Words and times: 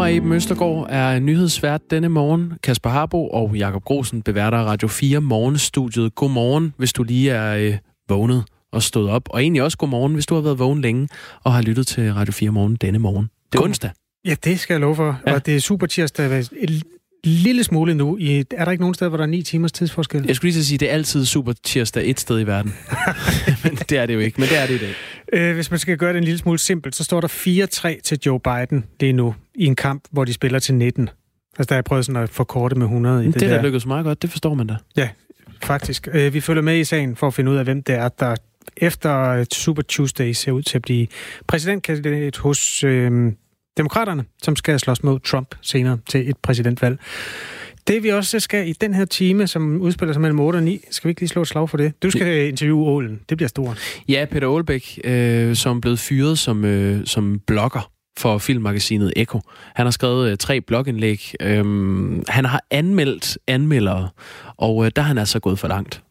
og 0.00 0.14
Eben 0.14 0.32
Østergaard 0.32 0.86
er 0.90 1.18
nyhedsvært 1.18 1.90
denne 1.90 2.08
morgen. 2.08 2.52
Kasper 2.62 2.90
Harbo 2.90 3.28
og 3.28 3.56
Jakob 3.56 3.84
Grosen 3.84 4.22
beværter 4.22 4.58
Radio 4.58 4.88
4 4.88 5.20
morgenstudiet. 5.20 6.14
Godmorgen, 6.14 6.74
hvis 6.76 6.92
du 6.92 7.02
lige 7.02 7.30
er 7.30 7.56
øh, 7.56 7.78
vågnet 8.08 8.44
og 8.72 8.82
stået 8.82 9.10
op. 9.10 9.28
Og 9.30 9.42
egentlig 9.42 9.62
også 9.62 9.78
godmorgen, 9.78 10.14
hvis 10.14 10.26
du 10.26 10.34
har 10.34 10.42
været 10.42 10.58
vågen 10.58 10.80
længe 10.80 11.08
og 11.44 11.52
har 11.52 11.62
lyttet 11.62 11.86
til 11.86 12.12
Radio 12.14 12.32
4 12.32 12.50
morgen 12.50 12.76
denne 12.76 12.98
morgen. 12.98 13.30
Det 13.52 13.58
er 13.58 13.62
onsdag. 13.62 13.90
Ja, 14.24 14.34
det 14.44 14.60
skal 14.60 14.74
jeg 14.74 14.80
love 14.80 14.96
for. 14.96 15.20
Ja. 15.26 15.34
Og 15.34 15.46
det 15.46 15.56
er 15.56 15.60
super 15.60 15.86
tirsdag. 15.86 16.44
Lille 17.24 17.64
smule 17.64 17.94
nu. 17.94 18.16
I, 18.16 18.44
er 18.50 18.64
der 18.64 18.72
ikke 18.72 18.82
nogen 18.82 18.94
steder, 18.94 19.08
hvor 19.08 19.16
der 19.16 19.24
er 19.24 19.28
ni 19.28 19.42
timers 19.42 19.72
tidsforskel? 19.72 20.24
Jeg 20.26 20.36
skulle 20.36 20.52
lige 20.52 20.64
sige, 20.64 20.76
at 20.76 20.80
det 20.80 20.90
er 20.90 20.92
altid 20.92 21.24
super 21.24 21.52
tirsdag 21.62 22.10
et 22.10 22.20
sted 22.20 22.40
i 22.40 22.46
verden. 22.46 22.74
men 23.64 23.74
det 23.74 23.98
er 23.98 24.06
det 24.06 24.14
jo 24.14 24.18
ikke, 24.18 24.40
men 24.40 24.48
det 24.48 24.58
er 24.58 24.66
det 24.66 24.74
i 24.74 24.78
dag. 24.78 24.94
Øh, 25.32 25.54
hvis 25.54 25.70
man 25.70 25.78
skal 25.78 25.96
gøre 25.96 26.12
det 26.12 26.18
en 26.18 26.24
lille 26.24 26.38
smule 26.38 26.58
simpelt, 26.58 26.96
så 26.96 27.04
står 27.04 27.20
der 27.20 27.28
4-3 27.98 28.00
til 28.00 28.18
Joe 28.26 28.40
Biden 28.40 28.84
lige 29.00 29.12
nu 29.12 29.34
i 29.54 29.66
en 29.66 29.76
kamp, 29.76 30.04
hvor 30.10 30.24
de 30.24 30.32
spiller 30.32 30.58
til 30.58 30.74
19. 30.74 31.08
Altså, 31.58 31.68
der 31.68 31.74
har 31.74 31.76
jeg 31.76 31.84
prøvet 31.84 32.06
sådan 32.06 32.22
at 32.22 32.30
forkorte 32.30 32.76
med 32.76 32.86
100 32.86 33.22
i 33.22 33.26
det, 33.26 33.34
det 33.34 33.40
det 33.40 33.50
der. 33.50 33.56
der 33.56 33.62
lykkedes 33.62 33.86
meget 33.86 34.04
godt, 34.04 34.22
det 34.22 34.30
forstår 34.30 34.54
man 34.54 34.66
da. 34.66 34.76
Ja, 34.96 35.08
faktisk. 35.62 36.08
Øh, 36.12 36.34
vi 36.34 36.40
følger 36.40 36.62
med 36.62 36.78
i 36.78 36.84
sagen 36.84 37.16
for 37.16 37.26
at 37.26 37.34
finde 37.34 37.50
ud 37.50 37.56
af, 37.56 37.64
hvem 37.64 37.82
det 37.82 37.94
er, 37.94 38.08
der 38.08 38.36
efter 38.76 39.44
Super 39.52 39.82
Tuesday 39.82 40.32
ser 40.32 40.52
ud 40.52 40.62
til 40.62 40.78
at 40.78 40.82
blive 40.82 41.06
præsidentkandidat 41.46 42.36
hos 42.36 42.84
øh, 42.84 43.32
demokraterne, 43.76 44.24
som 44.42 44.56
skal 44.56 44.80
slås 44.80 45.02
mod 45.02 45.20
Trump 45.20 45.54
senere 45.62 45.98
til 46.08 46.30
et 46.30 46.36
præsidentvalg. 46.36 46.98
Det 47.86 48.02
vi 48.02 48.08
også 48.08 48.40
skal 48.40 48.68
i 48.68 48.72
den 48.72 48.94
her 48.94 49.04
time, 49.04 49.46
som 49.46 49.80
udspiller 49.80 50.12
sig 50.12 50.20
mellem 50.20 50.40
8 50.40 50.56
og 50.56 50.62
9, 50.62 50.84
skal 50.90 51.08
vi 51.08 51.10
ikke 51.10 51.20
lige 51.20 51.28
slå 51.28 51.42
et 51.42 51.48
slag 51.48 51.70
for 51.70 51.76
det? 51.76 52.02
Du 52.02 52.10
skal 52.10 52.48
interviewe 52.48 52.86
Ålen. 52.86 53.20
Det 53.28 53.36
bliver 53.36 53.48
stort. 53.48 53.78
Ja, 54.08 54.26
Peter 54.30 54.54
Aalbæk, 54.54 54.98
øh, 55.04 55.56
som 55.56 55.80
blev 55.80 55.96
fyret 55.96 56.38
som, 56.38 56.64
øh, 56.64 57.06
som 57.06 57.40
blogger 57.46 57.90
for 58.18 58.38
filmmagasinet 58.38 59.12
Eko. 59.16 59.40
Han 59.74 59.86
har 59.86 59.90
skrevet 59.90 60.30
øh, 60.30 60.36
tre 60.36 60.60
blogindlæg. 60.60 61.34
Øhm, 61.40 62.22
han 62.28 62.44
har 62.44 62.62
anmeldt 62.70 63.38
anmeldere, 63.46 64.08
og 64.56 64.84
øh, 64.84 64.90
der 64.96 65.02
er 65.02 65.06
han 65.06 65.18
altså 65.18 65.40
gået 65.40 65.58
for 65.58 65.68
langt. 65.68 66.02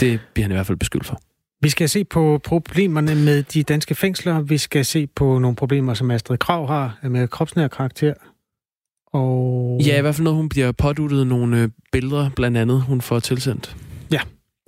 Det 0.00 0.20
bliver 0.34 0.44
han 0.44 0.52
i 0.52 0.54
hvert 0.54 0.66
fald 0.66 0.78
beskyldt 0.78 1.06
for. 1.06 1.20
Vi 1.66 1.70
skal 1.70 1.88
se 1.88 2.04
på 2.04 2.40
problemerne 2.44 3.14
med 3.14 3.42
de 3.42 3.62
danske 3.62 3.94
fængsler. 3.94 4.40
Vi 4.40 4.58
skal 4.58 4.84
se 4.84 5.06
på 5.06 5.38
nogle 5.38 5.56
problemer, 5.56 5.94
som 5.94 6.10
Astrid 6.10 6.38
Krav 6.38 6.66
har 6.66 6.98
med 7.02 7.28
kropsnær 7.28 7.68
karakter. 7.68 8.14
Og... 9.06 9.80
Ja, 9.86 9.98
i 9.98 10.00
hvert 10.00 10.14
fald 10.14 10.24
noget, 10.24 10.36
hun 10.36 10.48
bliver 10.48 10.72
påduttet 10.72 11.26
nogle 11.26 11.62
øh, 11.62 11.68
billeder, 11.92 12.30
blandt 12.36 12.56
andet, 12.56 12.82
hun 12.82 13.00
får 13.00 13.20
tilsendt. 13.20 13.76
Ja, 14.12 14.20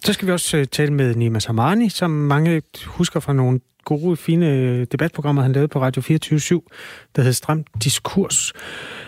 så 0.04 0.12
skal 0.12 0.26
vi 0.26 0.32
også 0.32 0.56
øh, 0.56 0.66
tale 0.66 0.92
med 0.92 1.14
Nima 1.14 1.38
Samani, 1.38 1.88
som 1.88 2.10
mange 2.10 2.62
husker 2.86 3.20
fra 3.20 3.32
nogle 3.32 3.60
gode, 3.84 4.16
fine 4.16 4.50
øh, 4.50 4.86
debatprogrammer, 4.92 5.42
han 5.42 5.52
lavede 5.52 5.68
på 5.68 5.80
Radio 5.80 6.02
24 6.02 6.60
der 7.16 7.22
hedder 7.22 7.32
Stram 7.32 7.64
Diskurs. 7.84 8.52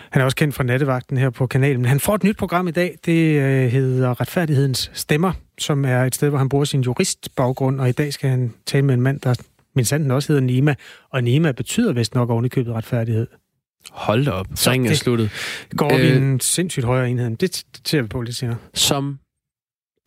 Han 0.09 0.21
er 0.21 0.25
også 0.25 0.37
kendt 0.37 0.55
fra 0.55 0.63
nattevagten 0.63 1.17
her 1.17 1.29
på 1.29 1.47
kanalen. 1.47 1.81
Men 1.81 1.89
han 1.89 1.99
får 1.99 2.15
et 2.15 2.23
nyt 2.23 2.37
program 2.37 2.67
i 2.67 2.71
dag. 2.71 2.97
Det 3.05 3.41
hedder 3.71 4.21
Retfærdighedens 4.21 4.91
Stemmer, 4.93 5.33
som 5.61 5.85
er 5.85 6.03
et 6.03 6.15
sted, 6.15 6.29
hvor 6.29 6.37
han 6.37 6.49
bruger 6.49 6.65
sin 6.65 6.81
juristbaggrund. 6.81 7.81
Og 7.81 7.89
i 7.89 7.91
dag 7.91 8.13
skal 8.13 8.29
han 8.29 8.53
tale 8.65 8.85
med 8.85 8.93
en 8.93 9.01
mand, 9.01 9.19
der 9.19 9.35
min 9.75 9.85
sanden 9.85 10.11
også 10.11 10.33
hedder 10.33 10.41
Nima. 10.41 10.75
Og 11.09 11.23
Nima 11.23 11.51
betyder 11.51 11.93
vist 11.93 12.15
nok 12.15 12.29
ovenikøbet 12.29 12.73
retfærdighed. 12.73 13.27
Hold 13.91 14.25
da 14.25 14.31
op. 14.31 14.47
Så 14.55 14.71
Ringen 14.71 14.91
er 14.91 14.95
sluttet. 14.95 15.29
Går 15.77 15.97
vi 15.97 16.07
øh, 16.07 16.17
en 16.17 16.39
sindssygt 16.39 16.85
højere 16.85 17.09
enhed. 17.09 17.29
Det, 17.29 17.39
det 17.39 17.81
ser 17.85 18.01
vi 18.01 18.07
på 18.07 18.21
lidt 18.21 18.35
senere. 18.35 18.57
Som 18.73 19.19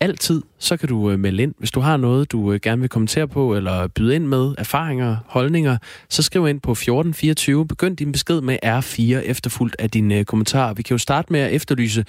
altid, 0.01 0.41
så 0.59 0.77
kan 0.77 0.89
du 0.89 1.11
øh, 1.11 1.19
melde 1.19 1.43
ind. 1.43 1.53
Hvis 1.59 1.71
du 1.71 1.79
har 1.79 1.97
noget, 1.97 2.31
du 2.31 2.53
øh, 2.53 2.59
gerne 2.63 2.81
vil 2.81 2.89
kommentere 2.89 3.27
på, 3.27 3.55
eller 3.55 3.87
byde 3.87 4.15
ind 4.15 4.27
med 4.27 4.55
erfaringer, 4.57 5.17
holdninger, 5.25 5.77
så 6.09 6.23
skriv 6.23 6.47
ind 6.47 6.61
på 6.61 6.71
1424. 6.71 7.67
Begynd 7.67 7.97
din 7.97 8.11
besked 8.11 8.41
med 8.41 8.57
R4 8.65 9.01
efterfulgt 9.01 9.75
af 9.79 9.91
dine 9.91 10.19
øh, 10.19 10.25
kommentarer. 10.25 10.73
Vi 10.73 10.83
kan 10.83 10.93
jo 10.93 10.97
starte 10.97 11.33
med 11.33 11.39
at 11.39 11.53
efterlyse, 11.53 12.05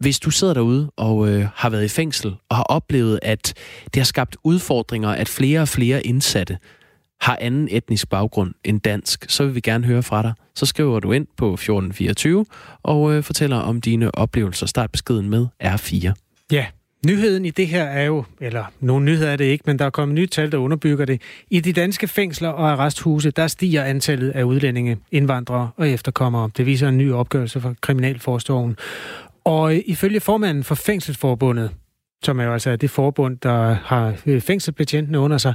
hvis 0.00 0.20
du 0.20 0.30
sidder 0.30 0.54
derude 0.54 0.90
og 0.96 1.28
øh, 1.28 1.46
har 1.54 1.70
været 1.70 1.84
i 1.84 1.88
fængsel 1.88 2.34
og 2.48 2.56
har 2.56 2.62
oplevet, 2.62 3.18
at 3.22 3.54
det 3.84 3.96
har 3.96 4.04
skabt 4.04 4.36
udfordringer, 4.44 5.08
at 5.08 5.28
flere 5.28 5.60
og 5.60 5.68
flere 5.68 6.06
indsatte 6.06 6.58
har 7.20 7.38
anden 7.40 7.68
etnisk 7.70 8.08
baggrund 8.08 8.54
end 8.64 8.80
dansk, 8.80 9.24
så 9.28 9.44
vil 9.44 9.54
vi 9.54 9.60
gerne 9.60 9.86
høre 9.86 10.02
fra 10.02 10.22
dig. 10.22 10.32
Så 10.54 10.66
skriver 10.66 11.00
du 11.00 11.12
ind 11.12 11.26
på 11.36 11.52
1424 11.52 12.46
og 12.82 13.14
øh, 13.14 13.22
fortæller 13.22 13.56
om 13.56 13.80
dine 13.80 14.14
oplevelser. 14.14 14.66
Start 14.66 14.90
beskeden 14.90 15.30
med 15.30 15.46
R4. 15.64 16.12
Ja, 16.52 16.66
Nyheden 17.06 17.44
i 17.44 17.50
det 17.50 17.66
her 17.66 17.84
er 17.84 18.04
jo, 18.04 18.24
eller 18.40 18.64
nogen 18.80 19.04
nyheder 19.04 19.30
er 19.30 19.36
det 19.36 19.44
ikke, 19.44 19.64
men 19.66 19.78
der 19.78 19.84
er 19.84 19.90
kommet 19.90 20.14
nye 20.14 20.26
tal, 20.26 20.52
der 20.52 20.58
underbygger 20.58 21.04
det. 21.04 21.22
I 21.50 21.60
de 21.60 21.72
danske 21.72 22.08
fængsler 22.08 22.48
og 22.48 22.70
arresthuse, 22.70 23.30
der 23.30 23.46
stiger 23.46 23.84
antallet 23.84 24.30
af 24.30 24.42
udlændinge, 24.42 24.96
indvandrere 25.12 25.70
og 25.76 25.88
efterkommere. 25.88 26.50
Det 26.56 26.66
viser 26.66 26.88
en 26.88 26.98
ny 26.98 27.12
opgørelse 27.12 27.60
fra 27.60 27.74
Kriminalforsorgen. 27.80 28.76
Og 29.48 29.74
øh, 29.74 29.82
ifølge 29.86 30.20
formanden 30.20 30.64
for 30.64 30.74
Fængselsforbundet, 30.74 31.70
som 32.22 32.40
er 32.40 32.44
jo 32.44 32.52
altså 32.52 32.76
det 32.76 32.90
forbund, 32.90 33.36
der 33.42 33.76
har 33.84 34.14
øh, 34.26 34.40
fængselbetjentene 34.40 35.18
under 35.18 35.38
sig. 35.38 35.54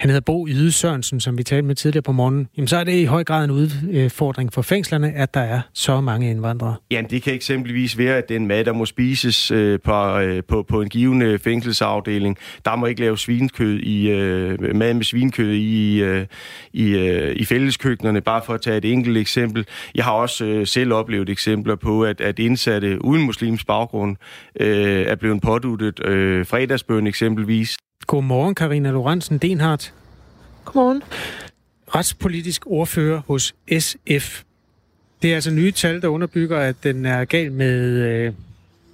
Han 0.00 0.10
hedder 0.10 0.20
Bo 0.20 0.46
Yde 0.48 0.72
Sørensen, 0.72 1.20
som 1.20 1.38
vi 1.38 1.42
talte 1.42 1.66
med 1.66 1.74
tidligere 1.74 2.02
på 2.02 2.12
morgenen. 2.12 2.48
Jamen, 2.56 2.68
så 2.68 2.76
er 2.76 2.84
det 2.84 2.92
i 2.92 3.04
høj 3.04 3.24
grad 3.24 3.44
en 3.44 3.50
udfordring 3.50 4.52
for 4.52 4.62
fængslerne, 4.62 5.12
at 5.12 5.34
der 5.34 5.40
er 5.40 5.60
så 5.72 6.00
mange 6.00 6.30
indvandrere. 6.30 6.76
Ja, 6.90 7.02
det 7.10 7.22
kan 7.22 7.34
eksempelvis 7.34 7.98
være, 7.98 8.16
at 8.16 8.28
den 8.28 8.46
mad, 8.46 8.64
der 8.64 8.72
må 8.72 8.86
spises 8.86 9.50
øh, 9.50 9.78
på, 9.84 10.18
øh, 10.18 10.42
på, 10.48 10.62
på 10.62 10.80
en 10.80 10.88
given 10.88 11.22
øh, 11.22 11.38
fængselsafdeling, 11.38 12.36
der 12.64 12.76
må 12.76 12.86
ikke 12.86 13.00
lave 13.00 13.18
svinekød 13.18 13.78
i, 13.78 14.10
øh, 14.10 14.76
mad 14.76 14.94
med 14.94 15.04
svinkød 15.04 15.52
i, 15.52 16.02
øh, 16.02 16.26
i, 16.72 16.90
øh, 16.90 17.36
i 17.36 17.44
fælleskøkkenerne, 17.44 18.20
bare 18.20 18.42
for 18.46 18.54
at 18.54 18.60
tage 18.60 18.76
et 18.76 18.84
enkelt 18.84 19.16
eksempel. 19.16 19.66
Jeg 19.94 20.04
har 20.04 20.12
også 20.12 20.44
øh, 20.44 20.66
selv 20.66 20.92
oplevet 20.92 21.28
eksempler 21.28 21.76
på, 21.76 22.04
at, 22.04 22.20
at 22.20 22.38
indsatte 22.38 23.04
uden 23.04 23.22
muslims 23.22 23.64
baggrund 23.64 24.16
øh, 24.60 25.06
er 25.06 25.14
blevet 25.14 25.42
påduttet 25.42 25.97
øh, 26.04 26.46
fredagsbøn 26.46 27.06
eksempelvis. 27.06 27.76
Godmorgen, 28.06 28.54
Karina 28.54 28.90
Lorentzen 28.90 29.38
Denhardt. 29.38 29.94
Godmorgen. 30.64 31.02
Retspolitisk 31.94 32.62
ordfører 32.66 33.20
hos 33.26 33.54
SF. 33.78 34.42
Det 35.22 35.30
er 35.30 35.34
altså 35.34 35.50
nye 35.50 35.70
tal, 35.72 36.02
der 36.02 36.08
underbygger, 36.08 36.58
at 36.58 36.76
den 36.82 37.06
er 37.06 37.24
gal 37.24 37.52
med, 37.52 37.80
øh, 37.80 38.32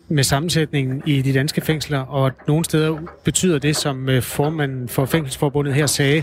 med 0.09 0.25
sammensætningen 0.25 1.03
i 1.07 1.23
de 1.23 1.35
danske 1.35 1.61
fængsler, 1.61 2.01
og 2.01 2.33
nogle 2.49 2.65
steder 2.65 2.99
betyder 3.25 3.59
det, 3.59 3.77
som 3.77 4.09
øh, 4.09 4.23
formanden 4.23 4.89
for 4.89 5.05
Fængselsforbundet 5.05 5.75
her 5.75 5.87
sagde, 5.87 6.23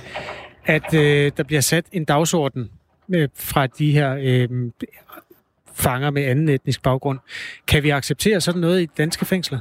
at 0.66 0.94
øh, 0.94 1.32
der 1.38 1.44
bliver 1.44 1.62
sat 1.62 1.86
en 1.92 2.06
dagsorden 2.06 2.70
øh, 3.10 3.30
fra 3.36 3.68
de 3.68 3.92
her 3.92 4.18
øh, 4.22 4.50
fanger 5.74 6.10
med 6.10 6.24
anden 6.24 6.50
etnisk 6.50 6.82
baggrund. 6.84 7.20
Kan 7.68 7.84
vi 7.84 7.90
acceptere 7.90 8.42
sådan 8.42 8.62
noget 8.62 8.82
i 8.82 8.86
danske 8.98 9.26
fængsler? 9.26 9.60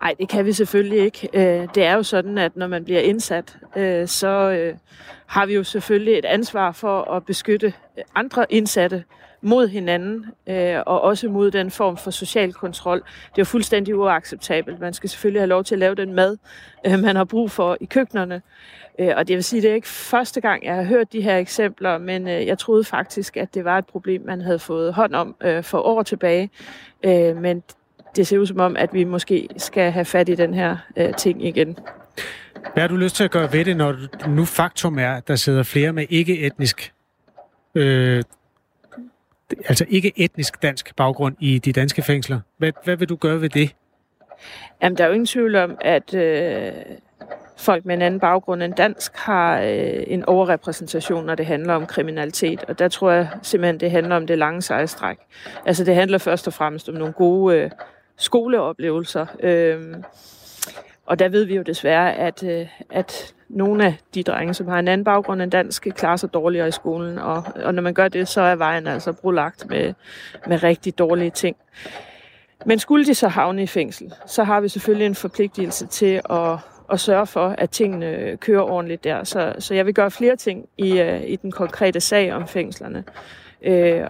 Nej, 0.00 0.14
det 0.18 0.28
kan 0.28 0.46
vi 0.46 0.52
selvfølgelig 0.52 0.98
ikke. 0.98 1.28
Øh, 1.32 1.68
det 1.74 1.84
er 1.84 1.94
jo 1.94 2.02
sådan, 2.02 2.38
at 2.38 2.56
når 2.56 2.66
man 2.66 2.84
bliver 2.84 3.00
indsat, 3.00 3.58
øh, 3.76 4.08
så 4.08 4.28
øh, 4.28 4.74
har 5.26 5.46
vi 5.46 5.54
jo 5.54 5.64
selvfølgelig 5.64 6.18
et 6.18 6.24
ansvar 6.24 6.72
for 6.72 7.02
at 7.02 7.26
beskytte 7.26 7.72
andre 8.14 8.52
indsatte 8.52 9.04
mod 9.42 9.68
hinanden, 9.68 10.26
og 10.86 11.00
også 11.00 11.28
mod 11.28 11.50
den 11.50 11.70
form 11.70 11.96
for 11.96 12.10
social 12.10 12.52
kontrol. 12.52 12.98
Det 12.98 13.06
er 13.06 13.38
jo 13.38 13.44
fuldstændig 13.44 13.96
uacceptabelt. 13.96 14.80
Man 14.80 14.92
skal 14.94 15.10
selvfølgelig 15.10 15.40
have 15.40 15.48
lov 15.48 15.64
til 15.64 15.74
at 15.74 15.78
lave 15.78 15.94
den 15.94 16.14
mad, 16.14 16.36
man 16.84 17.16
har 17.16 17.24
brug 17.24 17.50
for 17.50 17.76
i 17.80 17.84
køkkenerne. 17.84 18.42
Og 18.98 19.28
det 19.28 19.36
vil 19.36 19.44
sige, 19.44 19.62
det 19.62 19.70
er 19.70 19.74
ikke 19.74 19.88
første 19.88 20.40
gang, 20.40 20.64
jeg 20.64 20.74
har 20.74 20.82
hørt 20.82 21.12
de 21.12 21.20
her 21.20 21.36
eksempler, 21.36 21.98
men 21.98 22.26
jeg 22.26 22.58
troede 22.58 22.84
faktisk, 22.84 23.36
at 23.36 23.54
det 23.54 23.64
var 23.64 23.78
et 23.78 23.86
problem, 23.86 24.22
man 24.26 24.40
havde 24.40 24.58
fået 24.58 24.94
hånd 24.94 25.14
om 25.14 25.36
for 25.62 25.78
år 25.78 26.02
tilbage. 26.02 26.50
Men 27.34 27.62
det 28.16 28.26
ser 28.26 28.38
ud 28.38 28.46
som 28.46 28.60
om, 28.60 28.76
at 28.76 28.94
vi 28.94 29.04
måske 29.04 29.48
skal 29.56 29.90
have 29.90 30.04
fat 30.04 30.28
i 30.28 30.34
den 30.34 30.54
her 30.54 30.76
øh, 30.96 31.14
ting 31.14 31.46
igen. 31.46 31.78
Hvad 32.72 32.82
har 32.82 32.88
du 32.88 32.96
lyst 32.96 33.16
til 33.16 33.24
at 33.24 33.30
gøre 33.30 33.52
ved 33.52 33.64
det, 33.64 33.76
når 33.76 33.96
nu 34.28 34.44
faktum 34.44 34.98
er, 34.98 35.12
at 35.12 35.28
der 35.28 35.36
sidder 35.36 35.62
flere 35.62 35.92
med 35.92 36.06
ikke-etnisk, 36.10 36.92
øh, 37.74 38.22
altså 39.68 39.86
ikke-etnisk 39.88 40.62
dansk 40.62 40.96
baggrund 40.96 41.36
i 41.40 41.58
de 41.58 41.72
danske 41.72 42.02
fængsler? 42.02 42.40
Hvad, 42.58 42.72
hvad 42.84 42.96
vil 42.96 43.08
du 43.08 43.16
gøre 43.16 43.40
ved 43.40 43.48
det? 43.48 43.74
Jamen, 44.82 44.98
der 44.98 45.04
er 45.04 45.08
jo 45.08 45.14
ingen 45.14 45.26
tvivl 45.26 45.56
om, 45.56 45.76
at 45.80 46.14
øh, 46.14 46.72
folk 47.56 47.84
med 47.84 47.94
en 47.94 48.02
anden 48.02 48.20
baggrund 48.20 48.62
end 48.62 48.74
dansk 48.74 49.16
har 49.16 49.60
øh, 49.60 50.02
en 50.06 50.24
overrepræsentation, 50.24 51.26
når 51.26 51.34
det 51.34 51.46
handler 51.46 51.74
om 51.74 51.86
kriminalitet. 51.86 52.64
Og 52.68 52.78
der 52.78 52.88
tror 52.88 53.10
jeg 53.10 53.28
simpelthen, 53.42 53.80
det 53.80 53.90
handler 53.90 54.16
om 54.16 54.26
det 54.26 54.38
lange 54.38 54.62
sejstræk. 54.62 55.18
Altså, 55.66 55.84
det 55.84 55.94
handler 55.94 56.18
først 56.18 56.46
og 56.46 56.52
fremmest 56.52 56.88
om 56.88 56.94
nogle 56.94 57.12
gode 57.12 57.56
øh, 57.56 57.70
skoleoplevelser. 58.20 59.26
Øh, 59.40 59.94
og 61.06 61.18
der 61.18 61.28
ved 61.28 61.44
vi 61.44 61.56
jo 61.56 61.62
desværre, 61.62 62.14
at, 62.14 62.42
øh, 62.42 62.66
at 62.90 63.34
nogle 63.48 63.86
af 63.86 63.96
de 64.14 64.22
drenge, 64.22 64.54
som 64.54 64.68
har 64.68 64.78
en 64.78 64.88
anden 64.88 65.04
baggrund 65.04 65.42
end 65.42 65.50
dansk, 65.50 65.82
klarer 65.82 66.16
sig 66.16 66.34
dårligere 66.34 66.68
i 66.68 66.70
skolen. 66.70 67.18
Og, 67.18 67.44
og 67.64 67.74
når 67.74 67.82
man 67.82 67.94
gør 67.94 68.08
det, 68.08 68.28
så 68.28 68.40
er 68.40 68.56
vejen 68.56 68.86
altså 68.86 69.12
brulagt 69.12 69.68
med, 69.68 69.94
med 70.46 70.62
rigtig 70.62 70.98
dårlige 70.98 71.30
ting. 71.30 71.56
Men 72.66 72.78
skulle 72.78 73.06
de 73.06 73.14
så 73.14 73.28
havne 73.28 73.62
i 73.62 73.66
fængsel, 73.66 74.12
så 74.26 74.44
har 74.44 74.60
vi 74.60 74.68
selvfølgelig 74.68 75.06
en 75.06 75.14
forpligtelse 75.14 75.86
til 75.86 76.20
at, 76.30 76.58
at 76.92 77.00
sørge 77.00 77.26
for, 77.26 77.54
at 77.58 77.70
tingene 77.70 78.36
kører 78.36 78.62
ordentligt 78.62 79.04
der. 79.04 79.24
Så, 79.24 79.54
så 79.58 79.74
jeg 79.74 79.86
vil 79.86 79.94
gøre 79.94 80.10
flere 80.10 80.36
ting 80.36 80.68
i, 80.78 81.00
øh, 81.00 81.22
i 81.22 81.36
den 81.36 81.52
konkrete 81.52 82.00
sag 82.00 82.32
om 82.32 82.48
fængslerne. 82.48 83.04
Uh, 83.66 84.08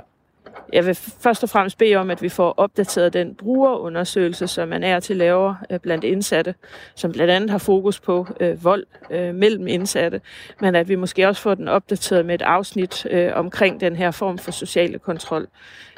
jeg 0.73 0.87
vil 0.87 0.95
først 0.95 1.43
og 1.43 1.49
fremmest 1.49 1.79
bede 1.79 1.97
om, 1.97 2.11
at 2.11 2.23
vi 2.23 2.29
får 2.29 2.55
opdateret 2.57 3.13
den 3.13 3.35
brugerundersøgelse, 3.35 4.47
som 4.47 4.69
man 4.69 4.85
er 4.85 5.01
til 5.01 5.17
laver 5.17 5.55
øh, 5.71 5.79
blandt 5.79 6.05
indsatte, 6.05 6.55
som 6.95 7.13
blandt 7.13 7.33
andet 7.33 7.51
har 7.51 7.59
fokus 7.59 8.01
på 8.01 8.27
øh, 8.41 8.65
vold 8.65 8.87
øh, 9.11 9.35
mellem 9.35 9.67
indsatte, 9.67 10.21
men 10.61 10.75
at 10.75 10.89
vi 10.89 10.95
måske 10.95 11.29
også 11.29 11.43
får 11.43 11.55
den 11.55 11.69
opdateret 11.69 12.27
med 12.27 12.35
et 12.35 12.43
afsnit 12.43 13.07
øh, 13.11 13.31
omkring 13.35 13.81
den 13.81 13.97
her 13.97 14.11
form 14.11 14.39
for 14.39 14.51
sociale 14.51 14.99
kontrol, 14.99 15.49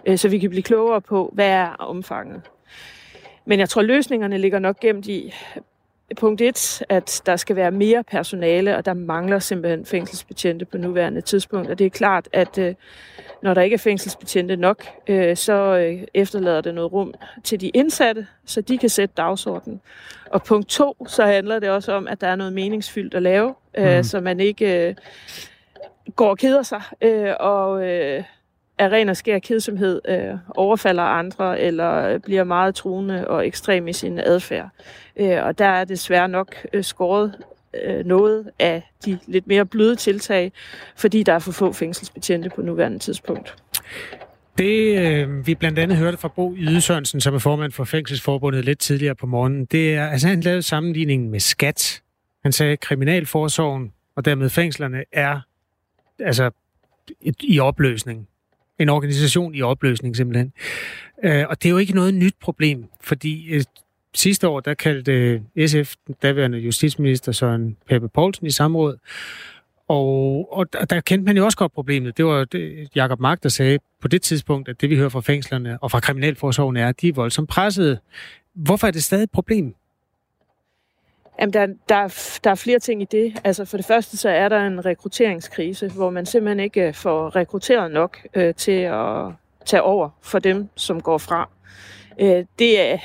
øh, 0.06 0.18
så 0.18 0.28
vi 0.28 0.38
kan 0.38 0.50
blive 0.50 0.62
klogere 0.62 1.00
på, 1.00 1.30
hvad 1.34 1.48
er 1.48 1.68
omfanget. 1.68 2.40
Men 3.44 3.58
jeg 3.58 3.68
tror, 3.68 3.82
løsningerne 3.82 4.38
ligger 4.38 4.58
nok 4.58 4.80
gemt 4.80 5.06
i, 5.06 5.34
punkt 6.14 6.40
1, 6.40 6.82
at 6.88 7.22
der 7.26 7.36
skal 7.36 7.56
være 7.56 7.70
mere 7.70 8.04
personale, 8.04 8.76
og 8.76 8.84
der 8.84 8.94
mangler 8.94 9.38
simpelthen 9.38 9.86
fængselsbetjente 9.86 10.64
på 10.64 10.78
nuværende 10.78 11.20
tidspunkt. 11.20 11.70
Og 11.70 11.78
det 11.78 11.86
er 11.86 11.90
klart, 11.90 12.28
at 12.32 12.58
øh, 12.58 12.74
når 13.42 13.54
der 13.54 13.62
ikke 13.62 13.74
er 13.74 13.78
fængselsbetjente 13.78 14.56
nok, 14.56 14.86
øh, 15.06 15.36
så 15.36 15.52
øh, 15.52 16.02
efterlader 16.14 16.60
det 16.60 16.74
noget 16.74 16.92
rum 16.92 17.14
til 17.44 17.60
de 17.60 17.68
indsatte, 17.68 18.26
så 18.44 18.60
de 18.60 18.78
kan 18.78 18.88
sætte 18.88 19.14
dagsordenen. 19.16 19.80
Og 20.30 20.42
punkt 20.42 20.68
2, 20.68 21.06
så 21.06 21.26
handler 21.26 21.58
det 21.58 21.70
også 21.70 21.92
om, 21.92 22.08
at 22.08 22.20
der 22.20 22.26
er 22.26 22.36
noget 22.36 22.52
meningsfyldt 22.52 23.14
at 23.14 23.22
lave, 23.22 23.54
mm. 23.78 24.02
så 24.02 24.20
man 24.20 24.40
ikke 24.40 24.96
går 26.16 26.28
og 26.28 26.38
keder 26.38 26.62
sig, 26.62 26.82
og 27.40 27.82
af 28.84 28.88
ren 28.88 29.08
og 29.08 29.16
skær 29.16 29.38
kedsomhed 29.38 30.00
øh, 30.08 30.34
overfalder 30.48 31.02
andre, 31.02 31.60
eller 31.60 32.08
øh, 32.08 32.20
bliver 32.20 32.44
meget 32.44 32.74
truende 32.74 33.28
og 33.28 33.46
ekstrem 33.46 33.88
i 33.88 33.92
sin 33.92 34.18
adfærd. 34.18 34.68
Øh, 35.16 35.44
og 35.44 35.58
der 35.58 35.66
er 35.66 35.84
desværre 35.84 36.28
nok 36.28 36.56
øh, 36.72 36.84
skåret 36.84 37.34
øh, 37.84 38.06
noget 38.06 38.50
af 38.58 38.92
de 39.04 39.18
lidt 39.26 39.46
mere 39.46 39.66
bløde 39.66 39.96
tiltag, 39.96 40.52
fordi 40.96 41.22
der 41.22 41.32
er 41.32 41.38
for 41.38 41.52
få 41.52 41.72
fængselsbetjente 41.72 42.50
på 42.54 42.62
nuværende 42.62 42.98
tidspunkt. 42.98 43.54
Det, 44.58 44.98
øh, 44.98 45.46
vi 45.46 45.54
blandt 45.54 45.78
andet 45.78 45.98
hørte 45.98 46.16
fra 46.16 46.28
Bo 46.28 46.54
Ydesørensen, 46.56 47.20
som 47.20 47.34
er 47.34 47.38
formand 47.38 47.72
for 47.72 47.84
Fængselsforbundet 47.84 48.64
lidt 48.64 48.78
tidligere 48.78 49.14
på 49.14 49.26
morgenen, 49.26 49.64
det 49.64 49.94
er, 49.94 50.08
altså 50.08 50.28
han 50.28 50.40
lavede 50.40 50.62
sammenligningen 50.62 51.30
med 51.30 51.40
skat. 51.40 52.02
Han 52.42 52.52
sagde, 52.52 52.72
at 52.72 52.80
kriminalforsorgen 52.80 53.92
og 54.16 54.24
dermed 54.24 54.50
fængslerne 54.50 55.04
er 55.12 55.40
altså 56.18 56.50
i 57.40 57.58
opløsning. 57.58 58.28
En 58.78 58.88
organisation 58.88 59.54
i 59.54 59.62
opløsning 59.62 60.16
simpelthen. 60.16 60.52
Øh, 61.24 61.44
og 61.48 61.62
det 61.62 61.68
er 61.68 61.70
jo 61.70 61.78
ikke 61.78 61.94
noget 61.94 62.14
nyt 62.14 62.34
problem, 62.40 62.84
fordi 63.00 63.52
øh, 63.54 63.62
sidste 64.14 64.48
år, 64.48 64.60
der 64.60 64.74
kaldte 64.74 65.12
øh, 65.12 65.66
SF, 65.66 65.94
den 66.06 66.14
daværende 66.22 66.58
justitsminister 66.58 67.32
Søren 67.32 67.76
Pape 67.88 68.08
Poulsen 68.08 68.46
i 68.46 68.50
samråd, 68.50 68.98
og, 69.88 70.48
og 70.52 70.90
der 70.90 71.00
kendte 71.00 71.24
man 71.26 71.36
jo 71.36 71.44
også 71.44 71.58
godt 71.58 71.72
problemet. 71.72 72.16
Det 72.16 72.24
var 72.24 72.44
det, 72.44 72.88
Jacob 72.96 73.20
Mark, 73.20 73.42
der 73.42 73.48
sagde 73.48 73.78
på 74.00 74.08
det 74.08 74.22
tidspunkt, 74.22 74.68
at 74.68 74.80
det 74.80 74.90
vi 74.90 74.96
hører 74.96 75.08
fra 75.08 75.20
fængslerne 75.20 75.82
og 75.82 75.90
fra 75.90 76.00
kriminalforsorgen 76.00 76.76
er, 76.76 76.88
at 76.88 77.00
de 77.00 77.08
er 77.08 77.12
voldsomt 77.12 77.48
pressede. 77.48 77.98
Hvorfor 78.54 78.86
er 78.86 78.90
det 78.90 79.04
stadig 79.04 79.22
et 79.22 79.30
problem? 79.30 79.74
Jamen, 81.40 81.52
der, 81.52 81.66
der, 81.88 82.38
der 82.44 82.50
er 82.50 82.54
flere 82.54 82.78
ting 82.78 83.02
i 83.02 83.04
det. 83.04 83.40
Altså, 83.44 83.64
for 83.64 83.76
det 83.76 83.86
første 83.86 84.16
så 84.16 84.28
er 84.28 84.48
der 84.48 84.66
en 84.66 84.84
rekrutteringskrise, 84.84 85.88
hvor 85.88 86.10
man 86.10 86.26
simpelthen 86.26 86.60
ikke 86.60 86.86
øh, 86.86 86.94
får 86.94 87.36
rekrutteret 87.36 87.90
nok 87.90 88.18
øh, 88.34 88.54
til 88.54 88.80
at 88.80 89.32
tage 89.64 89.82
over 89.82 90.10
for 90.22 90.38
dem, 90.38 90.68
som 90.76 91.00
går 91.00 91.18
fra. 91.18 91.48
Øh, 92.20 92.44
det 92.58 92.80
er 92.80 92.98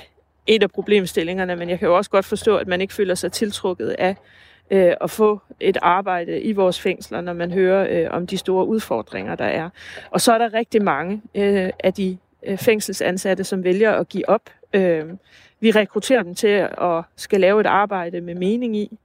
et 0.48 0.64
af 0.64 0.72
problemstillingerne, 0.72 1.56
men 1.56 1.70
jeg 1.70 1.80
kan 1.80 1.88
jo 1.88 1.98
også 1.98 2.10
godt 2.10 2.26
forstå, 2.26 2.58
at 2.58 2.68
man 2.68 2.82
ikke 2.82 2.94
føler 2.94 3.16
sig 3.16 3.32
tiltrukket 3.32 3.90
af 3.90 4.16
øh, 4.72 4.94
at 5.02 5.12
få 5.12 5.42
et 5.60 5.78
arbejde 5.82 6.42
i 6.42 6.52
vores 6.52 6.80
fængsler, 6.82 7.22
når 7.22 7.34
man 7.34 7.52
hører 7.52 7.88
øh, 7.90 8.08
om 8.12 8.28
de 8.28 8.38
store 8.38 8.66
udfordringer, 8.68 9.36
der 9.36 9.46
er. 9.46 9.70
Og 10.12 10.22
så 10.22 10.34
er 10.34 10.38
der 10.38 10.54
rigtig 10.54 10.82
mange 10.82 11.22
øh, 11.36 11.70
af 11.80 11.94
de 11.94 12.18
øh, 12.44 12.58
fængselsansatte, 12.58 13.44
som 13.44 13.64
vælger 13.64 13.92
at 13.92 14.10
give 14.10 14.30
op. 14.30 14.42
Øh, 14.74 15.06
vi 15.60 15.72
rekrutterer 15.72 16.24
dem 16.24 16.36
til 16.36 16.48
at 16.48 17.04
skal 17.16 17.40
lave 17.40 17.62
et 17.62 17.66
arbejde 17.66 18.22
med 18.22 18.36
mening 18.36 18.78
i. 18.78 18.98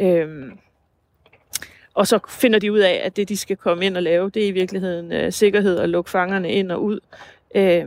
Øh, 0.00 0.52
og 1.94 2.06
så 2.06 2.18
finder 2.28 2.58
de 2.58 2.72
ud 2.72 2.78
af, 2.78 3.00
at 3.04 3.16
det, 3.16 3.28
de 3.28 3.36
skal 3.36 3.56
komme 3.56 3.86
ind 3.86 3.96
og 3.96 4.02
lave, 4.02 4.30
det 4.30 4.44
er 4.44 4.48
i 4.48 4.50
virkeligheden 4.50 5.12
øh, 5.12 5.32
sikkerhed 5.32 5.76
og 5.76 5.88
lukke 5.88 6.10
fangerne 6.10 6.52
ind 6.52 6.72
og 6.72 6.82
ud. 6.82 7.00
Øh, 7.54 7.86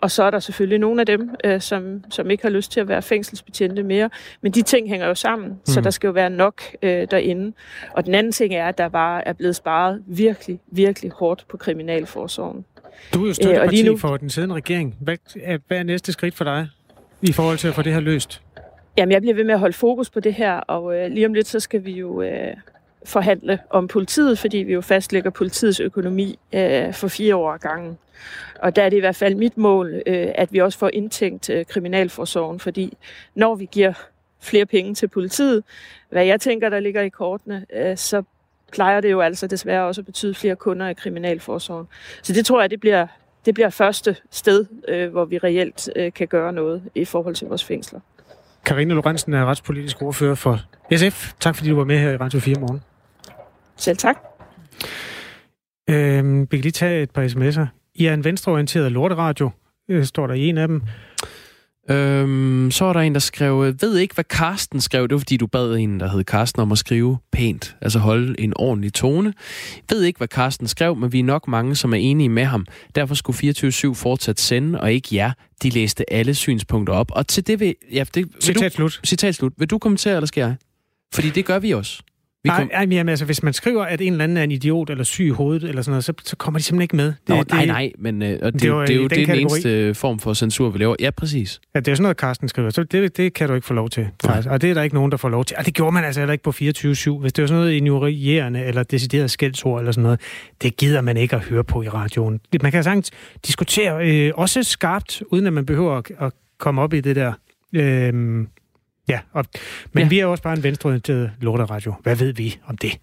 og 0.00 0.10
så 0.10 0.22
er 0.22 0.30
der 0.30 0.38
selvfølgelig 0.38 0.78
nogle 0.78 1.00
af 1.00 1.06
dem, 1.06 1.30
øh, 1.44 1.60
som, 1.60 2.04
som 2.10 2.30
ikke 2.30 2.42
har 2.42 2.50
lyst 2.50 2.72
til 2.72 2.80
at 2.80 2.88
være 2.88 3.02
fængselsbetjente 3.02 3.82
mere. 3.82 4.10
Men 4.40 4.52
de 4.52 4.62
ting 4.62 4.88
hænger 4.88 5.06
jo 5.06 5.14
sammen, 5.14 5.48
mm. 5.48 5.58
så 5.64 5.80
der 5.80 5.90
skal 5.90 6.06
jo 6.06 6.12
være 6.12 6.30
nok 6.30 6.62
øh, 6.82 7.06
derinde. 7.10 7.52
Og 7.92 8.06
den 8.06 8.14
anden 8.14 8.32
ting 8.32 8.54
er, 8.54 8.68
at 8.68 8.78
der 8.78 8.88
bare 8.88 9.28
er 9.28 9.32
blevet 9.32 9.56
sparet 9.56 10.02
virkelig, 10.06 10.60
virkelig 10.66 11.10
hårdt 11.10 11.44
på 11.48 11.56
kriminalforsorgen. 11.56 12.64
Du 13.14 13.22
er 13.22 13.28
jo 13.28 13.34
støtteparti 13.34 13.80
øh, 13.80 13.86
nu... 13.86 13.96
for 13.96 14.16
den 14.16 14.30
siddende 14.30 14.54
regering. 14.54 14.96
Hvad 15.00 15.16
er, 15.42 15.58
hvad 15.68 15.78
er 15.78 15.82
næste 15.82 16.12
skridt 16.12 16.34
for 16.34 16.44
dig 16.44 16.68
i 17.22 17.32
forhold 17.32 17.58
til 17.58 17.68
at 17.68 17.74
få 17.74 17.82
det 17.82 17.92
her 17.92 18.00
løst? 18.00 18.42
Jamen, 18.96 19.12
jeg 19.12 19.20
bliver 19.20 19.34
ved 19.34 19.44
med 19.44 19.54
at 19.54 19.60
holde 19.60 19.76
fokus 19.76 20.10
på 20.10 20.20
det 20.20 20.34
her, 20.34 20.52
og 20.56 20.98
øh, 20.98 21.10
lige 21.10 21.26
om 21.26 21.34
lidt, 21.34 21.46
så 21.46 21.60
skal 21.60 21.84
vi 21.84 21.92
jo 21.92 22.22
øh, 22.22 22.56
forhandle 23.04 23.58
om 23.70 23.88
politiet, 23.88 24.38
fordi 24.38 24.56
vi 24.58 24.72
jo 24.72 24.80
fastlægger 24.80 25.30
politiets 25.30 25.80
økonomi 25.80 26.38
øh, 26.52 26.94
for 26.94 27.08
fire 27.08 27.36
år 27.36 27.56
gangen. 27.56 27.98
Og 28.60 28.76
der 28.76 28.82
er 28.82 28.88
det 28.88 28.96
i 28.96 29.00
hvert 29.00 29.16
fald 29.16 29.34
mit 29.34 29.58
mål, 29.58 30.02
øh, 30.06 30.28
at 30.34 30.52
vi 30.52 30.58
også 30.58 30.78
får 30.78 30.90
indtænkt 30.92 31.50
øh, 31.50 31.64
kriminalforsorgen, 31.64 32.60
fordi 32.60 32.96
når 33.34 33.54
vi 33.54 33.68
giver 33.72 33.92
flere 34.40 34.66
penge 34.66 34.94
til 34.94 35.08
politiet, 35.08 35.64
hvad 36.10 36.24
jeg 36.24 36.40
tænker, 36.40 36.68
der 36.68 36.80
ligger 36.80 37.02
i 37.02 37.08
kortene, 37.08 37.66
øh, 37.74 37.96
så 37.96 38.22
plejer 38.72 39.00
det 39.00 39.10
jo 39.10 39.20
altså 39.20 39.46
desværre 39.46 39.86
også 39.86 40.00
at 40.00 40.06
betyde 40.06 40.34
flere 40.34 40.56
kunder 40.56 40.88
i 40.88 40.94
kriminalforsorgen. 40.94 41.86
Så 42.22 42.32
det 42.32 42.46
tror 42.46 42.60
jeg, 42.60 42.70
det 42.70 42.80
bliver, 42.80 43.06
det 43.46 43.54
bliver 43.54 43.70
første 43.70 44.16
sted, 44.30 44.66
hvor 45.10 45.24
vi 45.24 45.38
reelt 45.38 45.88
kan 46.14 46.28
gøre 46.28 46.52
noget 46.52 46.82
i 46.94 47.04
forhold 47.04 47.34
til 47.34 47.48
vores 47.48 47.64
fængsler. 47.64 48.00
Karine 48.64 48.94
Lorentzen 48.94 49.32
er 49.32 49.44
retspolitisk 49.44 50.02
ordfører 50.02 50.34
for 50.34 50.60
SF. 50.96 51.32
Tak 51.40 51.56
fordi 51.56 51.70
du 51.70 51.76
var 51.76 51.84
med 51.84 51.98
her 51.98 52.10
i 52.10 52.16
Radio 52.16 52.40
4 52.40 52.60
morgen. 52.60 52.80
Selv 53.76 53.96
tak. 53.96 54.16
Øhm, 55.90 56.40
vi 56.40 56.56
kan 56.56 56.60
lige 56.60 56.72
tage 56.72 57.02
et 57.02 57.10
par 57.10 57.24
sms'er. 57.28 57.66
I 57.94 58.06
er 58.06 58.14
en 58.14 58.24
venstreorienteret 58.24 58.92
lorteradio, 58.92 59.50
øh, 59.88 60.04
står 60.04 60.26
der 60.26 60.34
i 60.34 60.48
en 60.48 60.58
af 60.58 60.68
dem. 60.68 60.82
Øhm, 61.90 62.70
så 62.70 62.84
er 62.84 62.92
der 62.92 63.00
en, 63.00 63.14
der 63.14 63.20
skrev, 63.20 63.74
ved 63.80 63.96
ikke, 63.96 64.14
hvad 64.14 64.24
Karsten 64.24 64.80
skrev. 64.80 65.08
Det 65.08 65.12
var, 65.12 65.18
fordi 65.18 65.36
du 65.36 65.46
bad 65.46 65.74
en, 65.74 66.00
der 66.00 66.08
hed 66.08 66.24
Karsten, 66.24 66.62
om 66.62 66.72
at 66.72 66.78
skrive 66.78 67.18
pænt, 67.32 67.76
altså 67.80 67.98
holde 67.98 68.40
en 68.40 68.52
ordentlig 68.56 68.94
tone. 68.94 69.34
Ved 69.90 70.02
ikke, 70.02 70.18
hvad 70.18 70.28
Karsten 70.28 70.68
skrev, 70.68 70.96
men 70.96 71.12
vi 71.12 71.18
er 71.18 71.24
nok 71.24 71.48
mange, 71.48 71.76
som 71.76 71.92
er 71.92 71.98
enige 71.98 72.28
med 72.28 72.44
ham. 72.44 72.66
Derfor 72.94 73.14
skulle 73.14 73.52
24-7 73.90 73.94
fortsat 73.94 74.40
sende, 74.40 74.80
og 74.80 74.92
ikke 74.92 75.08
jer. 75.12 75.32
De 75.62 75.70
læste 75.70 76.12
alle 76.12 76.34
synspunkter 76.34 76.94
op. 76.94 77.10
Og 77.10 77.26
til 77.26 77.46
det 77.46 77.60
vil... 77.60 77.74
Ja, 77.92 78.04
det, 78.14 78.16
vil 78.16 78.42
citat 78.42 78.72
du, 78.72 78.76
slut. 78.76 79.00
Citat 79.04 79.34
slut. 79.34 79.52
Vil 79.58 79.70
du 79.70 79.78
kommentere, 79.78 80.14
eller 80.14 80.26
skal 80.26 80.40
jeg? 80.40 80.54
Fordi 81.14 81.30
det 81.30 81.44
gør 81.44 81.58
vi 81.58 81.70
også. 81.70 82.02
Vi 82.44 82.50
kom... 82.56 82.70
Nej, 82.72 82.86
jamen, 82.90 83.08
altså, 83.08 83.24
hvis 83.24 83.42
man 83.42 83.52
skriver, 83.52 83.84
at 83.84 84.00
en 84.00 84.12
eller 84.12 84.24
anden 84.24 84.36
er 84.36 84.42
en 84.42 84.50
idiot 84.50 84.90
eller 84.90 85.04
syg 85.04 85.24
i 85.24 85.28
hovedet, 85.28 85.68
eller 85.68 85.82
sådan 85.82 85.90
noget, 85.90 86.04
så, 86.04 86.12
så 86.24 86.36
kommer 86.36 86.58
de 86.58 86.64
simpelthen 86.64 86.82
ikke 86.82 86.96
med. 86.96 87.06
Det, 87.06 87.14
Nå, 87.28 87.36
det, 87.36 87.50
nej, 87.50 87.66
nej, 87.66 87.92
men 87.98 88.22
øh, 88.22 88.38
og 88.42 88.52
det, 88.52 88.62
det, 88.62 88.72
var, 88.72 88.86
det 88.86 88.90
er 88.90 88.96
jo 88.96 89.02
den, 89.02 89.18
det 89.18 89.28
den 89.28 89.38
eneste 89.38 89.94
form 89.94 90.18
for 90.18 90.34
censur, 90.34 90.70
vi 90.70 90.78
laver. 90.78 90.96
Ja, 91.00 91.10
præcis. 91.10 91.60
Ja, 91.74 91.80
det 91.80 91.88
er 91.88 91.94
sådan 91.94 92.02
noget, 92.02 92.16
Carsten 92.16 92.48
skriver, 92.48 92.70
så 92.70 92.82
det, 92.82 93.16
det 93.16 93.34
kan 93.34 93.48
du 93.48 93.54
ikke 93.54 93.66
få 93.66 93.74
lov 93.74 93.90
til. 93.90 94.08
Faktisk. 94.24 94.48
Og 94.48 94.62
det 94.62 94.70
er 94.70 94.74
der 94.74 94.82
ikke 94.82 94.94
nogen, 94.94 95.10
der 95.10 95.16
får 95.16 95.28
lov 95.28 95.44
til. 95.44 95.56
Og 95.58 95.66
det 95.66 95.74
gjorde 95.74 95.92
man 95.92 96.04
altså 96.04 96.20
heller 96.20 96.32
ikke 96.32 96.44
på 96.44 96.50
24-7. 96.50 96.52
Hvis 97.20 97.32
det 97.32 97.42
var 97.42 97.46
sådan 97.46 97.48
noget 97.48 97.72
ignorerende 97.72 98.64
eller 98.64 98.82
decideret 98.82 99.30
skældsord 99.30 99.80
eller 99.80 99.92
sådan 99.92 100.02
noget, 100.02 100.20
det 100.62 100.76
gider 100.76 101.00
man 101.00 101.16
ikke 101.16 101.36
at 101.36 101.42
høre 101.42 101.64
på 101.64 101.82
i 101.82 101.88
radioen. 101.88 102.40
Man 102.62 102.72
kan 102.72 102.84
sagtens 102.84 103.10
diskutere 103.46 104.08
øh, 104.08 104.32
også 104.34 104.62
skarpt, 104.62 105.22
uden 105.30 105.46
at 105.46 105.52
man 105.52 105.66
behøver 105.66 105.96
at, 105.96 106.10
at 106.20 106.32
komme 106.58 106.82
op 106.82 106.94
i 106.94 107.00
det 107.00 107.16
der... 107.16 107.32
Øh, 107.72 108.46
Ja, 109.08 109.20
og, 109.32 109.44
men 109.92 110.02
ja. 110.02 110.08
vi 110.08 110.18
er 110.18 110.26
også 110.26 110.42
bare 110.42 110.56
en 110.56 110.62
venstreorienteret 110.62 111.30
lorteradio. 111.40 111.94
Hvad 112.02 112.16
ved 112.16 112.32
vi 112.32 112.58
om 112.66 112.76
det? 112.76 112.98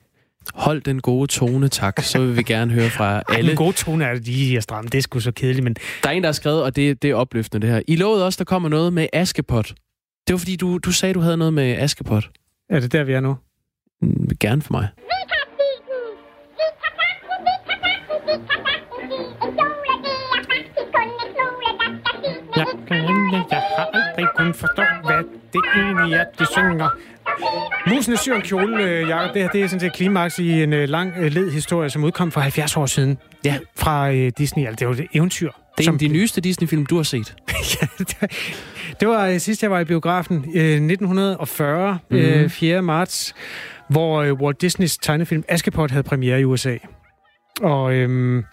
Hold 0.53 0.81
den 0.81 1.01
gode 1.01 1.27
tone, 1.27 1.67
tak. 1.67 2.01
Så 2.01 2.19
vil 2.19 2.37
vi 2.37 2.43
gerne 2.43 2.71
høre 2.71 2.89
fra 2.89 3.23
alle. 3.29 3.41
Ej, 3.41 3.47
den 3.47 3.55
gode 3.55 3.73
tone 3.73 4.05
er 4.05 4.13
lige 4.13 4.57
at 4.57 4.63
stramme. 4.63 4.89
Det 4.89 4.97
er 4.97 5.01
sgu 5.01 5.19
så 5.19 5.31
kedeligt, 5.31 5.63
men... 5.63 5.75
Der 6.03 6.09
er 6.09 6.13
en, 6.13 6.23
der 6.23 6.27
har 6.27 6.33
skrevet, 6.33 6.63
og 6.63 6.75
det, 6.75 7.01
det 7.01 7.09
er 7.09 7.15
opløftende 7.15 7.67
det 7.67 7.75
her. 7.75 7.81
I 7.87 7.95
lovede 7.95 8.25
også, 8.25 8.37
der 8.37 8.43
kommer 8.45 8.69
noget 8.69 8.93
med 8.93 9.07
Askepot. 9.13 9.73
Det 10.27 10.33
var 10.33 10.37
fordi, 10.37 10.55
du, 10.55 10.77
du 10.77 10.91
sagde, 10.91 11.13
du 11.13 11.19
havde 11.19 11.37
noget 11.37 11.53
med 11.53 11.77
Askepot. 11.77 12.29
Er 12.69 12.79
det 12.79 12.91
der, 12.91 13.03
vi 13.03 13.13
er 13.13 13.19
nu? 13.19 13.37
Mm, 14.01 14.29
gerne 14.39 14.61
for 14.61 14.73
mig. 14.73 14.87
Har 23.51 23.68
aldrig 24.19 24.35
kunnet 24.37 24.55
forstå, 24.55 24.83
hvad 25.05 25.23
det 25.53 25.61
egentlig 25.75 26.13
er, 26.13 26.23
de 26.39 26.45
synger. 26.51 26.89
Musen 27.89 28.17
syr 28.17 28.35
en 28.35 28.41
kjole, 28.41 28.83
øh, 28.83 29.09
Jacob. 29.09 29.33
Det 29.33 29.41
her 29.41 29.49
det 29.49 29.63
er 29.63 29.67
sådan 29.67 29.79
set 29.79 29.93
klimaks 29.93 30.39
i 30.39 30.63
en 30.63 30.73
øh, 30.73 30.89
lang 30.89 31.13
øh, 31.17 31.31
led 31.31 31.51
historie, 31.51 31.89
som 31.89 32.03
udkom 32.03 32.31
for 32.31 32.41
70 32.41 32.77
år 32.77 32.85
siden. 32.85 33.17
Ja. 33.45 33.57
Fra 33.75 34.11
øh, 34.11 34.31
Disney. 34.37 34.65
Altså, 34.67 34.79
det 34.79 34.87
var 34.87 35.03
et 35.03 35.07
eventyr. 35.13 35.51
Det 35.51 35.79
er 35.79 35.83
som... 35.83 35.93
en 35.93 35.95
af 35.95 35.99
de 35.99 36.07
nyeste 36.07 36.41
Disney-film, 36.41 36.85
du 36.85 36.95
har 36.95 37.03
set. 37.03 37.35
ja, 37.81 37.87
det, 37.97 38.17
det 38.99 39.07
var 39.07 39.27
øh, 39.27 39.39
sidst, 39.39 39.63
jeg 39.63 39.71
var 39.71 39.79
i 39.79 39.85
biografen. 39.85 40.35
Øh, 40.55 40.63
1940, 40.63 41.99
mm-hmm. 42.09 42.25
øh, 42.25 42.49
4. 42.49 42.81
marts, 42.81 43.35
hvor 43.89 44.21
øh, 44.21 44.33
Walt 44.33 44.61
Disneys 44.61 44.97
tegnefilm 44.97 45.43
Askepot 45.47 45.91
havde 45.91 46.03
premiere 46.03 46.41
i 46.41 46.43
USA. 46.43 46.77
Og... 47.61 47.93
Øh, 47.93 48.43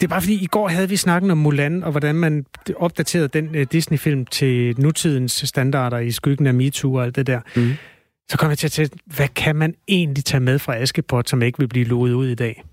Det 0.00 0.06
er 0.06 0.08
bare 0.08 0.20
fordi, 0.20 0.42
i 0.42 0.46
går 0.46 0.68
havde 0.68 0.88
vi 0.88 0.96
snakken 0.96 1.30
om 1.30 1.38
Mulan, 1.38 1.84
og 1.84 1.90
hvordan 1.90 2.14
man 2.14 2.46
opdaterede 2.76 3.28
den 3.28 3.56
uh, 3.56 3.62
Disney-film 3.62 4.26
til 4.26 4.80
nutidens 4.80 5.32
standarder 5.32 5.98
i 5.98 6.10
skyggen 6.10 6.46
af 6.46 6.54
MeToo 6.54 6.94
og 6.94 7.04
alt 7.04 7.16
det 7.16 7.26
der. 7.26 7.40
Mm. 7.56 7.72
Så 8.30 8.38
kom 8.38 8.48
jeg 8.48 8.58
til 8.58 8.66
at 8.66 8.72
tænke, 8.72 8.98
hvad 9.04 9.28
kan 9.28 9.56
man 9.56 9.74
egentlig 9.88 10.24
tage 10.24 10.40
med 10.40 10.58
fra 10.58 10.76
Askepot, 10.76 11.28
som 11.28 11.42
ikke 11.42 11.58
vil 11.58 11.68
blive 11.68 11.84
lovet 11.84 12.12
ud 12.12 12.28
i 12.28 12.34
dag? 12.34 12.64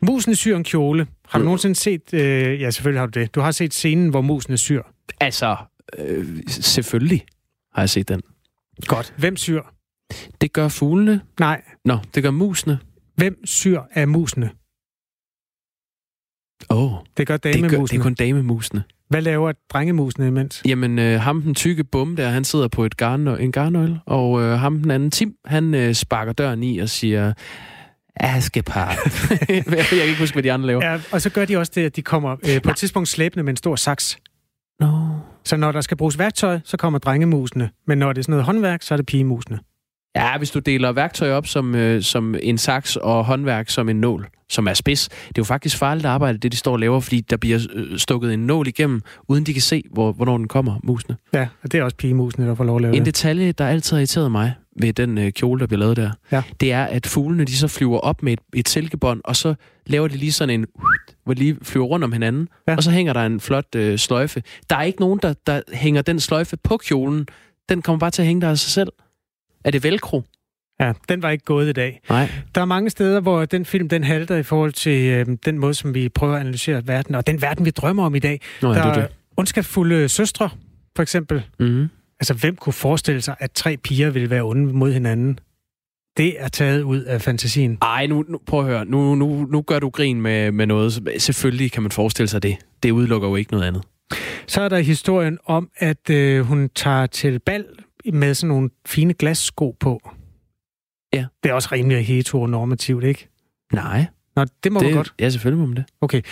Musen 0.00 0.34
syr 0.34 0.56
en 0.56 0.64
kjole. 0.64 1.06
Har 1.28 1.38
du 1.38 1.42
mm. 1.42 1.44
nogensinde 1.44 1.74
set... 1.74 2.14
Øh, 2.14 2.60
ja, 2.60 2.70
selvfølgelig 2.70 3.00
har 3.00 3.06
du 3.06 3.20
det. 3.20 3.34
Du 3.34 3.40
har 3.40 3.50
set 3.50 3.74
scenen, 3.74 4.08
hvor 4.08 4.20
musen 4.20 4.56
syr. 4.56 4.82
Altså, 5.20 5.56
øh, 5.98 6.42
selvfølgelig 6.48 7.24
har 7.74 7.82
jeg 7.82 7.90
set 7.90 8.08
den. 8.08 8.20
Godt. 8.86 9.14
Hvem 9.16 9.36
syr? 9.36 9.62
Det 10.40 10.52
gør 10.52 10.68
fuglene. 10.68 11.20
Nej. 11.40 11.62
Nå, 11.84 11.98
det 12.14 12.22
gør 12.22 12.30
musene. 12.30 12.78
Hvem 13.14 13.46
syr 13.46 13.80
af 13.94 14.08
musene? 14.08 14.50
Oh, 16.68 16.92
det 17.16 17.26
gør 17.26 17.36
damemusene. 17.36 17.70
Det, 17.70 17.78
gør, 17.78 17.86
det 17.86 17.98
er 17.98 18.02
kun 18.02 18.14
damemusene. 18.14 18.82
Hvad 19.08 19.22
laver 19.22 19.52
drengemusene 19.72 20.26
imens? 20.26 20.62
Jamen, 20.64 20.98
øh, 20.98 21.20
ham 21.20 21.42
den 21.42 21.54
tykke 21.54 21.84
bum 21.84 22.16
der, 22.16 22.28
han 22.28 22.44
sidder 22.44 22.68
på 22.68 22.84
et 22.84 22.96
garn, 22.96 23.28
en 23.28 23.52
garnøgle, 23.52 24.00
og 24.06 24.42
øh, 24.42 24.58
ham 24.58 24.82
den 24.82 24.90
anden 24.90 25.10
Tim, 25.10 25.34
han 25.44 25.74
øh, 25.74 25.94
sparker 25.94 26.32
døren 26.32 26.62
i 26.62 26.78
og 26.78 26.88
siger, 26.88 27.32
Askepart. 28.16 28.96
jeg 29.48 29.64
kan 29.64 30.02
ikke 30.02 30.18
huske, 30.18 30.34
hvad 30.34 30.42
de 30.42 30.52
andre 30.52 30.66
laver. 30.66 30.84
Ja, 30.84 31.00
og 31.12 31.22
så 31.22 31.30
gør 31.30 31.44
de 31.44 31.56
også 31.56 31.72
det, 31.74 31.84
at 31.84 31.96
de 31.96 32.02
kommer 32.02 32.36
øh, 32.48 32.62
på 32.62 32.70
et 32.70 32.76
tidspunkt 32.76 33.08
slæbende 33.08 33.42
med 33.42 33.52
en 33.52 33.56
stor 33.56 33.76
saks. 33.76 34.18
No. 34.80 35.08
Så 35.44 35.56
når 35.56 35.72
der 35.72 35.80
skal 35.80 35.96
bruges 35.96 36.18
værktøj, 36.18 36.60
så 36.64 36.76
kommer 36.76 36.98
drengemusene. 36.98 37.70
Men 37.86 37.98
når 37.98 38.12
det 38.12 38.18
er 38.18 38.22
sådan 38.22 38.32
noget 38.32 38.44
håndværk, 38.44 38.82
så 38.82 38.94
er 38.94 38.96
det 38.96 39.06
pigemusene. 39.06 39.58
Ja, 40.18 40.38
hvis 40.38 40.50
du 40.50 40.58
deler 40.58 40.92
værktøj 40.92 41.30
op 41.30 41.46
som, 41.46 41.74
øh, 41.74 42.02
som 42.02 42.34
en 42.42 42.58
saks 42.58 42.96
og 42.96 43.24
håndværk 43.24 43.70
som 43.70 43.88
en 43.88 43.96
nål, 44.00 44.28
som 44.50 44.66
er 44.68 44.74
spids, 44.74 45.08
det 45.08 45.28
er 45.28 45.32
jo 45.38 45.44
faktisk 45.44 45.76
farligt 45.76 46.06
arbejde, 46.06 46.38
det 46.38 46.52
de 46.52 46.56
står 46.56 46.72
og 46.72 46.78
laver, 46.78 47.00
fordi 47.00 47.20
der 47.20 47.36
bliver 47.36 47.58
øh, 47.74 47.98
stukket 47.98 48.34
en 48.34 48.46
nål 48.46 48.68
igennem, 48.68 49.00
uden 49.28 49.44
de 49.44 49.52
kan 49.52 49.62
se, 49.62 49.82
hvor, 49.92 50.12
hvornår 50.12 50.36
den 50.36 50.48
kommer, 50.48 50.80
musene. 50.82 51.16
Ja, 51.32 51.48
og 51.62 51.72
det 51.72 51.80
er 51.80 51.84
også 51.84 51.96
pigemusene, 51.96 52.46
der 52.46 52.54
får 52.54 52.64
lov 52.64 52.76
at 52.76 52.82
lave 52.82 52.94
En 52.94 52.98
det. 52.98 53.06
detalje, 53.06 53.52
der 53.52 53.66
altid 53.66 53.96
har 53.96 53.98
irriteret 54.00 54.32
mig 54.32 54.54
ved 54.80 54.92
den 54.92 55.18
øh, 55.18 55.32
kjole, 55.32 55.60
der 55.60 55.66
bliver 55.66 55.80
lavet 55.80 55.96
der, 55.96 56.10
ja. 56.32 56.42
det 56.60 56.72
er, 56.72 56.84
at 56.84 57.06
fuglene 57.06 57.44
de 57.44 57.56
så 57.56 57.68
flyver 57.68 57.98
op 57.98 58.22
med 58.22 58.32
et, 58.32 58.40
et 58.54 58.68
silkebånd, 58.68 59.20
og 59.24 59.36
så 59.36 59.54
laver 59.86 60.08
de 60.08 60.16
lige 60.16 60.32
sådan 60.32 60.60
en, 60.60 60.66
hvor 61.24 61.34
de 61.34 61.40
lige 61.40 61.56
flyver 61.62 61.86
rundt 61.86 62.04
om 62.04 62.12
hinanden, 62.12 62.48
ja. 62.68 62.76
og 62.76 62.82
så 62.82 62.90
hænger 62.90 63.12
der 63.12 63.26
en 63.26 63.40
flot 63.40 63.74
øh, 63.76 63.98
sløjfe. 63.98 64.42
Der 64.70 64.76
er 64.76 64.82
ikke 64.82 65.00
nogen, 65.00 65.18
der, 65.22 65.34
der 65.46 65.60
hænger 65.72 66.02
den 66.02 66.20
sløjfe 66.20 66.56
på 66.56 66.76
kjolen. 66.76 67.26
Den 67.68 67.82
kommer 67.82 67.98
bare 67.98 68.10
til 68.10 68.22
at 68.22 68.26
hænge 68.26 68.40
der 68.40 68.50
af 68.50 68.58
sig 68.58 68.70
selv. 68.70 68.88
Er 69.64 69.70
det 69.70 69.84
velcro? 69.84 70.22
Ja, 70.80 70.92
den 71.08 71.22
var 71.22 71.30
ikke 71.30 71.44
gået 71.44 71.68
i 71.68 71.72
dag. 71.72 72.00
Nej. 72.08 72.30
Der 72.54 72.60
er 72.60 72.64
mange 72.64 72.90
steder, 72.90 73.20
hvor 73.20 73.44
den 73.44 73.64
film 73.64 73.88
den 73.88 74.04
halter 74.04 74.36
i 74.36 74.42
forhold 74.42 74.72
til 74.72 75.10
øh, 75.10 75.26
den 75.44 75.58
måde, 75.58 75.74
som 75.74 75.94
vi 75.94 76.08
prøver 76.08 76.34
at 76.34 76.40
analysere 76.40 76.82
verden, 76.86 77.14
og 77.14 77.26
den 77.26 77.42
verden, 77.42 77.64
vi 77.64 77.70
drømmer 77.70 78.04
om 78.04 78.14
i 78.14 78.18
dag. 78.18 78.40
Nå, 78.62 78.74
der 78.74 78.82
er 78.82 78.94
det. 78.94 79.06
ondskabsfulde 79.36 80.08
søstre, 80.08 80.50
for 80.96 81.02
eksempel. 81.02 81.42
Mm-hmm. 81.58 81.88
Altså, 82.20 82.34
hvem 82.34 82.56
kunne 82.56 82.72
forestille 82.72 83.20
sig, 83.20 83.34
at 83.38 83.52
tre 83.52 83.76
piger 83.76 84.10
ville 84.10 84.30
være 84.30 84.42
onde 84.42 84.72
mod 84.72 84.92
hinanden? 84.92 85.38
Det 86.16 86.34
er 86.38 86.48
taget 86.48 86.82
ud 86.82 87.02
af 87.02 87.22
fantasien. 87.22 87.78
Ej, 87.82 88.06
nu, 88.06 88.24
nu 88.28 88.40
prøv 88.46 88.60
at 88.60 88.66
høre. 88.66 88.84
Nu, 88.84 89.14
nu, 89.14 89.46
nu 89.50 89.62
gør 89.62 89.78
du 89.78 89.88
grin 89.90 90.20
med, 90.20 90.52
med 90.52 90.66
noget. 90.66 91.02
Selvfølgelig 91.18 91.72
kan 91.72 91.82
man 91.82 91.92
forestille 91.92 92.28
sig 92.28 92.42
det. 92.42 92.56
Det 92.82 92.90
udelukker 92.90 93.28
jo 93.28 93.36
ikke 93.36 93.52
noget 93.52 93.64
andet. 93.64 93.82
Så 94.46 94.60
er 94.60 94.68
der 94.68 94.78
historien 94.78 95.38
om, 95.46 95.70
at 95.76 96.10
øh, 96.10 96.40
hun 96.40 96.70
tager 96.74 97.06
til 97.06 97.38
bal 97.38 97.64
med 98.12 98.34
sådan 98.34 98.48
nogle 98.48 98.70
fine 98.86 99.14
glassko 99.14 99.76
på. 99.80 100.10
Ja. 101.12 101.26
Det 101.42 101.50
er 101.50 101.54
også 101.54 101.68
rimelig 101.72 102.06
heteronormativt, 102.06 103.04
ikke? 103.04 103.28
Nej. 103.72 104.06
Nå, 104.36 104.44
det 104.64 104.72
må 104.72 104.80
det, 104.80 104.90
du 104.90 104.96
godt. 104.96 105.14
Ja, 105.20 105.30
selvfølgelig 105.30 105.60
må 105.60 105.66
man 105.66 105.76
det. 105.76 105.84
Okay. 106.00 106.22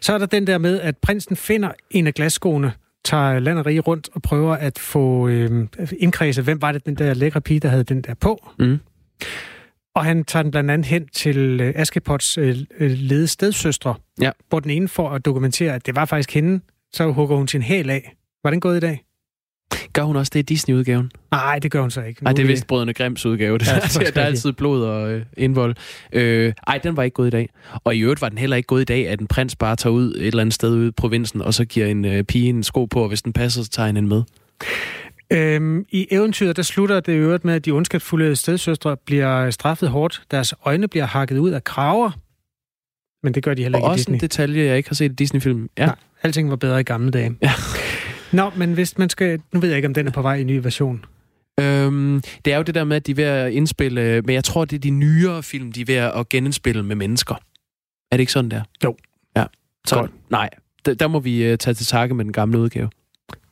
Så 0.00 0.14
er 0.14 0.18
der 0.18 0.26
den 0.26 0.46
der 0.46 0.58
med, 0.58 0.80
at 0.80 0.96
prinsen 0.96 1.36
finder 1.36 1.72
en 1.90 2.06
af 2.06 2.14
glasskoene, 2.14 2.72
tager 3.04 3.38
land 3.38 3.58
og 3.58 3.66
rige 3.66 3.80
rundt 3.80 4.08
og 4.12 4.22
prøver 4.22 4.54
at 4.54 4.78
få 4.78 5.28
øh, 5.28 5.68
indkredset, 5.98 6.44
hvem 6.44 6.62
var 6.62 6.72
det, 6.72 6.86
den 6.86 6.94
der 6.94 7.14
lækre 7.14 7.40
pige, 7.40 7.60
der 7.60 7.68
havde 7.68 7.84
den 7.84 8.02
der 8.02 8.14
på. 8.14 8.50
Mm. 8.58 8.78
Og 9.94 10.04
han 10.04 10.24
tager 10.24 10.42
den 10.42 10.50
blandt 10.50 10.70
andet 10.70 10.86
hen 10.86 11.08
til 11.08 11.60
øh, 11.60 11.72
Askepots 11.76 12.38
øh, 12.38 12.56
øh 12.78 12.90
lede 12.90 13.26
stedsøstre, 13.26 13.94
ja. 14.20 14.30
hvor 14.48 14.60
den 14.60 14.70
ene 14.70 14.88
for 14.88 15.10
at 15.10 15.24
dokumentere, 15.24 15.74
at 15.74 15.86
det 15.86 15.96
var 15.96 16.04
faktisk 16.04 16.34
hende, 16.34 16.60
så 16.92 17.12
hugger 17.12 17.36
hun 17.36 17.48
sin 17.48 17.62
hæl 17.62 17.90
af. 17.90 18.16
Var 18.44 18.50
den 18.50 18.60
gået 18.60 18.76
i 18.76 18.80
dag? 18.80 19.04
Gør 19.92 20.02
hun 20.02 20.16
også 20.16 20.30
det 20.34 20.38
i 20.38 20.42
Disney-udgaven? 20.42 21.10
Nej, 21.30 21.58
det 21.58 21.70
gør 21.70 21.80
hun 21.80 21.90
så 21.90 22.02
ikke. 22.02 22.24
Nej, 22.24 22.32
det 22.32 22.42
er 22.42 22.46
vist 22.46 22.66
Brødrene 22.66 22.92
Grimms 22.92 23.26
udgave. 23.26 23.58
Det. 23.58 23.66
Ja, 23.66 23.74
der, 24.04 24.10
der 24.10 24.20
er 24.20 24.26
altid 24.26 24.52
blod 24.52 24.84
og 24.84 25.12
øh, 25.12 25.24
indvold. 25.36 25.74
Øh, 26.12 26.52
ej, 26.66 26.78
den 26.78 26.96
var 26.96 27.02
ikke 27.02 27.14
gået 27.14 27.26
i 27.26 27.30
dag. 27.30 27.48
Og 27.84 27.96
i 27.96 28.00
øvrigt 28.00 28.20
var 28.22 28.28
den 28.28 28.38
heller 28.38 28.56
ikke 28.56 28.66
gået 28.66 28.82
i 28.82 28.84
dag, 28.84 29.08
at 29.08 29.20
en 29.20 29.26
prins 29.26 29.56
bare 29.56 29.76
tager 29.76 29.94
ud 29.94 30.14
et 30.14 30.26
eller 30.26 30.40
andet 30.40 30.54
sted 30.54 30.70
ude 30.70 30.88
i 30.88 30.90
provinsen, 30.90 31.42
og 31.42 31.54
så 31.54 31.64
giver 31.64 31.86
en 31.86 32.04
øh, 32.04 32.24
pige 32.24 32.48
en 32.48 32.62
sko 32.62 32.84
på, 32.84 33.02
og 33.02 33.08
hvis 33.08 33.22
den 33.22 33.32
passer, 33.32 33.62
så 33.62 33.70
tager 33.70 33.88
en 33.88 34.08
med. 34.08 34.22
Øhm, 35.32 35.84
I 35.88 36.06
eventyret, 36.10 36.56
der 36.56 36.62
slutter 36.62 37.00
det 37.00 37.12
øvrigt 37.12 37.44
med, 37.44 37.54
at 37.54 37.64
de 37.64 37.70
ondskabsfulde 37.70 38.36
stedsøstre 38.36 38.96
bliver 38.96 39.50
straffet 39.50 39.88
hårdt. 39.88 40.22
Deres 40.30 40.54
øjne 40.64 40.88
bliver 40.88 41.06
hakket 41.06 41.38
ud 41.38 41.50
af 41.50 41.64
kraver. 41.64 42.10
Men 43.22 43.34
det 43.34 43.42
gør 43.42 43.54
de 43.54 43.62
heller 43.62 43.78
ikke 43.78 43.86
og 43.88 43.94
i 43.94 43.96
Disney. 43.96 44.14
også 44.14 44.24
en 44.24 44.28
detalje, 44.28 44.64
jeg 44.64 44.76
ikke 44.76 44.88
har 44.88 44.94
set 44.94 45.12
i 45.12 45.14
Disney-film. 45.14 45.68
Ja. 45.78 45.86
Nej, 45.86 45.94
alting 46.22 46.50
var 46.50 46.56
bedre 46.56 46.80
i 46.80 46.82
gamle 46.82 47.10
dage. 47.10 47.36
Ja. 47.42 47.52
Nå, 48.32 48.50
men 48.56 48.72
hvis 48.72 48.98
man 48.98 49.08
skal... 49.10 49.40
Nu 49.52 49.60
ved 49.60 49.68
jeg 49.68 49.76
ikke, 49.76 49.88
om 49.88 49.94
den 49.94 50.06
er 50.06 50.10
på 50.10 50.22
vej 50.22 50.34
i 50.34 50.40
en 50.40 50.46
ny 50.46 50.60
version. 50.62 51.04
Øhm, 51.60 52.22
det 52.44 52.52
er 52.52 52.56
jo 52.56 52.62
det 52.62 52.74
der 52.74 52.84
med, 52.84 52.96
at 52.96 53.06
de 53.06 53.10
er 53.10 53.14
ved 53.14 53.24
at 53.24 53.52
indspille... 53.52 54.22
Men 54.22 54.34
jeg 54.34 54.44
tror, 54.44 54.64
det 54.64 54.76
er 54.76 54.80
de 54.80 54.90
nyere 54.90 55.42
film, 55.42 55.72
de 55.72 55.80
er 55.80 55.84
ved 55.84 55.94
at 55.94 56.28
genindspille 56.28 56.82
med 56.82 56.96
mennesker. 56.96 57.34
Er 58.10 58.16
det 58.16 58.20
ikke 58.20 58.32
sådan 58.32 58.50
der? 58.50 58.62
Jo. 58.84 58.96
Ja. 59.36 59.44
Så 59.86 59.96
Godt. 59.96 60.10
nej, 60.30 60.50
der, 60.86 60.94
der 60.94 61.08
må 61.08 61.20
vi 61.20 61.52
uh, 61.52 61.58
tage 61.58 61.74
til 61.74 61.86
takke 61.86 62.14
med 62.14 62.24
den 62.24 62.32
gamle 62.32 62.58
udgave. 62.58 62.90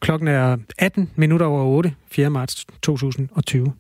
Klokken 0.01 0.29
er 0.29 0.57
18 0.79 1.11
minutter 1.17 1.47
over 1.47 1.65
8, 1.65 1.95
4. 2.11 2.31
marts 2.31 2.67
2020. 2.83 3.73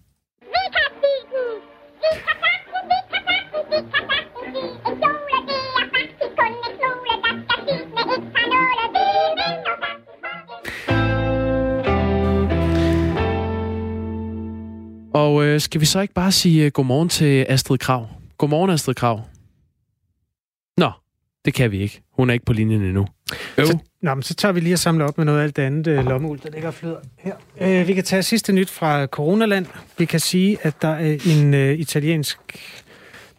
Og 15.14 15.44
øh, 15.44 15.60
skal 15.60 15.80
vi 15.80 15.86
så 15.86 16.00
ikke 16.00 16.14
bare 16.14 16.32
sige 16.32 16.64
øh, 16.64 16.70
godmorgen 16.70 17.08
til 17.08 17.46
Astrid 17.48 17.78
Krav? 17.78 18.08
Godmorgen, 18.38 18.70
Astrid 18.70 18.94
Krav. 18.94 19.20
Nå, 20.78 20.90
det 21.44 21.54
kan 21.54 21.70
vi 21.70 21.78
ikke. 21.78 22.02
Hun 22.12 22.30
er 22.30 22.34
ikke 22.34 22.44
på 22.44 22.52
linjen 22.52 22.82
endnu. 22.82 23.06
Jo. 23.58 23.66
Så, 23.66 23.78
nå, 24.02 24.14
men 24.14 24.22
så 24.22 24.34
tager 24.34 24.52
vi 24.52 24.60
lige 24.60 24.74
og 24.74 24.78
samler 24.78 25.04
op 25.04 25.18
med 25.18 25.24
noget 25.26 25.38
af 25.38 25.42
alt 25.42 25.56
det 25.56 25.62
andet 25.62 25.86
øh, 25.86 26.04
lommeuld, 26.04 26.40
der 26.40 26.50
ligger 26.50 26.68
og 26.68 26.74
flyder 26.74 26.96
her. 27.18 27.34
Øh, 27.60 27.88
vi 27.88 27.94
kan 27.94 28.04
tage 28.04 28.22
sidste 28.22 28.52
nyt 28.52 28.70
fra 28.70 29.06
Coronaland. 29.06 29.66
Vi 29.98 30.04
kan 30.04 30.20
sige, 30.20 30.58
at 30.62 30.82
der 30.82 30.88
er 30.88 31.16
en 31.26 31.54
øh, 31.54 31.78
italiensk 31.78 32.38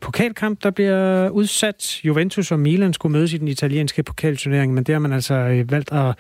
pokalkamp, 0.02 0.64
der 0.64 0.72
bliver 0.72 1.30
udsat. 1.30 2.06
Juventus 2.06 2.52
og 2.52 2.60
Milan 2.60 2.94
skulle 2.94 3.14
mødes 3.14 3.34
i 3.34 3.38
den 3.38 3.48
italienske 3.48 4.04
pokalturnering, 4.04 4.74
men 4.74 4.84
det 4.84 4.94
har 4.96 5.00
man 5.00 5.14
altså 5.14 5.34
øh, 5.34 5.72
valgt 5.72 5.92
at 5.92 6.16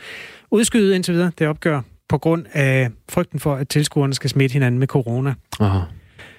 udskyde 0.51 0.95
indtil 0.95 1.13
videre. 1.13 1.31
Det 1.39 1.47
opgør 1.47 1.81
på 2.09 2.17
grund 2.17 2.45
af 2.53 2.89
frygten 3.09 3.39
for, 3.39 3.55
at 3.55 3.69
tilskuerne 3.69 4.13
skal 4.13 4.29
smitte 4.29 4.53
hinanden 4.53 4.79
med 4.79 4.87
corona. 4.87 5.33
Aha. 5.59 5.79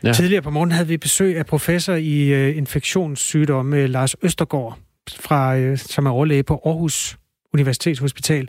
Ja. 0.04 0.12
Tidligere 0.12 0.42
på 0.42 0.50
morgen 0.50 0.73
havde 0.73 0.88
vi 0.88 0.96
besøg 0.96 1.38
af 1.38 1.46
professor 1.46 1.94
i 1.94 2.28
øh, 2.28 2.56
infektionssygdomme, 2.56 3.87
Lars 3.87 4.16
Østergaard, 4.23 4.78
fra, 5.11 5.56
øh, 5.56 5.78
som 5.78 6.06
er 6.06 6.11
overlæge 6.11 6.42
på 6.42 6.61
Aarhus 6.64 7.18
Universitetshospital. 7.54 8.49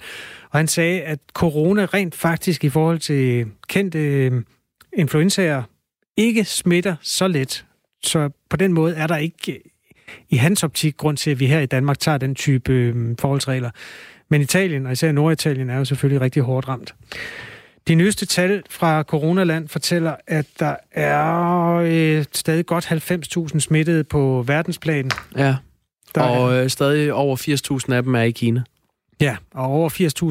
Og 0.49 0.59
han 0.59 0.67
sagde, 0.67 1.01
at 1.01 1.19
corona 1.33 1.85
rent 1.85 2.15
faktisk 2.15 2.63
i 2.63 2.69
forhold 2.69 2.99
til 2.99 3.45
kendte 3.67 3.99
øh, 3.99 4.43
influenzaer 4.93 5.63
ikke 6.17 6.45
smitter 6.45 6.95
så 7.01 7.27
let. 7.27 7.65
Så 8.03 8.29
på 8.49 8.57
den 8.57 8.73
måde 8.73 8.95
er 8.95 9.07
der 9.07 9.17
ikke 9.17 9.61
i 10.29 10.35
hans 10.35 10.63
optik 10.63 10.97
grund 10.97 11.17
til, 11.17 11.31
at 11.31 11.39
vi 11.39 11.47
her 11.47 11.59
i 11.59 11.65
Danmark 11.65 11.99
tager 11.99 12.17
den 12.17 12.35
type 12.35 12.73
øh, 12.73 13.15
forholdsregler. 13.19 13.69
Men 14.29 14.41
Italien, 14.41 14.85
og 14.85 14.91
især 14.91 15.11
Norditalien, 15.11 15.69
er 15.69 15.77
jo 15.77 15.85
selvfølgelig 15.85 16.21
rigtig 16.21 16.43
hårdt 16.43 16.67
ramt. 16.67 16.95
De 17.87 17.95
nyeste 17.95 18.25
tal 18.25 18.63
fra 18.69 19.03
Coronaland 19.03 19.67
fortæller, 19.67 20.15
at 20.27 20.45
der 20.59 20.75
er 20.91 21.73
øh, 21.73 22.25
stadig 22.31 22.65
godt 22.65 22.85
90.000 23.53 23.59
smittede 23.59 24.03
på 24.03 24.43
verdensplan. 24.47 25.11
Ja, 25.37 25.55
der 26.15 26.21
og 26.21 26.53
er... 26.53 26.63
øh, 26.63 26.69
stadig 26.69 27.13
over 27.13 27.35
80.000 27.87 27.93
af 27.93 28.03
dem 28.03 28.15
er 28.15 28.21
i 28.21 28.31
Kina. 28.31 28.63
Ja, 29.21 29.37
og 29.53 29.65
over 29.65 29.89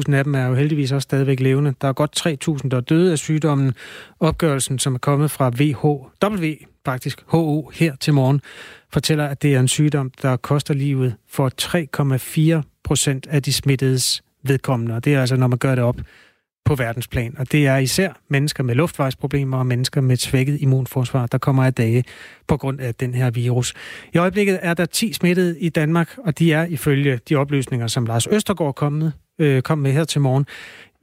80.000 0.09 0.13
af 0.13 0.23
dem 0.23 0.35
er 0.35 0.47
jo 0.47 0.55
heldigvis 0.55 0.91
også 0.91 1.03
stadigvæk 1.03 1.39
levende. 1.39 1.73
Der 1.81 1.87
er 1.87 1.93
godt 1.93 2.27
3.000, 2.63 2.69
der 2.69 2.77
er 2.77 2.81
døde 2.81 3.11
af 3.11 3.17
sygdommen. 3.17 3.73
Opgørelsen, 4.19 4.79
som 4.79 4.93
er 4.95 4.99
kommet 4.99 5.31
fra 5.31 5.49
WHW, 5.49 6.53
faktisk 6.87 7.23
HO 7.25 7.71
her 7.73 7.95
til 7.95 8.13
morgen, 8.13 8.41
fortæller, 8.93 9.25
at 9.25 9.41
det 9.41 9.55
er 9.55 9.59
en 9.59 9.67
sygdom, 9.67 10.11
der 10.21 10.37
koster 10.37 10.73
livet 10.73 11.15
for 11.29 11.51
3,4 12.61 12.79
procent 12.83 13.27
af 13.27 13.43
de 13.43 13.53
smittedes 13.53 14.23
vedkommende. 14.43 14.95
Og 14.95 15.05
det 15.05 15.13
er 15.13 15.21
altså, 15.21 15.35
når 15.35 15.47
man 15.47 15.57
gør 15.57 15.75
det 15.75 15.83
op 15.83 15.97
på 16.65 16.75
verdensplan. 16.75 17.35
Og 17.37 17.51
det 17.51 17.67
er 17.67 17.77
især 17.77 18.13
mennesker 18.29 18.63
med 18.63 18.75
luftvejsproblemer 18.75 19.57
og 19.57 19.65
mennesker 19.65 20.01
med 20.01 20.15
svækket 20.15 20.61
immunforsvar, 20.61 21.27
der 21.27 21.37
kommer 21.37 21.65
af 21.65 21.73
dage 21.73 22.03
på 22.47 22.57
grund 22.57 22.79
af 22.79 22.95
den 22.95 23.13
her 23.13 23.29
virus. 23.29 23.73
I 24.13 24.17
øjeblikket 24.17 24.59
er 24.61 24.73
der 24.73 24.85
10 24.85 25.13
smittede 25.13 25.59
i 25.59 25.69
Danmark, 25.69 26.17
og 26.17 26.39
de 26.39 26.53
er 26.53 26.65
ifølge 26.65 27.19
de 27.29 27.35
oplysninger, 27.35 27.87
som 27.87 28.05
Lars 28.05 28.27
Østergaard 28.27 28.75
kom 28.75 28.93
med, 28.93 29.11
øh, 29.39 29.61
kom 29.61 29.77
med 29.77 29.91
her 29.91 30.03
til 30.03 30.21
morgen, 30.21 30.45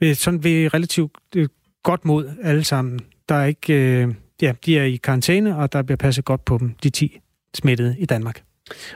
øh, 0.00 0.14
sådan 0.14 0.44
ved 0.44 0.74
relativt 0.74 1.12
øh, 1.36 1.48
godt 1.82 2.04
mod 2.04 2.30
alle 2.42 2.64
sammen. 2.64 3.00
Der 3.28 3.34
er 3.34 3.44
ikke, 3.44 3.74
øh, 3.74 4.14
ja, 4.42 4.52
de 4.66 4.78
er 4.78 4.84
i 4.84 4.96
karantæne, 4.96 5.56
og 5.56 5.72
der 5.72 5.82
bliver 5.82 5.96
passet 5.96 6.24
godt 6.24 6.44
på 6.44 6.58
dem, 6.58 6.74
de 6.82 6.90
10 6.90 7.20
smittede 7.54 7.96
i 7.98 8.06
Danmark. 8.06 8.42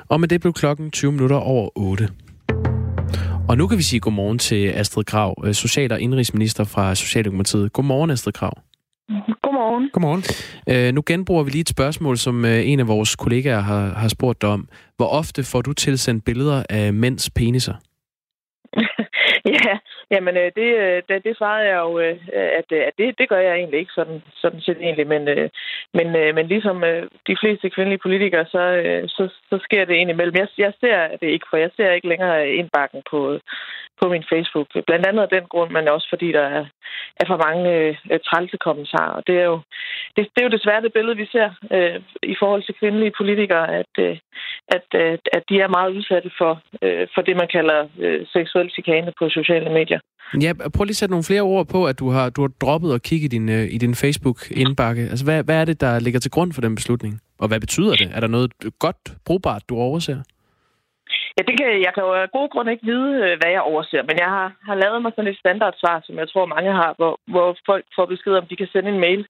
Og 0.08 0.20
med 0.20 0.28
det 0.28 0.40
blev 0.40 0.52
klokken 0.52 0.90
20 0.90 1.12
minutter 1.12 1.36
over 1.36 1.70
8. 1.78 2.08
Og 3.48 3.58
nu 3.58 3.66
kan 3.66 3.78
vi 3.78 3.82
sige 3.82 4.00
godmorgen 4.00 4.38
til 4.38 4.68
Astrid 4.68 5.04
Krav, 5.04 5.42
øh, 5.44 5.54
social- 5.54 5.92
og 5.92 6.00
indrigsminister 6.00 6.64
fra 6.64 6.94
Socialdemokratiet. 6.94 7.72
Godmorgen, 7.72 8.10
Astrid 8.10 8.32
Krav. 8.32 8.52
Godmorgen. 9.42 9.90
Godmorgen. 9.92 10.22
Øh, 10.68 10.94
nu 10.94 11.02
genbruger 11.06 11.42
vi 11.42 11.50
lige 11.50 11.60
et 11.60 11.68
spørgsmål, 11.68 12.16
som 12.16 12.44
øh, 12.44 12.68
en 12.68 12.80
af 12.80 12.88
vores 12.88 13.16
kollegaer 13.16 13.60
har, 13.60 13.94
har 13.94 14.08
spurgt 14.08 14.42
dig 14.42 14.50
om. 14.50 14.68
Hvor 14.96 15.06
ofte 15.06 15.44
får 15.44 15.62
du 15.62 15.72
tilsendt 15.72 16.24
billeder 16.24 16.62
af 16.70 16.92
mænds 16.92 17.30
peniser? 17.30 17.74
ja, 19.64 19.78
jamen 20.10 20.36
øh, 20.36 20.50
det, 20.56 20.68
øh, 20.84 21.02
det, 21.08 21.24
det 21.24 21.36
svarede 21.36 21.68
jeg 21.68 21.78
jo, 21.78 21.98
øh, 21.98 22.16
at, 22.32 22.72
at 22.72 22.92
det, 22.98 23.18
det 23.18 23.28
gør 23.28 23.38
jeg 23.38 23.54
egentlig 23.56 23.80
ikke 23.80 23.92
sådan, 23.94 24.22
sådan 24.34 24.60
set 24.60 24.76
egentlig, 24.80 25.06
men, 25.06 25.24
men, 25.94 26.34
men 26.34 26.46
ligesom 26.46 26.84
de 27.26 27.36
fleste 27.40 27.70
kvindelige 27.70 28.04
politikere, 28.06 28.44
så, 28.44 28.62
så, 29.08 29.28
så 29.50 29.58
sker 29.62 29.84
det 29.84 29.94
egentlig 29.94 30.16
mellem. 30.16 30.36
Jeg, 30.36 30.48
jeg 30.58 30.72
ser 30.80 31.16
det 31.20 31.28
ikke, 31.28 31.46
for 31.50 31.56
jeg 31.56 31.70
ser 31.76 31.90
ikke 31.90 32.08
længere 32.08 32.48
indbakken 32.48 33.02
på, 33.10 33.38
på 34.00 34.08
min 34.08 34.24
Facebook. 34.32 34.66
Blandt 34.86 35.06
andet 35.06 35.22
af 35.22 35.28
den 35.28 35.44
grund, 35.52 35.70
men 35.70 35.88
også 35.88 36.06
fordi 36.10 36.32
der 36.32 36.46
er, 36.58 36.64
er 37.20 37.26
for 37.26 37.38
mange 37.46 37.70
øh, 38.10 38.20
trælse 38.28 38.56
kommentarer. 38.56 39.12
Og 39.18 39.22
det 39.26 39.38
er, 39.38 39.44
jo, 39.44 39.60
det, 40.16 40.22
det 40.34 40.40
er 40.40 40.48
jo 40.48 40.56
desværre 40.56 40.82
det 40.82 40.92
billede, 40.92 41.16
vi 41.16 41.26
ser 41.32 41.50
øh, 41.76 42.00
i 42.22 42.36
forhold 42.38 42.62
til 42.62 42.74
kvindelige 42.80 43.16
politikere, 43.18 43.66
at, 43.80 43.92
øh, 43.98 44.16
at, 44.68 44.86
øh, 44.94 45.18
at 45.32 45.42
de 45.48 45.60
er 45.60 45.68
meget 45.76 45.94
udsatte 45.96 46.30
for, 46.38 46.52
øh, 46.82 47.08
for 47.14 47.22
det, 47.22 47.36
man 47.36 47.48
kalder 47.48 47.88
øh, 47.98 48.26
seksuel 48.32 48.70
chikane 48.70 49.12
på 49.18 49.27
sociale 49.30 49.70
medier. 49.70 50.00
Ja, 50.40 50.52
prøv 50.52 50.84
lige 50.84 50.92
at 50.92 50.96
sætte 50.96 51.10
nogle 51.10 51.24
flere 51.24 51.40
ord 51.40 51.68
på, 51.68 51.86
at 51.86 51.98
du 51.98 52.10
har, 52.10 52.30
du 52.30 52.40
har 52.40 52.48
droppet 52.60 52.94
at 52.94 53.02
kigge 53.02 53.24
i 53.24 53.28
din, 53.28 53.48
øh, 53.48 53.68
i 53.70 53.78
din 53.78 53.94
Facebook-indbakke. 53.94 55.02
Altså, 55.02 55.24
hvad, 55.24 55.44
hvad 55.44 55.60
er 55.60 55.64
det, 55.64 55.80
der 55.80 56.00
ligger 56.00 56.20
til 56.20 56.30
grund 56.30 56.52
for 56.52 56.60
den 56.60 56.74
beslutning? 56.74 57.20
Og 57.38 57.48
hvad 57.48 57.60
betyder 57.60 57.94
det? 57.96 58.10
Er 58.14 58.20
der 58.20 58.26
noget 58.26 58.52
godt, 58.78 58.96
brugbart, 59.24 59.62
du 59.68 59.76
overser? 59.76 60.22
Ja, 61.38 61.42
det 61.48 61.54
kan, 61.58 61.66
jeg 61.86 61.92
kan 61.94 62.02
jo 62.02 62.12
af 62.14 62.30
gode 62.30 62.48
grunde 62.48 62.72
ikke 62.72 62.86
vide, 62.92 63.12
øh, 63.24 63.38
hvad 63.38 63.50
jeg 63.50 63.62
overser, 63.70 64.02
men 64.08 64.16
jeg 64.18 64.30
har, 64.36 64.48
har 64.68 64.74
lavet 64.74 65.02
mig 65.02 65.12
sådan 65.12 65.30
et 65.30 65.38
standardsvar, 65.38 66.00
som 66.04 66.18
jeg 66.18 66.28
tror 66.28 66.46
mange 66.46 66.72
har, 66.72 66.94
hvor, 66.96 67.20
hvor 67.26 67.56
folk 67.66 67.84
får 67.96 68.06
besked 68.06 68.32
om, 68.34 68.46
de 68.46 68.56
kan 68.56 68.68
sende 68.72 68.90
en 68.90 69.00
mail 69.06 69.26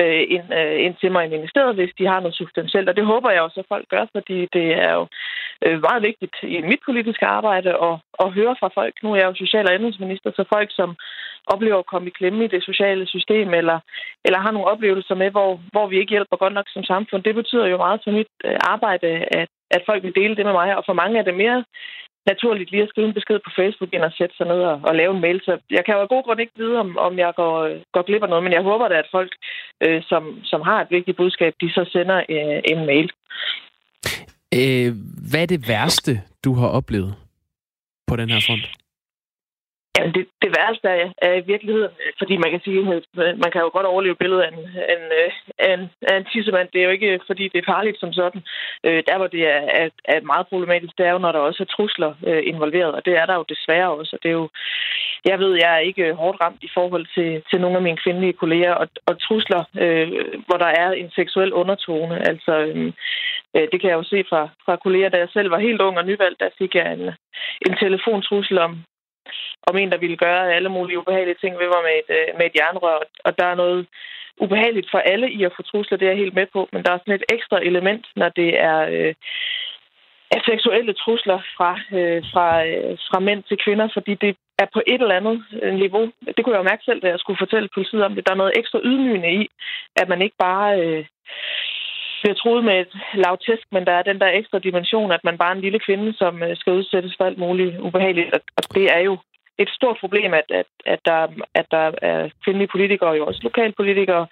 øh, 0.00 0.22
ind, 0.34 0.46
øh, 0.60 0.76
ind 0.84 0.94
til 1.00 1.12
mig 1.12 1.22
i 1.24 1.34
ministeriet, 1.36 1.74
hvis 1.74 1.92
de 1.98 2.06
har 2.06 2.20
noget 2.20 2.40
substantielt. 2.42 2.88
Og 2.88 2.96
det 2.96 3.06
håber 3.06 3.30
jeg 3.30 3.42
også, 3.42 3.60
at 3.60 3.70
folk 3.74 3.86
gør, 3.88 4.04
fordi 4.16 4.38
det 4.56 4.66
er 4.86 4.92
jo 4.98 5.06
øh, 5.64 5.80
meget 5.86 6.02
vigtigt 6.02 6.36
i 6.42 6.60
mit 6.70 6.82
politiske 6.88 7.26
arbejde 7.26 7.70
at, 7.88 7.94
at 8.24 8.32
høre 8.38 8.56
fra 8.60 8.70
folk. 8.78 8.94
Nu 9.02 9.12
er 9.12 9.16
jeg 9.16 9.28
jo 9.28 9.34
social- 9.34 9.68
og 9.68 9.74
ændringsminister, 9.74 10.30
så 10.30 10.44
folk, 10.54 10.70
som 10.72 10.96
oplever 11.46 11.78
at 11.78 11.90
komme 11.92 12.08
i 12.08 12.16
klemme 12.18 12.44
i 12.44 12.52
det 12.54 12.62
sociale 12.64 13.06
system, 13.06 13.54
eller, 13.54 13.78
eller 14.24 14.38
har 14.38 14.50
nogle 14.50 14.68
oplevelser 14.72 15.14
med, 15.14 15.30
hvor, 15.30 15.60
hvor 15.72 15.86
vi 15.86 15.98
ikke 15.98 16.10
hjælper 16.10 16.36
godt 16.36 16.54
nok 16.54 16.68
som 16.68 16.84
samfund, 16.84 17.22
det 17.22 17.34
betyder 17.34 17.66
jo 17.66 17.76
meget 17.76 18.00
for 18.04 18.10
mit 18.10 18.32
øh, 18.44 18.56
arbejde, 18.60 19.08
at, 19.40 19.48
at 19.76 19.82
folk 19.88 20.02
vil 20.02 20.18
dele 20.20 20.36
det 20.36 20.44
med 20.46 20.54
mig. 20.60 20.76
Og 20.78 20.82
for 20.86 20.92
mange 21.00 21.18
er 21.18 21.24
det 21.26 21.36
mere 21.44 21.64
naturligt 22.26 22.70
lige 22.70 22.82
at 22.82 22.88
skrive 22.88 23.06
en 23.08 23.18
besked 23.18 23.38
på 23.44 23.50
Facebook, 23.58 23.90
end 23.92 24.04
at 24.04 24.16
sætte 24.18 24.36
sig 24.36 24.46
ned 24.46 24.60
og, 24.70 24.80
og 24.88 24.94
lave 24.94 25.14
en 25.14 25.20
mail. 25.20 25.40
Så 25.44 25.52
jeg 25.70 25.84
kan 25.84 25.94
jo 25.94 26.00
af 26.00 26.08
god 26.08 26.22
grund 26.24 26.40
ikke 26.40 26.58
vide, 26.62 26.76
om, 26.84 26.98
om 26.98 27.18
jeg 27.18 27.32
går, 27.36 27.56
går 27.92 28.02
glip 28.02 28.22
af 28.22 28.28
noget, 28.28 28.44
men 28.44 28.52
jeg 28.52 28.62
håber 28.62 28.88
da, 28.88 28.94
at 28.94 29.08
folk, 29.10 29.32
øh, 29.84 30.02
som, 30.10 30.22
som 30.44 30.60
har 30.60 30.80
et 30.80 30.90
vigtigt 30.90 31.16
budskab, 31.16 31.52
de 31.60 31.70
så 31.70 31.82
sender 31.92 32.18
øh, 32.28 32.60
en 32.72 32.86
mail. 32.86 33.10
Øh, 34.58 34.90
hvad 35.30 35.42
er 35.42 35.46
det 35.46 35.68
værste, 35.68 36.12
du 36.44 36.54
har 36.54 36.68
oplevet 36.68 37.14
på 38.06 38.16
den 38.16 38.28
her 38.30 38.40
front? 38.46 38.83
Jamen, 39.98 40.14
det, 40.14 40.26
det 40.42 40.50
værste 40.58 40.88
er, 40.88 41.10
er 41.28 41.34
i 41.34 41.46
virkeligheden, 41.52 41.94
fordi 42.18 42.34
man 42.36 42.50
kan 42.50 42.60
sige, 42.64 42.78
at 42.78 43.38
man 43.44 43.50
kan 43.52 43.60
jo 43.60 43.70
godt 43.72 43.86
overleve 43.86 44.20
billedet 44.20 44.42
af 44.42 44.50
en, 44.52 44.58
en, 44.94 45.02
øh, 45.20 45.30
en, 45.72 45.90
af 46.10 46.16
en 46.16 46.26
tissemand. 46.32 46.68
Det 46.72 46.80
er 46.80 46.84
jo 46.84 46.90
ikke, 46.90 47.20
fordi 47.26 47.44
det 47.48 47.58
er 47.58 47.72
farligt 47.74 48.00
som 48.00 48.12
sådan. 48.12 48.42
Øh, 48.86 49.02
der, 49.08 49.16
hvor 49.18 49.26
det 49.26 49.42
er, 49.54 49.62
er, 49.80 49.88
er 50.04 50.20
meget 50.20 50.46
problematisk, 50.46 50.92
det 50.98 51.06
er 51.06 51.12
jo, 51.12 51.18
når 51.18 51.32
der 51.32 51.38
også 51.38 51.62
er 51.62 51.72
trusler 51.74 52.12
øh, 52.26 52.42
involveret, 52.46 52.92
og 52.94 53.04
det 53.06 53.14
er 53.16 53.26
der 53.26 53.34
jo 53.34 53.44
desværre 53.48 53.90
også. 53.90 54.16
Og 54.16 54.22
det 54.22 54.28
er 54.28 54.38
jo, 54.42 54.48
jeg 55.24 55.38
ved, 55.38 55.52
jeg 55.62 55.74
er 55.74 55.88
ikke 55.88 56.14
hårdt 56.14 56.40
ramt 56.40 56.62
i 56.62 56.70
forhold 56.74 57.06
til, 57.14 57.42
til 57.50 57.60
nogle 57.60 57.76
af 57.76 57.82
mine 57.82 58.02
kvindelige 58.04 58.38
kolleger, 58.42 58.74
og, 58.74 58.88
og 59.06 59.20
trusler, 59.20 59.62
øh, 59.82 60.08
hvor 60.46 60.58
der 60.64 60.70
er 60.82 60.90
en 60.90 61.10
seksuel 61.10 61.52
undertone. 61.52 62.28
Altså, 62.28 62.52
øh, 62.58 62.92
øh 63.56 63.66
det 63.72 63.80
kan 63.80 63.90
jeg 63.90 63.98
jo 64.00 64.04
se 64.12 64.24
fra, 64.30 64.48
fra 64.64 64.76
kolleger, 64.76 65.08
da 65.08 65.18
jeg 65.18 65.28
selv 65.32 65.50
var 65.50 65.58
helt 65.58 65.80
ung 65.80 65.98
og 65.98 66.04
nyvalgt, 66.06 66.40
der 66.40 66.48
fik 66.58 66.74
jeg 66.74 66.92
en, 66.92 67.10
en 67.66 67.76
telefontrussel 67.82 68.58
om, 68.58 68.78
om 69.68 69.76
en, 69.76 69.90
der 69.92 69.98
ville 69.98 70.16
gøre 70.16 70.54
alle 70.54 70.68
mulige 70.68 70.98
ubehagelige 70.98 71.40
ting 71.40 71.58
ved 71.58 71.68
mig 71.74 71.82
med 71.88 71.94
et, 72.02 72.10
øh, 72.18 72.38
med 72.38 72.46
et 72.46 72.56
jernrør. 72.58 72.98
Og 73.24 73.38
der 73.38 73.46
er 73.46 73.54
noget 73.54 73.86
ubehageligt 74.44 74.88
for 74.90 74.98
alle 74.98 75.30
i 75.30 75.44
at 75.44 75.52
få 75.56 75.62
trusler, 75.62 75.98
det 75.98 76.06
er 76.06 76.10
jeg 76.10 76.22
helt 76.22 76.34
med 76.34 76.46
på. 76.52 76.68
Men 76.72 76.82
der 76.84 76.90
er 76.92 76.98
sådan 76.98 77.14
et 77.14 77.30
ekstra 77.36 77.58
element, 77.70 78.06
når 78.16 78.28
det 78.28 78.50
er, 78.70 78.78
øh, 78.94 79.14
er 80.30 80.40
seksuelle 80.44 80.92
trusler 80.92 81.38
fra, 81.56 81.72
øh, 81.98 82.22
fra, 82.32 82.66
øh, 82.66 82.98
fra 83.08 83.18
mænd 83.20 83.42
til 83.42 83.58
kvinder, 83.64 83.88
fordi 83.94 84.14
det 84.14 84.36
er 84.58 84.66
på 84.72 84.80
et 84.86 85.00
eller 85.02 85.20
andet 85.20 85.44
øh, 85.62 85.74
niveau. 85.74 86.04
Det 86.36 86.44
kunne 86.44 86.54
jeg 86.54 86.62
jo 86.62 86.70
mærke 86.70 86.84
selv, 86.84 87.00
da 87.00 87.08
jeg 87.08 87.18
skulle 87.18 87.42
fortælle 87.44 87.68
politiet 87.74 88.04
om 88.04 88.14
det. 88.14 88.26
Der 88.26 88.32
er 88.32 88.42
noget 88.42 88.58
ekstra 88.58 88.80
ydmygende 88.84 89.32
i, 89.42 89.48
at 89.96 90.08
man 90.08 90.22
ikke 90.22 90.36
bare... 90.38 90.80
Øh, 90.80 91.04
bliver 92.24 92.40
troet 92.42 92.64
med 92.68 92.76
et 92.84 92.92
lavtæsk, 93.24 93.66
men 93.74 93.82
der 93.88 93.94
er 93.96 94.08
den 94.10 94.18
der 94.22 94.30
ekstra 94.40 94.58
dimension, 94.68 95.12
at 95.16 95.24
man 95.28 95.38
bare 95.38 95.52
er 95.52 95.56
en 95.56 95.66
lille 95.66 95.80
kvinde, 95.86 96.08
som 96.20 96.42
øh, 96.42 96.56
skal 96.60 96.72
udsættes 96.78 97.14
for 97.16 97.24
alt 97.24 97.38
muligt 97.44 97.72
ubehageligt. 97.86 98.28
Og 98.58 98.64
det 98.76 98.86
er 98.96 99.02
jo 99.08 99.14
et 99.58 99.70
stort 99.78 99.96
problem, 100.00 100.30
at, 100.40 100.48
at, 100.60 100.68
at, 100.94 101.00
der, 101.04 101.20
at 101.60 101.66
der 101.70 101.84
er 102.10 102.28
kvindelige 102.44 102.72
politikere, 102.74 103.10
og 103.10 103.18
jo 103.18 103.26
også 103.26 103.40
lokalpolitikere, 103.42 104.26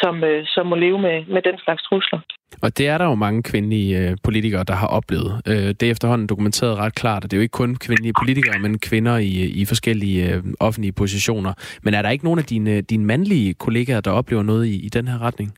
som, 0.00 0.24
øh, 0.24 0.46
som 0.54 0.66
må 0.66 0.76
leve 0.76 0.98
med, 1.06 1.16
med 1.34 1.42
den 1.48 1.58
slags 1.64 1.82
trusler. 1.82 2.20
Og 2.62 2.78
det 2.78 2.88
er 2.88 2.98
der 2.98 3.04
jo 3.04 3.14
mange 3.14 3.42
kvindelige 3.42 3.98
øh, 3.98 4.16
politikere, 4.24 4.64
der 4.64 4.74
har 4.74 4.86
oplevet. 4.86 5.32
Det 5.46 5.82
er 5.82 5.90
efterhånden 5.90 6.26
dokumenteret 6.26 6.78
ret 6.78 6.94
klart, 6.94 7.24
at 7.24 7.30
det 7.30 7.36
er 7.36 7.40
jo 7.40 7.46
ikke 7.46 7.60
kun 7.62 7.76
kvindelige 7.76 8.12
politikere, 8.20 8.58
men 8.58 8.78
kvinder 8.78 9.16
i, 9.16 9.32
i 9.60 9.64
forskellige 9.64 10.42
offentlige 10.60 10.92
positioner. 10.92 11.52
Men 11.82 11.94
er 11.94 12.02
der 12.02 12.10
ikke 12.10 12.24
nogen 12.24 12.38
af 12.38 12.44
dine, 12.44 12.80
dine 12.80 13.04
mandlige 13.04 13.54
kollegaer, 13.54 14.00
der 14.00 14.10
oplever 14.10 14.42
noget 14.42 14.66
i, 14.66 14.86
i 14.86 14.88
den 14.88 15.08
her 15.08 15.22
retning? 15.22 15.54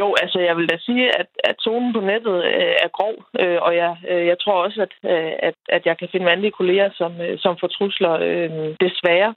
Jo, 0.00 0.14
altså 0.22 0.38
jeg 0.40 0.56
vil 0.56 0.68
da 0.68 0.76
sige, 0.78 1.18
at, 1.20 1.26
at 1.44 1.56
tonen 1.56 1.92
på 1.92 2.00
nettet 2.00 2.44
øh, 2.44 2.74
er 2.84 2.88
grov, 2.88 3.14
øh, 3.40 3.58
og 3.62 3.76
jeg, 3.76 3.96
øh, 4.10 4.26
jeg 4.26 4.36
tror 4.38 4.64
også, 4.64 4.82
at, 4.82 4.92
øh, 5.10 5.32
at, 5.38 5.54
at 5.68 5.86
jeg 5.86 5.98
kan 5.98 6.08
finde 6.12 6.26
mandlige 6.26 6.58
kolleger, 6.60 6.90
som, 6.94 7.20
øh, 7.20 7.38
som 7.38 7.56
får 7.60 7.66
trusler 7.66 8.12
øh, 8.12 8.50
desværre. 8.80 9.34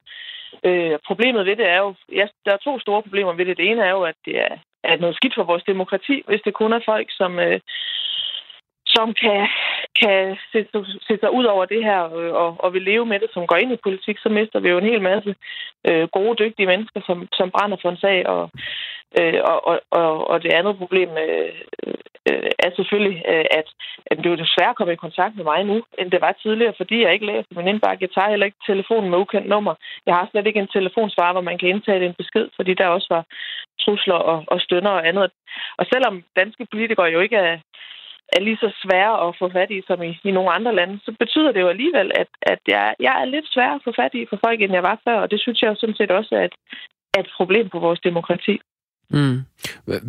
Øh, 0.64 1.00
problemet 1.08 1.46
ved 1.46 1.56
det 1.56 1.70
er 1.70 1.78
jo, 1.78 1.94
ja, 2.12 2.28
der 2.46 2.52
er 2.54 2.58
to 2.58 2.80
store 2.80 3.02
problemer 3.02 3.34
ved 3.34 3.46
det. 3.46 3.58
Det 3.58 3.70
ene 3.70 3.82
er 3.84 3.92
jo, 3.92 4.02
at 4.02 4.16
det 4.26 4.36
er, 4.40 4.56
er 4.84 4.98
noget 4.98 5.16
skidt 5.16 5.36
for 5.36 5.44
vores 5.44 5.64
demokrati, 5.64 6.24
hvis 6.28 6.42
det 6.46 6.54
kun 6.54 6.74
er 6.74 6.80
folk, 6.86 7.08
som, 7.12 7.40
øh, 7.40 7.60
som 8.86 9.14
kan, 9.14 9.48
kan 10.02 10.38
sætte, 10.52 10.70
sætte 11.08 11.22
sig 11.24 11.32
ud 11.34 11.46
over 11.46 11.66
det 11.66 11.84
her 11.84 12.02
øh, 12.18 12.34
og, 12.34 12.56
og 12.60 12.74
vil 12.74 12.82
leve 12.82 13.06
med 13.06 13.20
det, 13.20 13.30
som 13.34 13.48
går 13.48 13.56
ind 13.56 13.72
i 13.74 13.84
politik, 13.84 14.18
så 14.20 14.30
mister 14.30 14.60
vi 14.60 14.70
jo 14.70 14.78
en 14.78 14.92
hel 14.92 15.02
masse 15.02 15.36
øh, 15.90 16.08
gode, 16.08 16.36
dygtige 16.44 16.68
mennesker, 16.68 17.02
som, 17.08 17.28
som 17.34 17.52
brænder 17.52 17.78
for 17.82 17.90
en 17.90 17.98
sag. 17.98 18.28
Og, 18.28 18.52
øh, 19.20 19.40
og, 19.52 19.80
og, 19.92 20.28
og 20.32 20.44
det 20.44 20.54
andet 20.54 20.78
problem 20.78 21.10
øh, 21.26 21.52
øh, 22.30 22.50
er 22.66 22.72
selvfølgelig, 22.76 23.18
øh, 23.32 23.46
at, 23.60 23.68
at 24.10 24.18
det 24.18 24.26
er 24.26 24.36
jo 24.36 24.44
desværre 24.46 24.76
kommet 24.76 24.94
i 24.94 25.06
kontakt 25.06 25.36
med 25.36 25.44
mig 25.44 25.64
nu, 25.64 25.78
end 26.00 26.12
det 26.12 26.22
var 26.22 26.32
tidligere, 26.32 26.74
fordi 26.78 27.02
jeg 27.02 27.14
ikke 27.14 27.26
læser 27.26 27.56
min 27.56 27.68
indbakke. 27.68 28.04
Jeg 28.04 28.14
tager 28.14 28.30
heller 28.30 28.46
ikke 28.46 28.66
telefonen 28.68 29.10
med 29.10 29.18
ukendt 29.18 29.48
nummer. 29.48 29.74
Jeg 30.06 30.14
har 30.16 30.28
slet 30.32 30.48
ikke 30.48 30.60
en 30.60 30.76
telefonsvar, 30.78 31.32
hvor 31.32 31.42
man 31.50 31.58
kan 31.58 31.70
indtale 31.70 32.06
en 32.06 32.20
besked, 32.22 32.48
fordi 32.56 32.74
der 32.74 32.88
også 32.88 33.08
var 33.10 33.24
trusler 33.84 34.20
og, 34.32 34.44
og 34.48 34.62
stønder 34.62 34.92
og 34.92 35.08
andet. 35.08 35.32
Og 35.78 35.86
selvom 35.94 36.24
danske 36.36 36.68
politikere 36.72 37.10
jo 37.16 37.20
ikke 37.20 37.36
er, 37.36 37.58
er 38.36 38.42
lige 38.42 38.58
så 38.58 38.70
svære 38.84 39.28
at 39.28 39.36
få 39.40 39.50
fat 39.50 39.72
i 39.72 39.82
som 39.88 40.04
i, 40.04 40.12
i 40.24 40.32
nogle 40.32 40.52
andre 40.52 40.76
lande, 40.76 41.00
så 41.06 41.12
betyder 41.20 41.52
det 41.52 41.62
jo 41.62 41.68
alligevel, 41.68 42.12
at, 42.16 42.28
at 42.42 42.60
jeg, 42.68 42.96
jeg 43.00 43.22
er 43.22 43.26
lidt 43.26 43.48
sværere 43.54 43.76
at 43.76 43.82
få 43.84 43.92
fat 43.96 44.14
i 44.14 44.26
for 44.30 44.40
folk, 44.46 44.62
end 44.62 44.74
jeg 44.74 44.84
var 44.84 45.00
før, 45.08 45.20
og 45.20 45.32
det 45.32 45.42
synes 45.42 45.62
jeg 45.62 45.70
jo 45.70 45.76
sådan 45.76 45.96
set 45.96 46.12
også 46.12 46.36
er 46.36 46.44
et, 46.44 46.56
er 47.16 47.20
et 47.20 47.32
problem 47.38 47.70
på 47.70 47.80
vores 47.80 48.00
demokrati. 48.00 48.60
Mm. 49.10 49.38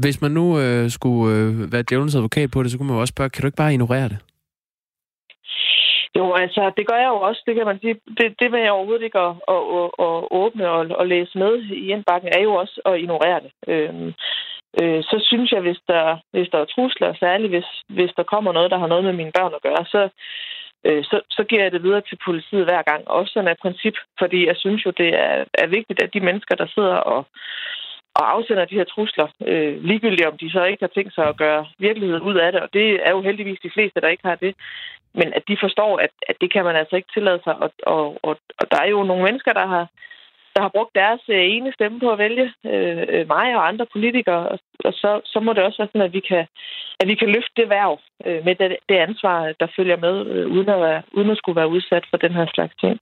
Hvis 0.02 0.22
man 0.22 0.30
nu 0.30 0.59
øh, 0.61 0.90
skulle 0.90 1.37
øh, 1.37 1.72
være 1.72 1.82
djævelens 1.82 2.14
advokat 2.14 2.50
på 2.50 2.62
det, 2.62 2.70
så 2.70 2.78
kunne 2.78 2.88
man 2.88 2.96
jo 2.96 3.00
også 3.00 3.12
spørge, 3.12 3.30
kan 3.30 3.42
du 3.42 3.46
ikke 3.46 3.56
bare 3.56 3.72
ignorere 3.72 4.09
det? 4.09 4.18
Jo, 6.18 6.35
altså, 6.35 6.72
det 6.76 6.87
gør 6.87 6.98
jeg 7.04 7.09
jo 7.14 7.20
også, 7.28 7.42
det 7.46 7.54
kan 7.54 7.66
man 7.66 7.78
sige. 7.80 7.96
Det, 8.18 8.26
det 8.40 8.52
vil 8.52 8.61
jeg 8.61 8.72
overhovedet 8.72 9.04
ikke 9.04 9.18
at, 9.18 9.35
at, 9.54 9.62
at, 9.78 9.88
at 10.06 10.16
åbne 10.40 10.70
og, 10.70 10.80
og 11.00 11.06
læse 11.06 11.38
med 11.38 11.52
i 11.62 11.90
indbakken, 11.94 12.28
er 12.32 12.42
jo 12.42 12.54
også 12.54 12.80
at 12.85 13.00
ignorere 13.00 13.40
det. 13.44 13.52
Øhm, 13.68 14.09
øh, 14.80 15.02
så 15.02 15.16
synes 15.28 15.52
jeg, 15.52 15.61
hvis 15.61 15.80
der, 15.88 16.18
hvis 16.32 16.48
der 16.52 16.59
er 16.59 16.72
trusler, 16.74 17.14
særligt 17.14 17.50
hvis, 17.50 17.68
hvis 17.88 18.12
der 18.16 18.22
kommer 18.22 18.52
noget, 18.52 18.70
der 18.70 18.78
har 18.78 18.87
noget 18.87 19.04
med 19.04 19.12
mine 19.12 19.32
børn 19.38 19.54
at 19.54 19.62
gøre, 19.62 19.85
så, 19.94 20.09
øh, 20.87 21.04
så, 21.04 21.20
så 21.30 21.44
giver 21.48 21.62
jeg 21.62 21.72
det 21.72 21.82
videre 21.82 22.02
til 22.09 22.18
politiet 22.24 22.64
hver 22.64 22.82
gang. 22.82 23.09
Også 23.09 23.32
sådan 23.32 23.48
af 23.48 23.62
princip, 23.62 23.94
fordi 24.18 24.46
jeg 24.46 24.56
synes 24.56 24.87
jo, 24.87 24.90
det 24.90 25.09
er, 25.09 25.44
er 25.54 25.66
vigtigt, 25.66 26.02
at 26.02 26.14
de 26.14 26.20
mennesker, 26.20 26.54
der 26.54 26.66
sidder 26.74 26.96
og, 26.96 27.26
og 28.18 28.24
afsender 28.35 28.64
de 28.64 28.79
her 28.81 28.85
trusler, 28.85 29.29
øh, 29.50 29.85
ligegyldigt 29.85 30.29
om 30.29 30.38
de 30.38 30.50
så 30.50 30.64
ikke 30.64 30.83
har 30.83 30.94
tænkt 30.94 31.14
sig 31.14 31.26
at 31.29 31.37
gøre 31.37 31.66
virkeligheden 31.79 32.22
ud 32.22 32.35
af 32.35 32.52
det, 32.52 32.61
og 32.61 32.68
det 32.72 33.07
er 33.07 33.11
jo 33.11 33.20
heldigvis 33.22 33.61
de 33.62 33.74
fleste, 33.74 34.00
der 34.00 34.09
ikke 34.09 34.26
har 34.29 34.35
det, 34.35 34.55
men 35.14 35.29
at 35.38 35.42
de 35.48 35.57
forstår, 35.61 35.98
at, 35.98 36.11
at 36.29 36.37
det 36.40 36.52
kan 36.52 36.64
man 36.64 36.76
altså 36.76 36.96
ikke 36.96 37.12
tillade 37.14 37.40
sig, 37.44 37.55
og, 37.64 37.70
og, 37.83 38.18
og, 38.22 38.37
og 38.61 38.64
der 38.70 38.79
er 38.85 38.88
jo 38.94 39.02
nogle 39.02 39.24
mennesker, 39.24 39.52
der 39.52 39.66
har 39.66 39.87
der 40.56 40.62
har 40.66 40.72
brugt 40.76 40.94
deres 41.02 41.22
øh, 41.36 41.44
ene 41.54 41.70
stemme 41.76 41.98
på 42.00 42.08
at 42.12 42.18
vælge 42.24 42.46
øh, 42.72 43.02
øh, 43.14 43.24
mig 43.34 43.48
og 43.58 43.62
andre 43.70 43.86
politikere, 43.94 44.42
og, 44.52 44.58
og 44.88 44.92
så, 45.02 45.10
så 45.32 45.38
må 45.40 45.50
det 45.52 45.62
også 45.62 45.78
være 45.78 45.90
sådan, 45.92 46.08
at 46.08 46.12
vi 46.18 46.22
kan, 46.30 46.44
at 47.00 47.06
vi 47.10 47.14
kan 47.20 47.28
løfte 47.36 47.54
det 47.60 47.68
værv 47.76 47.94
øh, 48.26 48.40
med 48.46 48.54
det, 48.60 48.68
det 48.88 48.96
ansvar, 49.08 49.38
der 49.60 49.68
følger 49.76 49.98
med, 50.06 50.16
øh, 50.34 50.46
uden, 50.54 50.68
at 50.68 50.80
være, 50.86 51.02
uden 51.16 51.30
at 51.30 51.38
skulle 51.38 51.56
være 51.60 51.72
udsat 51.76 52.04
for 52.10 52.16
den 52.24 52.32
her 52.38 52.46
slags 52.54 52.74
ting. 52.82 52.96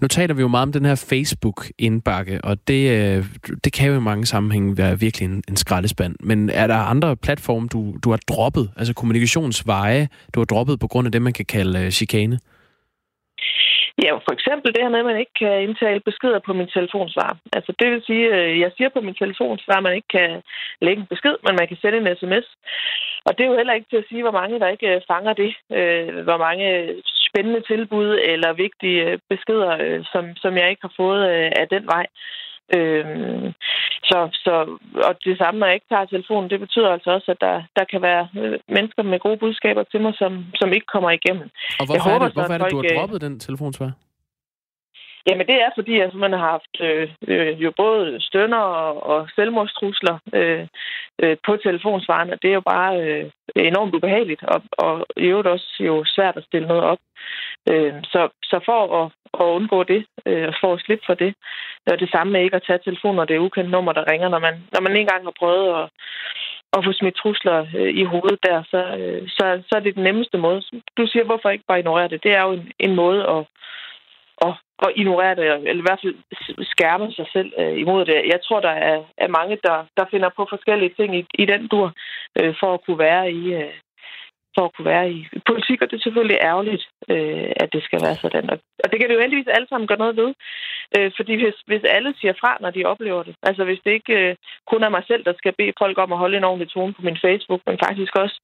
Nu 0.00 0.08
taler 0.08 0.34
vi 0.34 0.40
jo 0.40 0.48
meget 0.48 0.66
om 0.68 0.72
den 0.72 0.84
her 0.84 1.06
Facebook-indbakke, 1.10 2.40
og 2.44 2.68
det, 2.68 2.82
øh, 2.96 3.24
det 3.64 3.72
kan 3.72 3.88
jo 3.90 3.96
i 3.96 4.08
mange 4.10 4.26
sammenhænge 4.26 4.78
være 4.78 4.98
virkelig 4.98 5.26
en, 5.26 5.42
en 5.48 5.56
skraldespand. 5.56 6.14
Men 6.20 6.50
er 6.50 6.66
der 6.66 6.76
andre 6.92 7.16
platforme, 7.16 7.68
du, 7.68 7.94
du 8.04 8.10
har 8.10 8.20
droppet, 8.28 8.70
altså 8.76 8.94
kommunikationsveje, 8.94 10.08
du 10.34 10.40
har 10.40 10.44
droppet 10.44 10.80
på 10.80 10.86
grund 10.86 11.06
af 11.06 11.12
det, 11.12 11.22
man 11.22 11.32
kan 11.32 11.44
kalde 11.44 11.84
øh, 11.84 11.90
chikane? 11.90 12.38
Ja, 14.04 14.12
for 14.26 14.32
eksempel 14.32 14.74
det 14.74 14.82
her 14.82 14.94
med, 14.94 14.98
at 14.98 15.10
man 15.10 15.22
ikke 15.22 15.38
kan 15.42 15.62
indtale 15.62 16.00
beskeder 16.00 16.40
på 16.46 16.52
min 16.52 16.68
telefonsvar. 16.76 17.30
Altså 17.52 17.72
det 17.78 17.90
vil 17.90 18.02
sige, 18.06 18.34
at 18.34 18.60
jeg 18.60 18.70
siger 18.76 18.88
på 18.88 19.00
min 19.00 19.14
telefonsvar, 19.22 19.76
at 19.76 19.82
man 19.82 19.94
ikke 19.94 20.12
kan 20.18 20.42
lægge 20.80 21.00
en 21.00 21.12
besked, 21.12 21.36
men 21.44 21.54
man 21.58 21.68
kan 21.68 21.76
sende 21.80 21.98
en 21.98 22.16
sms. 22.20 22.46
Og 23.26 23.30
det 23.38 23.42
er 23.44 23.50
jo 23.50 23.56
heller 23.56 23.72
ikke 23.72 23.90
til 23.90 24.02
at 24.02 24.08
sige, 24.08 24.22
hvor 24.22 24.36
mange 24.40 24.60
der 24.60 24.68
ikke 24.68 24.94
øh, 24.94 25.00
fanger 25.10 25.32
det. 25.32 25.52
Øh, 25.78 26.24
hvor 26.26 26.38
mange 26.46 26.66
spændende 27.28 27.60
tilbud 27.60 28.18
eller 28.32 28.52
vigtige 28.52 29.20
beskeder, 29.30 29.72
som, 30.12 30.36
som 30.36 30.56
jeg 30.56 30.70
ikke 30.70 30.82
har 30.88 30.94
fået 30.96 31.24
af 31.60 31.66
den 31.70 31.86
vej. 31.86 32.06
Øhm, 32.76 33.52
så, 34.10 34.18
så, 34.44 34.54
og 35.08 35.12
det 35.24 35.38
samme, 35.38 35.60
når 35.60 35.66
jeg 35.66 35.74
ikke 35.74 35.92
tager 35.92 36.04
telefonen, 36.04 36.50
det 36.50 36.60
betyder 36.60 36.88
altså 36.88 37.10
også, 37.10 37.30
at 37.30 37.40
der, 37.40 37.62
der 37.76 37.84
kan 37.92 38.02
være 38.02 38.28
øh, 38.40 38.58
mennesker 38.68 39.02
med 39.02 39.18
gode 39.18 39.36
budskaber 39.36 39.82
til 39.82 40.00
mig, 40.00 40.12
som, 40.14 40.32
som 40.54 40.72
ikke 40.72 40.86
kommer 40.94 41.10
igennem. 41.10 41.48
Og 41.80 41.86
hvorfor 41.86 41.94
jeg 41.94 42.12
håber, 42.12 42.24
er 42.24 42.28
det, 42.28 42.34
hvorfor 42.34 42.54
er 42.54 42.58
det 42.58 42.70
du 42.70 42.76
har 42.76 42.84
øh, 42.92 42.98
droppet 42.98 43.20
den 43.20 43.40
telefonsvar? 43.40 43.90
Jamen 45.28 45.46
det 45.46 45.54
er 45.54 45.70
fordi, 45.74 46.00
at 46.00 46.14
man 46.14 46.32
har 46.32 46.50
haft 46.54 46.74
øh, 46.80 47.08
øh 47.28 47.62
jo 47.62 47.72
både 47.76 48.20
stønder 48.20 48.58
og, 48.58 49.06
og 49.12 49.28
selvmordstrusler 49.34 50.18
øh, 50.32 50.66
øh, 51.22 51.36
på 51.46 51.56
telefonsvaren, 51.56 52.30
og 52.30 52.42
det 52.42 52.50
er 52.50 52.54
jo 52.54 52.70
bare 52.74 52.92
øh, 53.02 53.30
enormt 53.56 53.94
ubehageligt, 53.94 54.42
og, 54.42 54.62
og 54.78 55.06
i 55.16 55.24
øvrigt 55.24 55.48
også 55.48 55.68
jo 55.80 56.04
svært 56.06 56.36
at 56.36 56.44
stille 56.44 56.68
noget 56.68 56.82
op. 56.82 56.98
Øh, 57.70 57.94
så, 58.12 58.28
så 58.42 58.60
for 58.64 58.80
at, 59.00 59.12
at 59.40 59.46
undgå 59.56 59.82
det, 59.82 60.06
øh, 60.26 60.48
og 60.48 60.54
for 60.60 60.74
at 60.74 60.80
slippe 60.80 61.04
for 61.06 61.14
det, 61.14 61.34
og 61.90 62.00
det 62.00 62.10
samme 62.10 62.32
med 62.32 62.42
ikke 62.42 62.56
at 62.56 62.66
tage 62.66 62.84
telefonen, 62.84 63.16
når 63.16 63.24
det 63.24 63.36
er 63.36 63.46
ukendt 63.46 63.70
nummer, 63.70 63.92
der 63.92 64.10
ringer, 64.10 64.28
når 64.28 64.38
man, 64.38 64.54
når 64.72 64.80
man 64.80 64.96
engang 64.96 65.24
har 65.24 65.34
prøvet 65.38 65.68
at, 65.82 65.86
at 66.76 66.84
få 66.84 66.92
smidt 66.92 67.16
trusler 67.16 67.66
øh, 67.76 67.90
i 68.02 68.04
hovedet 68.04 68.38
der, 68.48 68.62
så, 68.70 68.80
øh, 69.00 69.28
så, 69.28 69.62
så 69.68 69.72
er 69.76 69.80
det 69.80 69.94
den 69.94 70.04
nemmeste 70.04 70.38
måde. 70.38 70.62
Du 70.96 71.06
siger, 71.06 71.24
hvorfor 71.24 71.48
ikke 71.50 71.68
bare 71.68 71.78
ignorere 71.78 72.08
det? 72.08 72.22
Det 72.22 72.32
er 72.32 72.42
jo 72.42 72.52
en, 72.52 72.72
en 72.78 72.94
måde 72.94 73.22
at 73.36 73.44
at, 74.46 74.54
at 74.84 74.92
ignorere 74.96 75.34
det, 75.34 75.44
eller 75.44 75.82
i 75.82 75.88
hvert 75.88 76.00
fald 76.02 76.16
skærme 76.74 77.12
sig 77.12 77.26
selv 77.32 77.52
øh, 77.58 77.78
imod 77.78 78.04
det. 78.04 78.14
Jeg 78.14 78.40
tror, 78.42 78.60
der 78.60 78.74
er, 78.90 79.04
er 79.18 79.28
mange, 79.28 79.58
der, 79.64 79.84
der 79.96 80.04
finder 80.10 80.30
på 80.36 80.46
forskellige 80.50 80.94
ting 80.98 81.16
i, 81.16 81.26
i 81.34 81.44
den 81.46 81.68
dur, 81.68 81.92
øh, 82.38 82.54
for 82.60 82.74
at 82.74 82.80
kunne 82.84 82.98
være 82.98 83.32
i, 83.32 83.54
øh, 83.54 83.72
for 84.58 84.64
at 84.66 84.74
kunne 84.74 84.90
være 84.94 85.06
i 85.16 85.18
politik, 85.50 85.78
og 85.82 85.86
det 85.88 85.96
er 85.96 86.06
selvfølgelig 86.06 86.38
ærgerligt, 86.50 86.84
øh, 87.12 87.50
at 87.62 87.68
det 87.74 87.82
skal 87.82 88.00
være 88.06 88.16
sådan. 88.22 88.50
Og 88.82 88.86
det 88.90 88.96
kan 88.98 89.08
det 89.08 89.14
jo 89.14 89.24
heldigvis 89.24 89.54
alle 89.56 89.68
sammen 89.68 89.88
gøre 89.88 90.02
noget 90.04 90.16
ved, 90.22 90.30
øh, 90.96 91.10
fordi 91.18 91.32
hvis, 91.42 91.56
hvis 91.70 91.84
alle 91.96 92.10
siger 92.20 92.34
fra, 92.40 92.52
når 92.60 92.70
de 92.70 92.90
oplever 92.92 93.22
det, 93.22 93.34
altså 93.48 93.62
hvis 93.64 93.80
det 93.84 93.92
ikke 93.98 94.14
øh, 94.20 94.36
kun 94.70 94.82
er 94.82 94.88
mig 94.96 95.04
selv, 95.06 95.22
der 95.24 95.34
skal 95.40 95.52
bede 95.58 95.78
folk 95.82 95.96
om 95.98 96.12
at 96.12 96.18
holde 96.22 96.36
en 96.36 96.48
ordentlig 96.50 96.70
tone 96.70 96.92
på 96.94 97.02
min 97.02 97.18
Facebook, 97.26 97.60
men 97.66 97.78
faktisk 97.86 98.12
også 98.22 98.36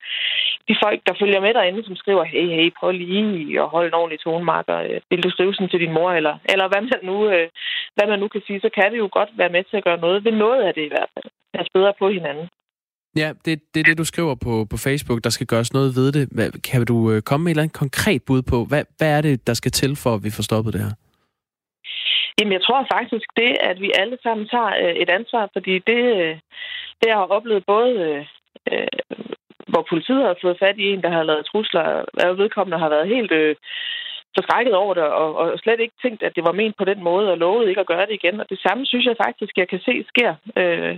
de 0.68 0.77
folk, 0.85 1.00
der 1.07 1.14
følger 1.20 1.40
med 1.40 1.55
derinde, 1.55 1.85
som 1.85 1.96
skriver, 1.96 2.24
hey, 2.24 2.46
hey, 2.57 2.70
prøv 2.79 2.90
lige 2.90 3.62
at 3.62 3.68
holde 3.74 3.88
en 3.88 4.00
ordentlig 4.00 4.20
tone, 4.20 4.44
Marker. 4.44 4.77
Vil 5.11 5.22
du 5.24 5.31
skrive 5.31 5.55
sådan 5.55 5.68
til 5.68 5.81
din 5.81 5.96
mor, 5.98 6.11
eller, 6.12 6.35
eller 6.53 6.66
hvad, 6.68 6.81
man 6.81 7.00
nu, 7.03 7.16
øh, 7.35 7.48
hvad 7.96 8.07
man 8.09 8.18
nu 8.18 8.29
kan 8.29 8.42
sige, 8.46 8.61
så 8.61 8.68
kan 8.77 8.92
vi 8.92 8.98
jo 8.98 9.09
godt 9.12 9.31
være 9.40 9.55
med 9.57 9.64
til 9.64 9.77
at 9.77 9.85
gøre 9.85 10.05
noget 10.05 10.24
ved 10.24 10.33
noget 10.33 10.62
af 10.62 10.74
det 10.74 10.85
i 10.85 10.92
hvert 10.94 11.11
fald. 11.14 11.29
Pas 11.55 11.68
bedre 11.74 11.92
på 11.98 12.09
hinanden. 12.09 12.48
Ja, 13.16 13.29
det, 13.44 13.74
det 13.74 13.81
er 13.81 13.85
det, 13.85 13.98
du 13.98 14.05
skriver 14.05 14.35
på, 14.35 14.66
på 14.70 14.77
Facebook. 14.77 15.24
Der 15.24 15.31
skal 15.31 15.46
gøres 15.46 15.72
noget 15.72 15.96
ved 15.96 16.12
det. 16.12 16.29
Hvad, 16.37 16.50
kan 16.50 16.87
du 16.87 17.12
øh, 17.12 17.22
komme 17.22 17.44
med 17.44 17.50
et 17.50 17.55
eller 17.55 17.62
andet 17.62 17.79
konkret 17.79 18.22
bud 18.27 18.42
på, 18.42 18.64
hvad, 18.64 18.85
hvad 18.98 19.11
er 19.16 19.20
det, 19.20 19.46
der 19.46 19.55
skal 19.55 19.72
til 19.72 19.96
for, 19.96 20.14
at 20.14 20.24
vi 20.24 20.31
får 20.37 20.42
stoppet 20.42 20.72
det 20.72 20.81
her? 20.81 20.94
Jamen, 22.38 22.53
jeg 22.53 22.62
tror 22.62 22.87
faktisk 22.96 23.29
det, 23.37 23.53
at 23.61 23.81
vi 23.81 23.90
alle 24.00 24.18
sammen 24.22 24.48
tager 24.48 24.72
øh, 24.83 24.94
et 25.03 25.11
ansvar, 25.11 25.48
fordi 25.53 25.74
det, 25.90 26.03
øh, 26.22 26.35
det 27.00 27.07
jeg 27.11 27.16
har 27.16 27.35
oplevet 27.37 27.64
både, 27.66 27.92
øh, 28.09 28.24
øh, 28.72 28.98
hvor 29.72 29.87
politiet 29.90 30.22
har 30.22 30.37
fået 30.42 30.59
fat 30.59 30.79
i 30.79 30.87
en, 30.92 31.03
der 31.03 31.11
har 31.11 31.22
lavet 31.22 31.46
trusler, 31.46 31.83
og 32.24 32.38
vedkommende 32.38 32.79
har 32.79 32.88
været 32.88 33.09
helt 33.09 33.33
øh, 33.33 33.57
forskrækket 34.37 34.74
over 34.74 34.94
det, 34.94 35.03
og, 35.03 35.37
og 35.37 35.59
slet 35.59 35.81
ikke 35.81 36.03
tænkt, 36.03 36.22
at 36.22 36.33
det 36.37 36.44
var 36.44 36.53
ment 36.53 36.77
på 36.79 36.85
den 36.85 37.00
måde, 37.03 37.31
og 37.31 37.38
lovet 37.38 37.68
ikke 37.68 37.81
at 37.81 37.90
gøre 37.92 38.07
det 38.07 38.14
igen. 38.14 38.40
Og 38.40 38.46
det 38.50 38.59
samme 38.66 38.87
synes 38.87 39.07
jeg 39.07 39.16
faktisk, 39.27 39.53
jeg 39.57 39.68
kan 39.68 39.81
se 39.88 40.05
sker. 40.12 40.35
Øh, 40.57 40.96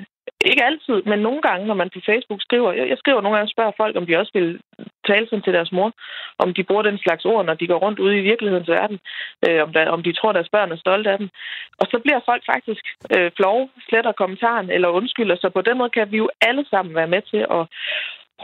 ikke 0.51 0.65
altid, 0.65 1.03
men 1.11 1.19
nogle 1.19 1.43
gange, 1.43 1.67
når 1.67 1.75
man 1.75 1.91
på 1.95 2.01
Facebook 2.07 2.41
skriver, 2.43 2.73
jeg, 2.73 2.89
jeg 2.89 2.99
skriver 2.99 3.21
nogle 3.21 3.37
gange 3.37 3.49
og 3.49 3.55
spørger 3.55 3.73
folk, 3.77 3.97
om 3.97 4.07
de 4.07 4.17
også 4.17 4.33
vil 4.35 4.61
tale 5.09 5.27
sådan 5.27 5.43
til 5.43 5.53
deres 5.53 5.73
mor, 5.73 5.93
om 6.39 6.55
de 6.55 6.65
bruger 6.65 6.83
den 6.83 6.99
slags 6.99 7.25
ord, 7.25 7.45
når 7.47 7.55
de 7.55 7.67
går 7.67 7.79
rundt 7.85 7.99
ude 7.99 8.19
i 8.19 8.27
virkelighedens 8.31 8.69
verden, 8.69 8.99
øh, 9.49 9.63
om, 9.63 9.73
der, 9.73 9.91
om 9.97 10.03
de 10.03 10.13
tror, 10.13 10.33
deres 10.33 10.53
børn 10.55 10.73
er 10.73 10.77
stolte 10.77 11.11
af 11.11 11.19
dem. 11.19 11.29
Og 11.81 11.87
så 11.91 11.99
bliver 12.05 12.21
folk 12.25 12.43
faktisk 12.53 12.85
øh, 13.15 13.31
flove, 13.37 13.69
sletter 13.89 14.13
kommentaren 14.13 14.71
eller 14.71 14.89
undskylder, 14.89 15.37
så 15.37 15.49
på 15.51 15.63
den 15.63 15.79
måde 15.79 15.91
kan 15.91 16.13
vi 16.13 16.17
jo 16.17 16.29
alle 16.41 16.65
sammen 16.71 16.95
være 16.95 17.13
med 17.15 17.23
til 17.23 17.43
at, 17.57 17.63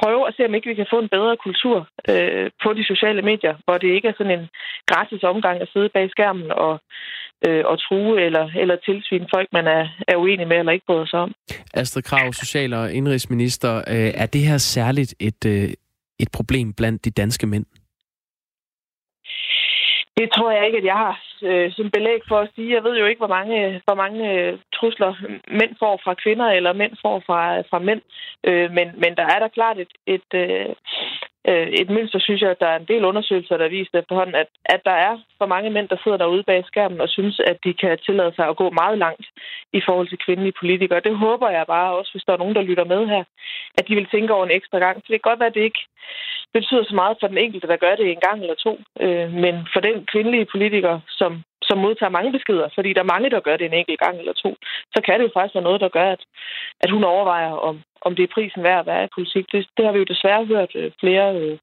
prøve 0.01 0.23
at 0.29 0.35
se, 0.35 0.45
om 0.45 0.55
ikke 0.55 0.69
vi 0.69 0.75
kan 0.81 0.93
få 0.93 0.99
en 0.99 1.15
bedre 1.17 1.37
kultur 1.47 1.77
øh, 2.11 2.51
på 2.63 2.69
de 2.79 2.85
sociale 2.93 3.23
medier, 3.31 3.55
hvor 3.65 3.77
det 3.79 3.91
ikke 3.97 4.09
er 4.09 4.17
sådan 4.19 4.39
en 4.39 4.49
gratis 4.91 5.23
omgang 5.23 5.57
at 5.61 5.69
sidde 5.73 5.91
bag 5.95 6.11
skærmen 6.11 6.51
og, 6.51 6.75
øh, 7.47 7.63
og 7.71 7.77
true 7.87 8.21
eller, 8.27 8.45
eller 8.63 8.77
tilsvine 8.77 9.27
folk, 9.35 9.49
man 9.53 9.67
er, 9.67 9.85
er 10.09 10.17
uenig 10.17 10.49
med 10.49 10.59
eller 10.59 10.73
ikke 10.73 10.87
bryder 10.87 11.07
sig 11.07 11.21
om. 11.21 11.33
Astrid 11.75 12.03
Krav, 12.03 12.33
social- 12.33 12.75
og 12.75 12.93
indrigsminister. 12.93 13.73
Øh, 13.77 14.13
er 14.23 14.27
det 14.27 14.41
her 14.41 14.59
særligt 14.59 15.15
et, 15.21 15.45
øh, 15.47 15.69
et 16.19 16.29
problem 16.33 16.73
blandt 16.73 17.05
de 17.05 17.11
danske 17.11 17.47
mænd? 17.47 17.67
Det 20.17 20.33
tror 20.33 20.51
jeg 20.51 20.67
ikke, 20.67 20.79
at 20.79 20.85
jeg 20.85 20.99
har 21.05 21.21
øh, 21.43 21.73
som 21.73 21.91
belæg 21.91 22.21
for 22.29 22.39
at 22.39 22.51
sige. 22.55 22.75
Jeg 22.75 22.85
ved 22.85 22.99
jo 22.99 23.07
ikke, 23.07 23.19
hvor 23.19 23.35
mange, 23.39 23.83
hvor 23.85 23.95
mange 23.95 24.21
øh, 24.33 24.59
trusler 24.75 25.15
mænd 25.49 25.75
får 25.79 26.01
fra 26.05 26.15
kvinder, 26.15 26.49
eller 26.49 26.73
mænd 26.73 26.93
får 27.03 27.23
fra, 27.27 27.61
fra 27.61 27.79
mænd. 27.79 28.03
Øh, 28.45 28.71
men, 28.71 28.89
men 29.03 29.17
der 29.17 29.27
er 29.35 29.39
der 29.39 29.49
klart 29.49 29.79
et, 29.79 29.93
et, 30.07 30.31
øh, 30.35 30.75
øh, 31.49 31.69
et 31.81 31.91
mønster, 31.91 32.19
synes 32.19 32.41
jeg, 32.43 32.51
at 32.51 32.61
der 32.61 32.67
er 32.67 32.79
en 32.79 32.91
del 32.93 33.05
undersøgelser, 33.05 33.57
der 33.57 33.69
viser 33.69 33.99
efterhånden, 33.99 34.35
at, 34.35 34.47
at 34.65 34.81
der 34.85 34.97
er 35.09 35.19
for 35.39 35.47
mange 35.47 35.71
mænd, 35.71 35.89
der 35.89 35.97
sidder 36.03 36.19
derude 36.19 36.43
bag 36.43 36.65
skærmen 36.67 37.01
og 37.01 37.09
synes, 37.09 37.41
at 37.41 37.59
de 37.65 37.75
kan 37.75 37.99
tillade 37.99 38.33
sig 38.35 38.47
at 38.49 38.57
gå 38.57 38.71
meget 38.71 38.99
langt 38.99 39.27
i 39.73 39.81
forhold 39.87 40.09
til 40.09 40.23
kvindelige 40.27 40.59
politikere. 40.61 41.01
Det 41.01 41.17
håber 41.17 41.49
jeg 41.51 41.67
bare 41.67 41.95
også, 41.99 42.11
hvis 42.13 42.25
der 42.25 42.33
er 42.33 42.43
nogen, 42.43 42.55
der 42.55 42.63
lytter 42.63 42.85
med 42.85 43.07
her, 43.07 43.25
at 43.79 43.89
de 43.89 43.95
vil 43.95 44.09
tænke 44.11 44.35
over 44.35 44.45
en 44.47 44.57
ekstra 44.59 44.79
gang. 44.79 44.95
For 44.97 45.09
det 45.13 45.23
kan 45.23 45.31
godt 45.31 45.41
være, 45.41 45.53
at 45.53 45.55
det 45.55 45.69
ikke 45.71 45.85
betyder 46.53 46.85
så 46.85 46.95
meget 46.95 47.17
for 47.21 47.27
den 47.27 47.39
enkelte, 47.39 47.69
der 47.69 47.77
gør 47.77 47.95
det 47.97 48.11
en 48.11 48.23
gang 48.29 48.41
eller 48.41 48.55
to, 48.55 48.81
øh, 49.01 49.33
men 49.33 49.55
for 49.73 49.81
den 49.81 50.07
kvindelige 50.13 50.47
politiker, 50.55 51.01
som 51.09 51.43
som 51.69 51.79
modtager 51.79 52.17
mange 52.17 52.33
beskeder, 52.37 52.69
fordi 52.77 52.91
der 52.93 53.03
er 53.03 53.13
mange, 53.15 53.31
der 53.31 53.41
gør 53.47 53.57
det 53.57 53.67
en 53.67 53.79
enkelt 53.81 54.01
gang 54.05 54.19
eller 54.19 54.33
to, 54.45 54.51
så 54.95 54.99
kan 55.05 55.15
det 55.17 55.27
jo 55.27 55.35
faktisk 55.35 55.55
være 55.55 55.69
noget, 55.69 55.81
der 55.85 55.97
gør, 55.99 56.09
at, 56.17 56.23
at 56.85 56.91
hun 56.95 57.05
overvejer, 57.05 57.53
om, 57.69 57.75
om 58.07 58.17
det 58.17 58.23
er 58.23 58.35
prisen 58.35 58.63
værd 58.63 58.81
at 58.81 58.87
være 58.93 59.05
i 59.05 59.15
politik. 59.17 59.45
Det, 59.53 59.61
det 59.77 59.85
har 59.85 59.93
vi 59.93 59.99
jo 59.99 60.13
desværre 60.13 60.47
hørt 60.53 60.73
øh, 60.81 60.91
flere 61.03 61.27
øh, 61.41 61.59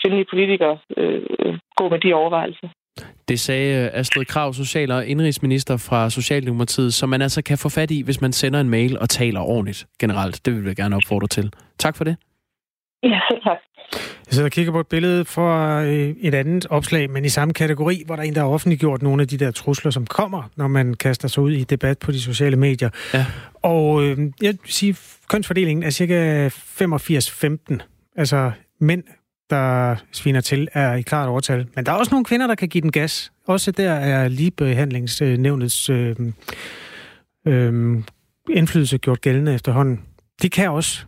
kvindelige 0.00 0.30
politikere 0.32 0.78
øh, 0.96 1.22
gå 1.76 1.84
med 1.88 2.00
de 2.00 2.14
overvejelser. 2.14 2.68
Det 3.28 3.40
sagde 3.40 3.84
øh, 3.84 4.00
Astrid 4.00 4.24
Krav, 4.24 4.52
social- 4.52 4.90
og 4.90 5.06
indrigsminister 5.06 5.76
fra 5.88 6.10
Socialdemokratiet, 6.10 6.94
som 6.94 7.08
man 7.08 7.22
altså 7.22 7.42
kan 7.42 7.58
få 7.58 7.68
fat 7.68 7.90
i, 7.90 8.02
hvis 8.02 8.20
man 8.20 8.32
sender 8.32 8.60
en 8.60 8.70
mail 8.70 8.98
og 8.98 9.08
taler 9.08 9.40
ordentligt 9.40 9.86
generelt. 10.00 10.46
Det 10.46 10.54
vil 10.54 10.64
jeg 10.66 10.76
gerne 10.76 10.96
opfordre 10.96 11.26
til. 11.26 11.52
Tak 11.78 11.96
for 11.96 12.04
det. 12.04 12.16
Ja, 13.12 13.20
selv 13.30 13.42
tak. 13.42 13.58
Jeg 14.26 14.34
sidder 14.34 14.46
og 14.46 14.52
kigger 14.52 14.72
på 14.72 14.80
et 14.80 14.86
billede 14.86 15.24
fra 15.24 15.82
øh, 15.84 16.14
et 16.20 16.34
andet 16.34 16.66
opslag, 16.70 17.10
men 17.10 17.24
i 17.24 17.28
samme 17.28 17.54
kategori, 17.54 18.02
hvor 18.06 18.16
der 18.16 18.22
er 18.22 18.26
en, 18.26 18.34
der 18.34 18.40
har 18.40 18.48
offentliggjort 18.48 19.02
nogle 19.02 19.22
af 19.22 19.28
de 19.28 19.36
der 19.36 19.50
trusler, 19.50 19.90
som 19.90 20.06
kommer, 20.06 20.42
når 20.56 20.68
man 20.68 20.94
kaster 20.94 21.28
sig 21.28 21.42
ud 21.42 21.52
i 21.52 21.64
debat 21.64 21.98
på 21.98 22.12
de 22.12 22.20
sociale 22.20 22.56
medier. 22.56 22.90
Ja. 23.14 23.26
Og 23.62 24.02
øh, 24.02 24.18
jeg 24.42 24.50
vil 24.50 24.58
sige, 24.64 24.96
kønsfordelingen 25.28 25.82
er 25.82 25.90
cirka 25.90 26.48
85-15. 26.48 27.78
Altså 28.16 28.50
mænd, 28.80 29.02
der 29.50 29.96
sviner 30.12 30.40
til, 30.40 30.68
er 30.72 30.94
i 30.94 31.02
klart 31.02 31.28
overtal. 31.28 31.66
Men 31.74 31.86
der 31.86 31.92
er 31.92 31.96
også 31.96 32.14
nogle 32.14 32.24
kvinder, 32.24 32.46
der 32.46 32.54
kan 32.54 32.68
give 32.68 32.82
den 32.82 32.92
gas. 32.92 33.32
Også 33.46 33.70
der 33.70 33.92
er 33.92 34.28
ligebehandlingsnævnets 34.28 35.90
øh, 35.90 36.16
øh, 37.46 38.02
indflydelse 38.50 38.98
gjort 38.98 39.20
gældende 39.20 39.54
efterhånden. 39.54 40.02
De 40.42 40.50
kan 40.50 40.70
også 40.70 41.04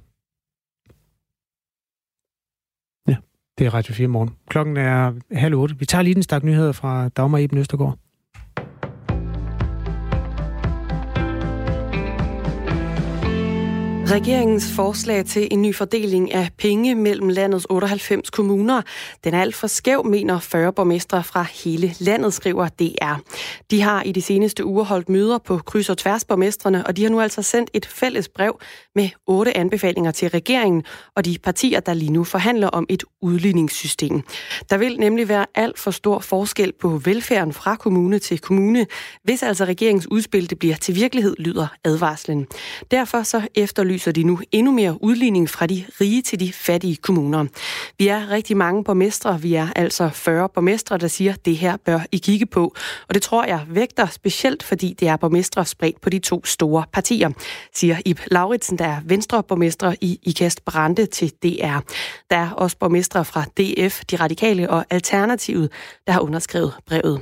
Det 3.58 3.66
er 3.66 3.74
Radio 3.74 3.94
4 3.94 4.08
morgen. 4.08 4.30
Klokken 4.48 4.76
er 4.76 5.12
halv 5.32 5.54
otte. 5.54 5.78
Vi 5.78 5.86
tager 5.86 6.02
lige 6.02 6.14
den 6.14 6.22
stak 6.22 6.44
nyheder 6.44 6.72
fra 6.72 7.08
Dagmar 7.08 7.38
Eben 7.38 7.58
Østergaard. 7.58 7.98
Regeringens 14.10 14.72
forslag 14.72 15.24
til 15.24 15.48
en 15.50 15.62
ny 15.62 15.74
fordeling 15.74 16.34
af 16.34 16.50
penge 16.58 16.94
mellem 16.94 17.28
landets 17.28 17.66
98 17.70 18.30
kommuner, 18.30 18.82
den 19.24 19.34
er 19.34 19.40
alt 19.40 19.54
for 19.54 19.66
skæv, 19.66 20.04
mener 20.06 20.38
40 20.38 20.72
borgmestre 20.72 21.24
fra 21.24 21.46
hele 21.64 21.94
landet, 21.98 22.34
skriver 22.34 22.68
DR. 22.68 23.14
De 23.70 23.82
har 23.82 24.02
i 24.02 24.12
de 24.12 24.22
seneste 24.22 24.64
uger 24.64 24.84
holdt 24.84 25.08
møder 25.08 25.38
på 25.38 25.58
kryds 25.58 25.88
og 25.88 25.98
tværs 25.98 26.24
borgmestrene, 26.24 26.86
og 26.86 26.96
de 26.96 27.02
har 27.02 27.10
nu 27.10 27.20
altså 27.20 27.42
sendt 27.42 27.70
et 27.74 27.86
fælles 27.86 28.28
brev 28.28 28.60
med 28.94 29.08
otte 29.26 29.56
anbefalinger 29.56 30.10
til 30.10 30.30
regeringen 30.30 30.82
og 31.16 31.24
de 31.24 31.38
partier, 31.42 31.80
der 31.80 31.94
lige 31.94 32.12
nu 32.12 32.24
forhandler 32.24 32.68
om 32.68 32.86
et 32.88 33.04
udligningssystem. 33.22 34.22
Der 34.70 34.78
vil 34.78 34.98
nemlig 34.98 35.28
være 35.28 35.46
alt 35.54 35.78
for 35.78 35.90
stor 35.90 36.18
forskel 36.18 36.72
på 36.80 36.88
velfærden 36.88 37.52
fra 37.52 37.76
kommune 37.76 38.18
til 38.18 38.38
kommune, 38.38 38.86
hvis 39.24 39.42
altså 39.42 39.64
regeringens 39.64 40.06
udspil 40.10 40.50
det 40.50 40.58
bliver 40.58 40.76
til 40.76 40.94
virkelighed, 40.94 41.36
lyder 41.38 41.66
advarslen. 41.84 42.46
Derfor 42.90 43.22
så 43.22 43.42
efterlyser 43.54 43.97
efterlyser 43.98 44.12
de 44.12 44.22
nu 44.22 44.40
endnu 44.52 44.72
mere 44.72 45.02
udligning 45.02 45.50
fra 45.50 45.66
de 45.66 45.84
rige 46.00 46.22
til 46.22 46.40
de 46.40 46.52
fattige 46.52 46.96
kommuner. 46.96 47.46
Vi 47.98 48.08
er 48.08 48.30
rigtig 48.30 48.56
mange 48.56 48.84
borgmestre, 48.84 49.40
vi 49.40 49.54
er 49.54 49.68
altså 49.76 50.10
40 50.14 50.48
borgmestre, 50.48 50.98
der 50.98 51.08
siger, 51.08 51.32
at 51.32 51.44
det 51.44 51.56
her 51.56 51.76
bør 51.76 52.00
I 52.12 52.18
kigge 52.18 52.46
på. 52.46 52.74
Og 53.08 53.14
det 53.14 53.22
tror 53.22 53.44
jeg 53.44 53.60
vægter 53.68 54.06
specielt, 54.06 54.62
fordi 54.62 54.94
det 55.00 55.08
er 55.08 55.16
borgmestre 55.16 55.64
spredt 55.64 56.00
på 56.00 56.10
de 56.10 56.18
to 56.18 56.44
store 56.44 56.84
partier, 56.92 57.30
siger 57.74 57.96
Ib 58.04 58.18
Lauritsen, 58.30 58.78
der 58.78 58.84
er 58.84 59.00
venstreborgmester 59.04 59.94
i 60.00 60.20
IKAST 60.22 60.64
Brande 60.64 61.06
til 61.06 61.30
DR. 61.42 61.78
Der 62.30 62.36
er 62.36 62.50
også 62.50 62.76
borgmestre 62.78 63.24
fra 63.24 63.44
DF, 63.44 64.04
De 64.04 64.16
Radikale 64.16 64.70
og 64.70 64.84
Alternativet, 64.90 65.70
der 66.06 66.12
har 66.12 66.20
underskrevet 66.20 66.72
brevet. 66.86 67.20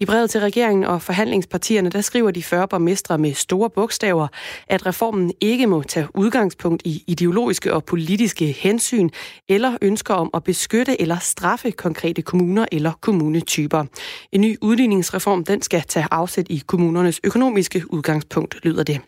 I 0.00 0.04
brevet 0.04 0.30
til 0.30 0.40
regeringen 0.40 0.84
og 0.84 1.02
forhandlingspartierne, 1.02 1.90
der 1.90 2.00
skriver 2.00 2.30
de 2.30 2.42
40 2.42 2.68
borgmestre 2.68 3.18
med 3.18 3.34
store 3.34 3.70
bogstaver, 3.70 4.28
at 4.68 4.86
reformen 4.86 5.32
ikke 5.40 5.66
må 5.66 5.82
tage 5.82 6.08
udgangspunkt 6.18 6.82
i 6.84 7.04
ideologiske 7.06 7.74
og 7.74 7.84
politiske 7.84 8.46
hensyn 8.46 9.10
eller 9.48 9.76
ønsker 9.82 10.14
om 10.14 10.30
at 10.34 10.44
beskytte 10.44 11.00
eller 11.00 11.18
straffe 11.18 11.70
konkrete 11.70 12.22
kommuner 12.22 12.66
eller 12.72 12.92
kommunetyper. 13.00 13.84
En 14.32 14.40
ny 14.40 14.56
udligningsreform 14.62 15.44
den 15.44 15.62
skal 15.62 15.82
tage 15.82 16.06
afsæt 16.10 16.46
i 16.50 16.62
kommunernes 16.66 17.20
økonomiske 17.24 17.92
udgangspunkt, 17.92 18.64
lyder 18.64 18.82
det. 18.82 19.00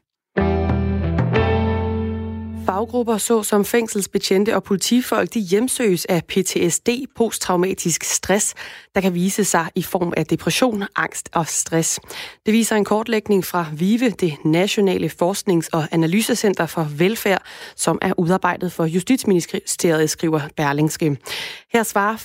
Faggrupper 2.66 3.18
såsom 3.18 3.64
fængselsbetjente 3.64 4.57
og 4.57 4.62
politifolk, 4.62 5.35
de 5.35 5.40
hjemsøges 5.40 6.05
af 6.05 6.25
PTSD, 6.25 6.88
posttraumatisk 7.16 8.05
stress, 8.05 8.55
der 8.94 9.01
kan 9.01 9.14
vise 9.14 9.44
sig 9.44 9.66
i 9.75 9.83
form 9.83 10.12
af 10.16 10.27
depression, 10.27 10.85
angst 10.96 11.29
og 11.33 11.46
stress. 11.49 12.01
Det 12.46 12.55
viser 12.55 12.77
en 12.77 12.85
kortlægning 12.85 13.44
fra 13.44 13.66
VIVE, 13.73 14.11
det 14.11 14.37
Nationale 14.44 15.11
Forsknings- 15.23 15.68
og 15.73 15.88
Analysecenter 15.90 16.66
for 16.66 16.88
Velfærd, 16.90 17.42
som 17.77 17.99
er 18.03 18.20
udarbejdet 18.20 18.73
for 18.73 18.85
Justitsministeriet, 18.85 20.11
skriver 20.11 20.40
Berlingske. 20.57 21.16
Her 21.73 21.83
svarer 21.83 22.16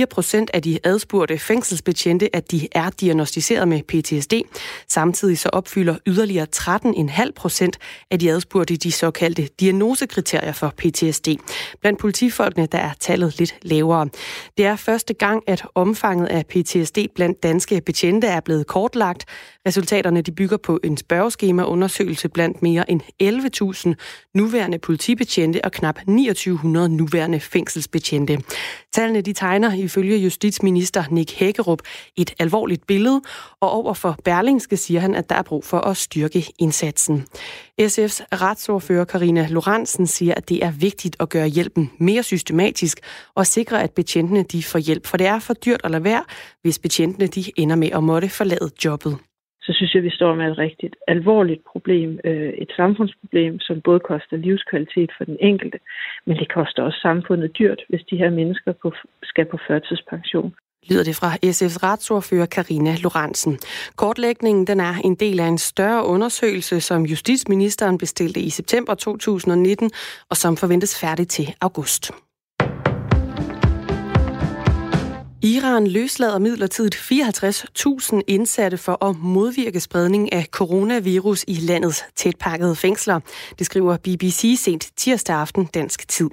5,4 0.00 0.04
procent 0.04 0.50
af 0.54 0.62
de 0.62 0.78
adspurgte 0.84 1.38
fængselsbetjente, 1.38 2.36
at 2.36 2.50
de 2.50 2.68
er 2.72 2.90
diagnostiseret 2.90 3.68
med 3.68 3.82
PTSD. 3.82 4.32
Samtidig 4.88 5.38
så 5.38 5.48
opfylder 5.48 5.96
yderligere 6.06 6.46
13,5 6.56 7.30
procent 7.36 7.78
af 8.10 8.18
de 8.18 8.30
adspurgte 8.30 8.76
de 8.76 8.92
såkaldte 8.92 9.48
diagnosekriterier 9.60 10.52
for 10.52 10.74
PTSD. 10.76 11.28
Blandt 11.80 12.00
politifolkene 12.00 12.66
der 12.66 12.78
er 12.78 12.92
tallet 13.00 13.38
lidt 13.38 13.54
lavere. 13.62 14.08
Det 14.58 14.66
er 14.66 14.76
første 14.76 15.14
gang, 15.14 15.42
at 15.46 15.62
omfanget 15.74 16.26
af 16.26 16.46
PTSD 16.46 16.98
blandt 17.14 17.42
danske 17.42 17.80
betjente 17.80 18.26
er 18.26 18.40
blevet 18.40 18.66
kortlagt. 18.66 19.24
Resultaterne 19.66 20.22
de 20.22 20.32
bygger 20.32 20.56
på 20.56 20.80
en 20.84 20.96
spørgeskemaundersøgelse 20.96 22.28
blandt 22.28 22.62
mere 22.62 22.90
end 22.90 23.00
11.000 23.22 23.94
nuværende 24.34 24.78
politibetjente 24.78 25.64
og 25.64 25.72
knap 25.72 25.94
2900 25.94 26.88
nuværende 26.88 27.40
fængselsbetjente. 27.40 28.38
Tallene 28.92 29.20
de 29.20 29.32
tegner 29.32 29.74
ifølge 29.74 30.16
justitsminister 30.16 31.04
Nick 31.10 31.32
Hækkerup 31.32 31.82
et 32.16 32.34
alvorligt 32.38 32.86
billede, 32.86 33.22
og 33.60 33.70
over 33.70 33.94
for 33.94 34.16
Berlingske 34.24 34.76
siger 34.76 35.00
han, 35.00 35.14
at 35.14 35.30
der 35.30 35.36
er 35.36 35.42
brug 35.42 35.64
for 35.64 35.78
at 35.78 35.96
styrke 35.96 36.46
indsatsen. 36.58 37.26
SF's 37.82 38.24
retsordfører 38.32 39.04
Karina 39.04 39.46
Lorentzen 39.50 40.06
siger, 40.06 40.34
at 40.34 40.48
det 40.48 40.64
er 40.64 40.70
vigtigt 40.70 41.16
at 41.20 41.28
gøre 41.28 41.46
hjælpen 41.46 41.90
mere 41.98 42.22
systematisk 42.22 43.00
og 43.34 43.46
sikre, 43.46 43.82
at 43.82 43.90
betjentene 43.90 44.42
de 44.42 44.62
får 44.62 44.78
hjælp, 44.78 45.06
for 45.06 45.16
det 45.16 45.26
er 45.26 45.38
for 45.38 45.54
dyrt 45.54 45.80
at 45.84 45.90
lade 45.90 46.04
være, 46.04 46.24
hvis 46.62 46.78
betjentene 46.78 47.26
de 47.26 47.44
ender 47.56 47.76
med 47.76 47.90
at 47.90 48.04
måtte 48.04 48.28
forlade 48.28 48.70
jobbet 48.84 49.18
så 49.62 49.72
synes 49.76 49.94
jeg, 49.94 50.02
vi 50.02 50.10
står 50.10 50.34
med 50.34 50.50
et 50.50 50.58
rigtigt 50.58 50.96
alvorligt 51.08 51.62
problem, 51.72 52.18
øh, 52.24 52.52
et 52.64 52.72
samfundsproblem, 52.76 53.60
som 53.60 53.80
både 53.80 54.00
koster 54.00 54.36
livskvalitet 54.36 55.10
for 55.16 55.24
den 55.24 55.36
enkelte, 55.40 55.78
men 56.26 56.36
det 56.36 56.52
koster 56.52 56.82
også 56.82 56.98
samfundet 57.02 57.58
dyrt, 57.58 57.80
hvis 57.88 58.04
de 58.10 58.16
her 58.16 58.30
mennesker 58.30 58.72
på, 58.82 58.92
skal 59.22 59.44
på 59.44 59.58
førtidspension 59.68 60.54
lyder 60.90 61.04
det 61.04 61.16
fra 61.16 61.30
SF's 61.46 61.78
retsordfører 61.82 62.46
Karina 62.46 62.94
Lorentzen. 63.02 63.58
Kortlægningen 63.96 64.66
den 64.66 64.80
er 64.80 64.94
en 65.04 65.14
del 65.14 65.40
af 65.40 65.46
en 65.46 65.58
større 65.58 66.06
undersøgelse, 66.06 66.80
som 66.80 67.02
justitsministeren 67.02 67.98
bestilte 67.98 68.40
i 68.40 68.50
september 68.50 68.94
2019, 68.94 69.90
og 70.30 70.36
som 70.36 70.56
forventes 70.56 71.00
færdig 71.00 71.28
til 71.28 71.54
august. 71.60 72.12
Iran 75.44 75.86
løslader 75.86 76.38
midlertidigt 76.38 76.94
54.000 76.94 78.20
indsatte 78.26 78.78
for 78.78 79.04
at 79.04 79.16
modvirke 79.18 79.80
spredning 79.80 80.32
af 80.32 80.46
coronavirus 80.50 81.44
i 81.48 81.54
landets 81.54 82.04
tætpakkede 82.16 82.76
fængsler. 82.76 83.20
Det 83.58 83.66
skriver 83.66 83.96
BBC 83.96 84.54
sent 84.58 84.90
tirsdag 84.96 85.36
aften 85.36 85.64
dansk 85.64 86.08
tid. 86.08 86.30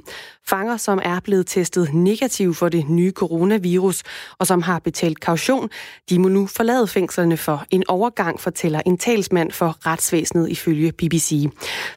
Fanger, 0.47 0.77
som 0.77 0.99
er 1.03 1.19
blevet 1.19 1.47
testet 1.47 1.93
negativ 1.93 2.53
for 2.53 2.69
det 2.69 2.89
nye 2.89 3.11
coronavirus, 3.11 4.03
og 4.39 4.47
som 4.47 4.61
har 4.61 4.79
betalt 4.79 5.19
kaution, 5.19 5.69
de 6.09 6.19
må 6.19 6.27
nu 6.27 6.47
forlade 6.47 6.87
fængslerne 6.87 7.37
for 7.37 7.65
en 7.71 7.83
overgang, 7.87 8.39
fortæller 8.39 8.81
en 8.85 8.97
talsmand 8.97 9.51
for 9.51 9.77
retsvæsenet 9.85 10.49
ifølge 10.49 10.91
BBC. 10.91 11.47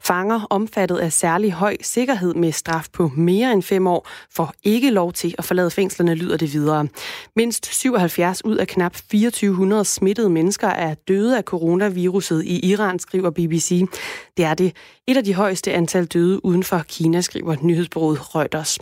Fanger 0.02 0.46
omfattet 0.50 0.98
af 0.98 1.12
særlig 1.12 1.52
høj 1.52 1.76
sikkerhed 1.82 2.34
med 2.34 2.52
straf 2.52 2.86
på 2.92 3.10
mere 3.16 3.52
end 3.52 3.62
fem 3.62 3.86
år, 3.86 4.08
får 4.34 4.52
ikke 4.62 4.90
lov 4.90 5.12
til 5.12 5.34
at 5.38 5.44
forlade 5.44 5.70
fængslerne, 5.70 6.14
lyder 6.14 6.36
det 6.36 6.52
videre. 6.52 6.88
Mindst 7.36 7.74
77 7.74 8.44
ud 8.44 8.56
af 8.56 8.68
knap 8.68 8.94
2400 8.94 9.84
smittede 9.84 10.30
mennesker 10.30 10.68
er 10.68 10.94
døde 10.94 11.38
af 11.38 11.42
coronaviruset 11.42 12.44
i 12.44 12.70
Iran, 12.70 12.98
skriver 12.98 13.30
BBC. 13.30 13.84
Det 14.36 14.44
er 14.44 14.54
det 14.54 14.76
et 15.06 15.16
af 15.16 15.24
de 15.24 15.34
højeste 15.34 15.72
antal 15.72 16.04
døde 16.04 16.44
uden 16.44 16.62
for 16.62 16.82
Kina, 16.88 17.20
skriver 17.20 17.56
nyhedsbureauet 17.62 18.34
Reuters. 18.34 18.78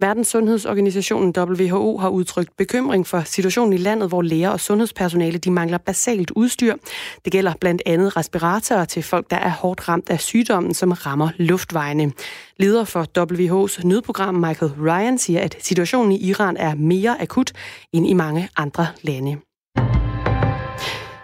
Verdens 0.00 0.28
Sundhedsorganisationen 0.28 1.34
WHO 1.38 1.98
har 1.98 2.08
udtrykt 2.08 2.56
bekymring 2.56 3.06
for 3.06 3.22
situationen 3.24 3.72
i 3.72 3.76
landet, 3.76 4.08
hvor 4.08 4.22
læger 4.22 4.50
og 4.50 4.60
sundhedspersonale 4.60 5.38
de 5.38 5.50
mangler 5.50 5.78
basalt 5.78 6.30
udstyr. 6.30 6.74
Det 7.24 7.32
gælder 7.32 7.52
blandt 7.60 7.82
andet 7.86 8.16
respiratorer 8.16 8.84
til 8.84 9.02
folk, 9.02 9.30
der 9.30 9.36
er 9.36 9.50
hårdt 9.50 9.88
ramt 9.88 10.10
af 10.10 10.20
sygdommen, 10.20 10.74
som 10.74 10.92
rammer 10.92 11.28
luftvejene. 11.36 12.12
Leder 12.56 12.84
for 12.84 13.06
WHO's 13.18 13.86
nødprogram 13.86 14.34
Michael 14.34 14.72
Ryan 14.72 15.18
siger, 15.18 15.40
at 15.40 15.56
situationen 15.60 16.12
i 16.12 16.28
Iran 16.28 16.56
er 16.56 16.74
mere 16.74 17.22
akut 17.22 17.52
end 17.92 18.06
i 18.06 18.12
mange 18.12 18.48
andre 18.56 18.86
lande. 19.02 19.36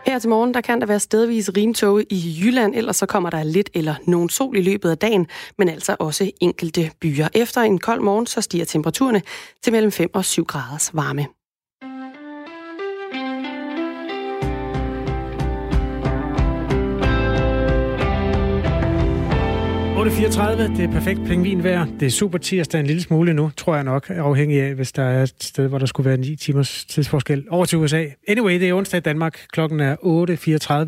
Her 0.07 0.19
til 0.19 0.31
morgen, 0.31 0.55
der 0.55 0.61
kan 0.61 0.81
der 0.81 0.87
være 0.87 1.01
stedvis 1.01 1.51
rimtog 1.57 2.03
i 2.11 2.41
Jylland, 2.43 2.75
ellers 2.75 2.97
så 2.97 3.07
kommer 3.07 3.31
der 3.31 3.43
lidt 3.43 3.71
eller 3.75 3.95
nogen 4.07 4.29
sol 4.29 4.57
i 4.57 4.63
løbet 4.63 4.91
af 4.91 4.99
dagen, 4.99 5.27
men 5.59 5.69
altså 5.69 5.97
også 5.99 6.31
enkelte 6.41 6.91
byer. 7.01 7.29
Efter 7.35 7.61
en 7.61 7.79
kold 7.79 8.01
morgen, 8.01 8.27
så 8.27 8.41
stiger 8.41 8.65
temperaturerne 8.65 9.23
til 9.63 9.73
mellem 9.73 9.93
5 9.93 10.11
og 10.15 10.25
7 10.25 10.45
graders 10.45 10.95
varme. 10.95 11.27
8.34, 19.99 20.77
det 20.77 20.85
er 20.85 20.93
perfekt 20.93 21.21
vejr. 21.65 21.87
Det 22.01 22.07
er 22.07 22.11
super 22.11 22.39
tirsdag 22.39 22.81
en 22.81 22.87
lille 22.87 23.03
smule 23.03 23.35
nu, 23.35 23.51
tror 23.57 23.75
jeg 23.75 23.85
nok, 23.85 24.11
afhængig 24.11 24.63
af, 24.63 24.75
hvis 24.75 24.93
der 24.93 25.03
er 25.03 25.23
et 25.23 25.35
sted, 25.41 25.69
hvor 25.69 25.79
der 25.79 25.87
skulle 25.87 26.09
være 26.09 26.17
9 26.17 26.37
timers 26.37 26.85
tidsforskel 26.85 27.45
over 27.51 27.65
til 27.65 27.79
USA. 27.79 28.05
Anyway, 28.29 28.61
det 28.61 28.69
er 28.69 28.75
onsdag 28.75 28.99
i 28.99 29.01
Danmark. 29.01 29.47
Klokken 29.53 29.81
er 29.81 29.97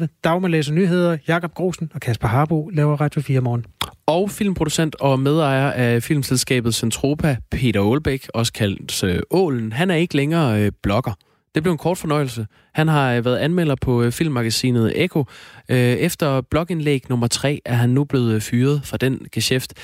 8.34. 0.02 0.06
Dagmar 0.24 0.48
læser 0.48 0.72
nyheder. 0.72 1.16
Jakob 1.28 1.54
Grosen 1.54 1.90
og 1.94 2.00
Kasper 2.00 2.28
Harbo 2.28 2.68
laver 2.68 3.00
Radio 3.00 3.20
4 3.20 3.40
morgen. 3.40 3.64
Og 4.06 4.30
filmproducent 4.30 4.96
og 5.00 5.20
medejer 5.20 5.70
af 5.70 6.02
filmselskabet 6.02 6.74
Centropa, 6.74 7.36
Peter 7.50 7.90
Aalbæk, 7.90 8.28
også 8.34 8.52
kaldt 8.52 9.04
øh, 9.04 9.20
Ålen, 9.30 9.72
han 9.72 9.90
er 9.90 9.94
ikke 9.94 10.16
længere 10.16 10.62
øh, 10.62 10.72
blogger. 10.82 11.12
Det 11.54 11.62
blev 11.62 11.72
en 11.72 11.78
kort 11.78 11.98
fornøjelse. 11.98 12.46
Han 12.74 12.88
har 12.88 13.14
øh, 13.14 13.24
været 13.24 13.38
anmelder 13.38 13.74
på 13.80 14.02
øh, 14.02 14.12
filmmagasinet 14.12 15.04
Eko. 15.04 15.24
Øh, 15.68 15.76
efter 15.76 16.40
blogindlæg 16.40 17.02
nummer 17.08 17.26
3 17.26 17.60
er 17.64 17.74
han 17.74 17.90
nu 17.90 18.04
blevet 18.04 18.42
fyret 18.42 18.80
fra 18.84 18.96
den 18.96 19.26
geschæft. 19.32 19.74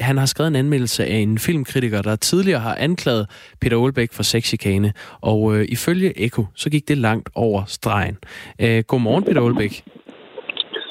Han 0.00 0.18
har 0.18 0.26
skrevet 0.26 0.48
en 0.48 0.56
anmeldelse 0.56 1.04
af 1.06 1.16
en 1.16 1.38
filmkritiker, 1.38 2.02
der 2.02 2.16
tidligere 2.16 2.60
har 2.60 2.74
anklaget 2.74 3.26
Peter 3.60 3.76
Olbæk 3.76 4.12
for 4.12 4.22
sexchikane. 4.22 4.92
Og 5.20 5.64
ifølge 5.64 6.20
Eko, 6.20 6.46
så 6.54 6.70
gik 6.70 6.88
det 6.88 6.98
langt 6.98 7.28
over 7.34 7.64
stregen. 7.66 8.16
Godmorgen, 8.86 9.24
Peter 9.24 9.40
Olbæk. 9.40 9.84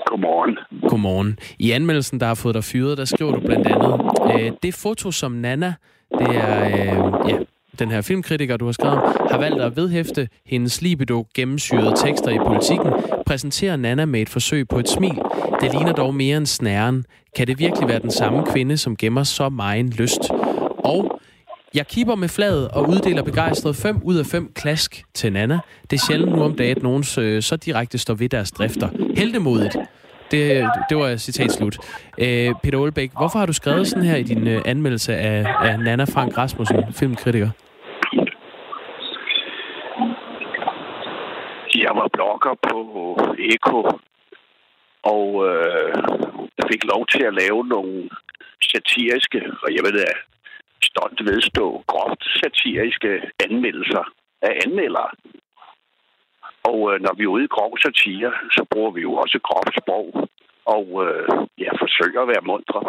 Godmorgen. 0.06 0.58
Godmorgen. 0.89 1.39
I 1.60 1.71
anmeldelsen, 1.71 2.19
der 2.19 2.26
har 2.26 2.36
fået 2.36 2.56
dig 2.56 2.63
fyret, 2.63 2.97
der 2.97 3.06
skriver 3.06 3.32
du 3.32 3.39
blandt 3.39 3.67
andet, 3.67 4.63
det 4.63 4.73
foto, 4.73 5.12
som 5.12 5.32
Nana, 5.32 5.73
det 6.19 6.36
er, 6.36 6.65
ja, 7.28 7.38
den 7.79 7.91
her 7.91 8.01
filmkritiker, 8.01 8.57
du 8.57 8.65
har 8.65 8.71
skrevet 8.71 8.99
har 9.31 9.37
valgt 9.37 9.61
at 9.61 9.75
vedhæfte 9.75 10.29
hendes 10.45 10.81
libido 10.81 11.27
gennemsyrede 11.33 11.93
tekster 11.95 12.29
i 12.29 12.37
politikken, 12.47 12.93
præsenterer 13.25 13.75
Nana 13.75 14.05
med 14.05 14.21
et 14.21 14.29
forsøg 14.29 14.67
på 14.67 14.79
et 14.79 14.89
smil. 14.89 15.19
Det 15.61 15.71
ligner 15.71 15.93
dog 15.93 16.15
mere 16.15 16.37
end 16.37 16.45
snæren. 16.45 17.05
Kan 17.35 17.47
det 17.47 17.59
virkelig 17.59 17.87
være 17.87 17.99
den 17.99 18.11
samme 18.11 18.45
kvinde, 18.45 18.77
som 18.77 18.95
gemmer 18.95 19.23
så 19.23 19.49
meget 19.49 19.85
lyst? 19.85 20.31
Og 20.77 21.19
jeg 21.73 21.87
kipper 21.87 22.15
med 22.15 22.29
fladet 22.29 22.67
og 22.67 22.89
uddeler 22.89 23.23
begejstret 23.23 23.75
5 23.75 23.99
ud 24.03 24.15
af 24.15 24.25
5 24.25 24.51
klask 24.55 25.03
til 25.13 25.33
Nana. 25.33 25.59
Det 25.89 25.97
er 25.97 26.05
sjældent 26.07 26.31
nu 26.31 26.43
om 26.43 26.55
dagen, 26.55 26.77
at 26.77 26.83
nogen 26.83 27.05
øh, 27.19 27.41
så 27.41 27.55
direkte 27.55 27.97
står 27.97 28.13
ved 28.13 28.29
deres 28.29 28.51
drifter. 28.51 28.89
Heldemodigt. 29.15 29.77
Det, 30.31 30.65
det 30.89 30.97
var 30.97 31.17
citat 31.17 31.51
slut. 31.51 31.77
Øh, 32.17 32.53
Peter 32.63 32.77
Olbæk, 32.77 33.11
hvorfor 33.17 33.39
har 33.39 33.45
du 33.45 33.53
skrevet 33.53 33.87
sådan 33.87 34.03
her 34.03 34.15
i 34.15 34.23
din 34.23 34.47
øh, 34.47 34.61
anmeldelse 34.65 35.15
af, 35.15 35.45
af 35.61 35.79
Nana 35.79 36.03
Frank 36.03 36.37
Rasmussen, 36.37 36.77
filmkritiker? 36.93 37.49
Jeg 41.75 41.91
var 41.95 42.08
blogger 42.13 42.53
på 42.67 42.77
Eko, 43.39 43.80
og 45.13 45.27
øh, 45.49 45.93
jeg 46.58 46.65
fik 46.71 46.84
lov 46.93 47.08
til 47.13 47.23
at 47.23 47.34
lave 47.34 47.67
nogle 47.67 48.10
satiriske, 48.71 49.41
og 49.63 49.69
jeg 49.75 49.82
ved 49.86 49.93
da 49.99 50.12
stolt 50.82 51.19
vedstå, 51.30 51.84
groft 51.88 52.23
satiriske 52.41 53.12
anmeldelser 53.45 54.06
af 54.41 54.51
anmeldere. 54.65 55.10
Og 56.63 56.80
øh, 56.89 57.01
når 57.01 57.13
vi 57.17 57.23
er 57.23 57.34
ude 57.36 57.43
i 57.43 57.53
grov 57.56 57.77
satire, 57.77 58.32
så 58.51 58.65
bruger 58.71 58.91
vi 58.91 59.01
jo 59.01 59.13
også 59.13 59.39
groft 59.43 59.75
sprog, 59.82 60.30
og 60.65 60.86
øh, 61.06 61.27
jeg 61.58 61.73
forsøger 61.84 62.21
at 62.21 62.27
være 62.27 62.47
mundre. 62.51 62.82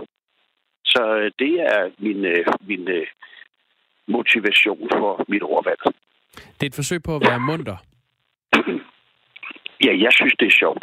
Så 0.85 1.03
øh, 1.21 1.31
det 1.39 1.53
er 1.75 1.91
min, 1.99 2.25
øh, 2.25 2.47
min 2.61 2.89
øh, 2.89 3.07
motivation 4.09 4.89
for 4.93 5.25
mit 5.29 5.43
ordvalg. 5.43 5.83
Det 6.35 6.63
er 6.63 6.67
et 6.67 6.75
forsøg 6.75 7.03
på 7.03 7.17
at 7.17 7.23
være 7.29 7.41
munter? 7.41 7.77
Ja, 9.89 9.93
jeg 10.07 10.13
synes, 10.19 10.35
det 10.41 10.47
er 10.47 10.57
sjovt. 10.63 10.83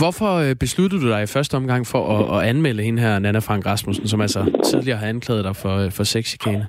Hvorfor 0.00 0.30
øh, 0.44 0.54
besluttede 0.64 1.02
du 1.02 1.08
dig 1.14 1.22
i 1.22 1.32
første 1.36 1.54
omgang 1.60 1.82
for 1.92 2.02
at, 2.14 2.22
at 2.36 2.48
anmelde 2.50 2.82
hende 2.82 3.02
her, 3.02 3.18
Nana 3.18 3.38
Frank 3.38 3.66
Rasmussen, 3.66 4.06
som 4.08 4.20
altså 4.20 4.40
tidligere 4.70 4.98
har 4.98 5.08
anklaget 5.14 5.44
dig 5.48 5.56
for, 5.62 5.74
øh, 5.82 5.88
for 5.96 6.04
sexchikane? 6.04 6.66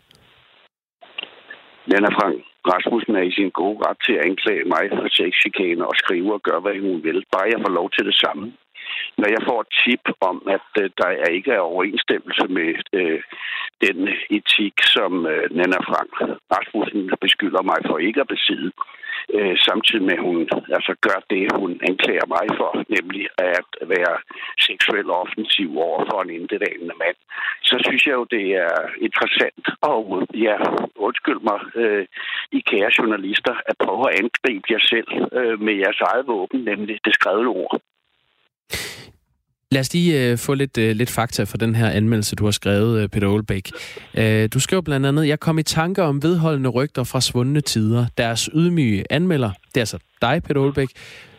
Nana 1.91 2.10
Frank 2.17 2.38
Rasmussen 2.72 3.15
er 3.15 3.26
i 3.30 3.36
sin 3.38 3.50
gode 3.62 3.78
ret 3.86 4.00
til 4.06 4.13
at 4.17 4.26
anklage 4.30 4.63
mig 4.74 4.84
for 4.98 5.08
sexchikane 5.20 5.84
og 5.89 5.96
skrive 6.02 6.34
og 6.38 6.41
gøre, 6.48 6.62
hvad 6.65 6.76
hun 6.88 7.04
vil. 7.08 7.20
Bare 7.34 7.52
jeg 7.54 7.60
får 7.65 7.74
lov 7.80 7.88
til 7.96 8.06
det 8.10 8.15
samme. 8.24 8.46
Når 9.22 9.30
jeg 9.36 9.41
får 9.50 9.60
et 9.62 9.72
tip 9.84 10.04
om, 10.30 10.38
at 10.56 10.70
uh, 10.82 10.86
der 11.00 11.10
er 11.24 11.30
ikke 11.38 11.52
er 11.52 11.70
overensstemmelse 11.72 12.46
med 12.58 12.70
uh, 13.00 13.20
den 13.86 13.98
etik, 14.38 14.76
som 14.96 15.12
uh, 15.34 15.46
Nana 15.58 15.80
Frank 15.89 16.12
Rasmussen 16.54 17.02
beskylder 17.26 17.63
mig 17.72 17.80
for 17.88 17.98
ikke 18.08 18.22
at 18.22 18.32
besidde, 18.36 18.72
øh, 19.36 19.56
samtidig 19.68 20.04
med, 20.06 20.18
at 20.20 20.26
hun 20.30 20.50
altså, 20.78 20.94
gør 21.02 21.20
det, 21.30 21.52
hun 21.62 21.72
anklager 21.90 22.28
mig 22.36 22.46
for, 22.60 22.72
nemlig 22.96 23.24
at 23.38 23.70
være 23.94 24.16
seksuel 24.68 25.10
offensiv 25.10 25.70
over 25.88 26.02
for 26.10 26.22
en 26.22 26.30
indetalende 26.30 26.96
mand, 27.04 27.18
så 27.63 27.76
synes 27.86 28.06
jeg 28.08 28.13
jo, 28.20 28.24
det 28.36 28.46
er 28.66 28.78
interessant. 29.08 29.66
Og 29.82 30.28
ja, 30.34 30.58
undskyld 30.96 31.40
mig, 31.50 31.60
øh, 31.76 32.06
I 32.52 32.60
kære 32.60 32.92
journalister, 32.98 33.56
at 33.70 33.76
prøve 33.84 34.04
at 34.10 34.20
angribe 34.22 34.68
jer 34.74 34.84
selv 34.94 35.10
øh, 35.40 35.62
med 35.66 35.74
jeres 35.84 36.02
eget 36.10 36.28
våben, 36.28 36.60
nemlig 36.63 37.00
det 37.06 37.13
skrevne 37.13 37.50
ord. 37.50 37.82
Lad 39.72 39.82
os 39.82 39.94
lige 39.94 40.32
øh, 40.32 40.38
få 40.38 40.54
lidt, 40.54 40.78
øh, 40.78 40.96
lidt 40.96 41.10
fakta 41.10 41.44
for 41.44 41.58
den 41.58 41.76
her 41.76 41.90
anmeldelse, 41.90 42.36
du 42.36 42.44
har 42.46 42.52
skrevet, 42.52 43.02
øh, 43.02 43.10
Peter 43.10 43.28
Olbæk. 43.28 43.72
Øh, 44.14 44.50
du 44.54 44.60
skriver 44.60 44.82
blandt 44.82 45.06
andet, 45.06 45.28
jeg 45.28 45.40
kom 45.40 45.60
i 45.60 45.64
tanker 45.64 46.04
om 46.04 46.24
vedholdende 46.24 46.70
rygter 46.70 47.04
fra 47.04 47.22
svundne 47.22 47.62
tider. 47.62 48.06
Deres 48.18 48.50
ydmyge 48.54 49.04
anmelder, 49.10 49.52
det 49.68 49.78
er 49.78 49.82
altså 49.82 49.98
dig, 50.22 50.44
Peter 50.44 50.62
Olbæk, 50.62 50.88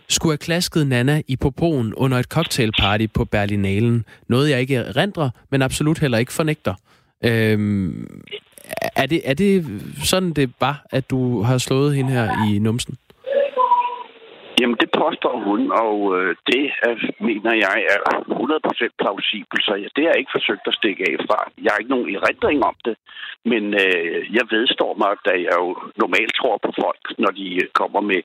skulle 0.09 0.33
have 0.33 0.39
klasket 0.39 0.87
Nana 0.87 1.23
i 1.27 1.37
popoen 1.37 1.95
under 1.95 2.19
et 2.19 2.27
cocktailparty 2.27 3.07
på 3.15 3.25
Berlinalen. 3.25 4.05
Noget, 4.29 4.51
jeg 4.51 4.61
ikke 4.61 4.75
erindrer, 4.77 5.31
men 5.51 5.63
absolut 5.63 5.99
heller 5.99 6.19
ikke 6.19 6.33
fornægter. 6.33 6.75
Uh, 7.25 7.31
er, 8.97 9.07
det, 9.07 9.21
er 9.25 9.35
det 9.35 9.67
sådan, 10.05 10.33
det 10.33 10.51
var, 10.61 10.87
at 10.91 11.11
du 11.11 11.43
har 11.43 11.59
slået 11.59 11.97
hende 11.97 12.11
her 12.11 12.53
i 12.55 12.59
numsen? 12.59 12.97
Jamen, 14.61 14.79
det 14.83 14.91
påstår 15.03 15.37
hun, 15.49 15.61
og 15.85 15.97
øh, 16.17 16.31
det 16.51 16.65
er, 16.89 16.95
mener 17.29 17.53
jeg 17.67 17.77
er 17.95 18.01
100% 18.91 19.01
plausibelt, 19.01 19.65
så 19.69 19.75
jeg, 19.83 19.91
det 19.97 20.03
har 20.05 20.13
jeg 20.13 20.23
ikke 20.23 20.37
forsøgt 20.39 20.65
at 20.71 20.79
stikke 20.81 21.03
af 21.11 21.17
fra. 21.27 21.39
Jeg 21.65 21.71
har 21.71 21.79
ikke 21.81 21.95
nogen 21.95 22.15
erindring 22.19 22.59
om 22.71 22.77
det, 22.87 22.95
men 23.51 23.63
øh, 23.85 24.21
jeg 24.37 24.45
vedstår 24.55 24.93
mig, 25.03 25.13
da 25.29 25.33
jeg 25.47 25.55
jo 25.63 25.71
normalt 26.03 26.35
tror 26.41 26.57
på 26.67 26.71
folk, 26.83 27.03
når 27.23 27.33
de 27.41 27.47
øh, 27.63 27.69
kommer 27.81 28.01
med, 28.11 28.23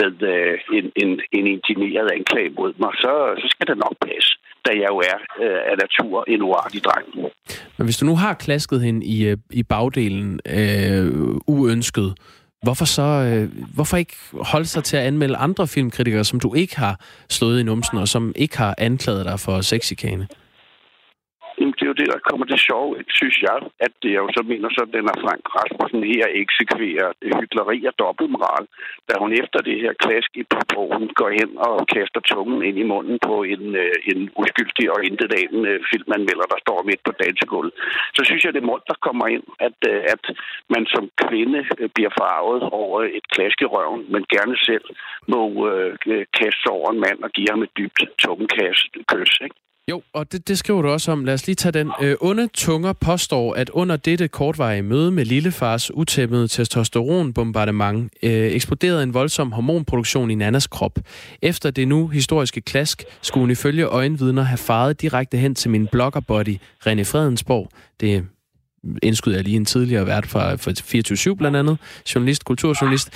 med 0.00 0.12
øh, 0.32 0.54
en, 0.78 0.86
en, 1.02 1.10
en 1.38 1.46
indigneret 1.54 2.08
anklage 2.18 2.50
mod 2.58 2.72
mig, 2.82 2.92
så, 3.04 3.12
så 3.40 3.46
skal 3.52 3.66
det 3.70 3.78
nok 3.84 3.96
passe 4.08 4.32
da 4.66 4.72
jeg 4.82 4.88
jo 4.94 4.98
er 5.12 5.18
øh, 5.44 5.60
af 5.70 5.76
natur 5.84 6.24
en 6.28 6.42
uartig 6.42 6.80
dreng. 6.84 7.06
Men 7.76 7.84
hvis 7.86 7.96
du 7.96 8.06
nu 8.06 8.16
har 8.16 8.34
klasket 8.34 8.82
hende 8.82 9.06
i, 9.06 9.26
øh, 9.28 9.36
i 9.50 9.62
bagdelen 9.62 10.40
øh, 10.58 11.06
uønsket, 11.46 12.10
Hvorfor 12.62 12.84
så 12.84 13.02
øh, 13.02 13.64
hvorfor 13.74 13.96
ikke 13.96 14.14
holde 14.32 14.66
sig 14.66 14.84
til 14.84 14.96
at 14.96 15.02
anmelde 15.02 15.36
andre 15.36 15.68
filmkritikere, 15.68 16.24
som 16.24 16.40
du 16.40 16.54
ikke 16.54 16.76
har 16.76 17.00
slået 17.30 17.60
i 17.60 17.62
numsen, 17.62 17.98
og 17.98 18.08
som 18.08 18.32
ikke 18.36 18.58
har 18.58 18.74
anklaget 18.78 19.24
dig 19.24 19.40
for 19.40 19.60
sexikane? 19.60 20.28
Det 21.98 22.06
der 22.12 22.26
kommer 22.28 22.46
det 22.52 22.60
sjove, 22.68 22.92
synes 23.18 23.38
jeg, 23.48 23.58
at 23.86 23.92
det 24.02 24.10
er 24.12 24.20
jo 24.24 24.30
så 24.36 24.42
mener 24.50 24.68
så, 24.70 24.82
at 24.86 24.94
den 24.96 25.06
er 25.12 25.18
Frank 25.24 25.44
Rasmussen 25.56 26.02
her 26.12 26.26
eksekverer 26.42 27.08
hyggeleri 27.40 27.78
og 27.90 27.94
dobbeltmoral, 28.02 28.64
da 29.08 29.12
hun 29.22 29.30
efter 29.42 29.58
det 29.68 29.76
her 29.82 29.92
klask 30.04 30.30
i 30.42 30.44
popoen 30.52 31.04
går 31.20 31.30
hen 31.38 31.50
og 31.66 31.74
kaster 31.94 32.20
tungen 32.30 32.60
ind 32.68 32.78
i 32.78 32.90
munden 32.92 33.18
på 33.28 33.34
en, 33.52 33.64
øh, 33.82 33.94
en 34.12 34.20
uskyldig 34.42 34.86
og 34.94 35.00
intetdagende 35.08 35.70
øh, 35.70 35.80
filmanmelder, 35.90 36.46
der 36.52 36.58
står 36.64 36.78
midt 36.88 37.02
på 37.04 37.12
dansegulvet. 37.22 37.74
Så 38.16 38.22
synes 38.24 38.42
jeg, 38.44 38.52
det 38.54 38.62
er 38.62 38.78
der 38.90 38.96
kommer 39.06 39.26
ind, 39.34 39.46
at, 39.68 39.78
øh, 39.90 40.00
at 40.14 40.24
man 40.74 40.84
som 40.94 41.04
kvinde 41.22 41.60
bliver 41.94 42.12
farvet 42.20 42.62
over 42.82 42.98
et 43.18 43.26
klask 43.34 43.58
i 43.62 43.70
røven, 43.74 44.02
men 44.12 44.22
gerne 44.36 44.56
selv 44.68 44.86
må 45.32 45.42
øh, 45.72 45.92
kaste 46.40 46.66
over 46.76 46.88
en 46.90 47.00
mand 47.06 47.18
og 47.26 47.30
give 47.30 47.50
ham 47.50 47.62
et 47.62 47.72
dybt 47.78 48.00
tungekast 48.24 48.90
kys, 49.10 49.34
ikke? 49.46 49.56
Jo, 49.88 50.02
og 50.12 50.32
det, 50.32 50.48
det 50.48 50.58
skriver 50.58 50.82
du 50.82 50.88
også 50.88 51.12
om. 51.12 51.24
Lad 51.24 51.34
os 51.34 51.46
lige 51.46 51.56
tage 51.56 51.72
den. 51.72 51.92
Øh, 52.02 52.16
onde 52.20 52.48
tunger 52.54 52.92
påstår, 52.92 53.54
at 53.54 53.70
under 53.70 53.96
dette 53.96 54.28
kortvarige 54.28 54.82
møde 54.82 55.10
med 55.10 55.24
lillefars 55.24 55.94
utæmmede 55.94 56.48
testosteronbombardement 56.48 58.12
øh, 58.22 58.30
eksploderede 58.52 59.02
en 59.02 59.14
voldsom 59.14 59.52
hormonproduktion 59.52 60.30
i 60.30 60.34
Nannas 60.34 60.66
krop. 60.66 60.98
Efter 61.42 61.70
det 61.70 61.88
nu 61.88 62.08
historiske 62.08 62.60
klask 62.60 63.04
skulle 63.22 63.42
hun 63.42 63.50
ifølge 63.50 63.84
øjenvidner 63.84 64.42
have 64.42 64.58
faret 64.58 65.00
direkte 65.02 65.36
hen 65.36 65.54
til 65.54 65.70
min 65.70 65.86
bloggerbody 65.86 66.56
René 66.86 67.02
Fredensborg. 67.02 67.68
Det 68.00 68.26
indskyder 69.02 69.36
jeg 69.36 69.44
lige 69.44 69.56
en 69.56 69.64
tidligere 69.64 70.06
vært 70.06 70.26
fra, 70.26 70.54
fra 70.54 70.70
24-7 71.32 71.34
blandt 71.34 71.56
andet, 71.56 71.78
journalist, 72.14 72.44
kulturjournalist. 72.44 73.10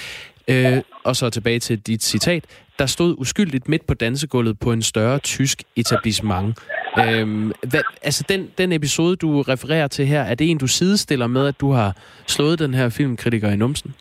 Øh, 0.48 0.83
og 1.05 1.16
så 1.16 1.31
tilbage 1.31 1.59
til 1.59 1.78
dit 1.81 2.02
citat. 2.02 2.44
Der 2.78 2.87
stod 2.87 3.14
uskyldigt 3.18 3.68
midt 3.68 3.87
på 3.87 3.94
dansegulvet 3.94 4.59
på 4.59 4.72
en 4.72 4.83
større 4.83 5.18
tysk 5.18 5.62
etablissement. 5.76 6.59
Øh, 6.98 7.52
hvad, 7.70 7.81
altså 8.02 8.24
den, 8.28 8.50
den 8.59 8.72
episode, 8.72 9.16
du 9.16 9.42
refererer 9.42 9.88
til 9.88 10.07
her, 10.07 10.22
er 10.22 10.35
det 10.35 10.50
en, 10.50 10.59
du 10.59 10.66
sidestiller 10.66 11.26
med, 11.26 11.46
at 11.46 11.61
du 11.61 11.70
har 11.70 11.96
slået 12.26 12.59
den 12.59 12.74
her 12.74 12.88
filmkritiker 12.88 13.50
i 13.50 13.57
numsen? 13.57 13.94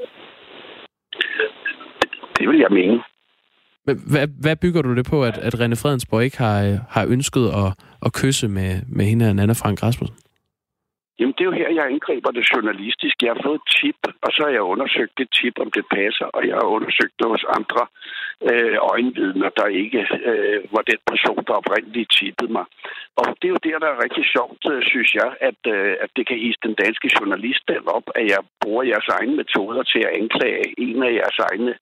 Det 2.37 2.49
vil 2.49 2.59
jeg 2.59 2.71
mene. 2.71 2.99
Hvad, 3.83 4.27
hvad 4.27 4.55
bygger 4.55 4.81
du 4.81 4.95
det 4.95 5.05
på, 5.05 5.23
at, 5.23 5.37
at 5.37 5.55
René 5.55 5.75
Fredensborg 5.75 6.23
ikke 6.23 6.37
har, 6.37 6.79
har 6.89 7.05
ønsket 7.05 7.47
at, 7.47 7.73
at 8.05 8.13
kysse 8.13 8.47
med, 8.47 8.81
med 8.87 9.05
hende 9.05 9.25
og 9.25 9.29
Anna 9.29 9.53
Frank 9.53 9.83
Rasmussen? 9.83 10.17
Jamen, 11.21 11.35
det 11.37 11.43
er 11.43 11.49
jo 11.51 11.59
her, 11.61 11.69
jeg 11.77 11.85
angriber 11.93 12.31
det 12.31 12.49
journalistisk. 12.53 13.15
Jeg 13.23 13.33
har 13.33 13.41
fået 13.45 13.59
et 13.61 13.69
tip, 13.75 14.01
og 14.25 14.29
så 14.33 14.39
har 14.45 14.53
jeg 14.57 14.71
undersøgt 14.73 15.17
det 15.17 15.27
tip, 15.37 15.55
om 15.63 15.69
det 15.75 15.85
passer, 15.97 16.27
og 16.35 16.41
jeg 16.47 16.55
har 16.61 16.67
undersøgt 16.77 17.15
det 17.19 17.27
hos 17.33 17.45
andre 17.57 17.81
øh, 18.49 18.77
øjenvidner, 18.93 19.49
der 19.59 19.67
ikke 19.83 20.01
øh, 20.29 20.59
var 20.75 20.83
den 20.91 21.01
person, 21.11 21.41
der 21.47 21.53
oprindeligt 21.61 22.11
tippede 22.17 22.51
mig. 22.57 22.65
Og 23.21 23.25
det 23.39 23.45
er 23.47 23.55
jo 23.55 23.65
der, 23.67 23.77
der 23.83 23.89
er 23.91 24.03
rigtig 24.05 24.25
sjovt, 24.35 24.61
øh, 24.71 24.81
synes 24.91 25.11
jeg, 25.21 25.29
at, 25.49 25.59
øh, 25.75 25.93
at 26.03 26.09
det 26.15 26.23
kan 26.27 26.37
hisse 26.43 26.61
den 26.67 26.75
danske 26.83 27.07
journalist 27.17 27.65
op, 27.97 28.05
at 28.19 28.25
jeg 28.33 28.41
bruger 28.61 28.83
jeres 28.91 29.09
egne 29.17 29.35
metoder 29.41 29.83
til 29.91 30.01
at 30.07 30.13
anklage 30.21 30.65
en 30.85 30.97
af 31.07 31.11
jeres 31.19 31.39
egne 31.49 31.73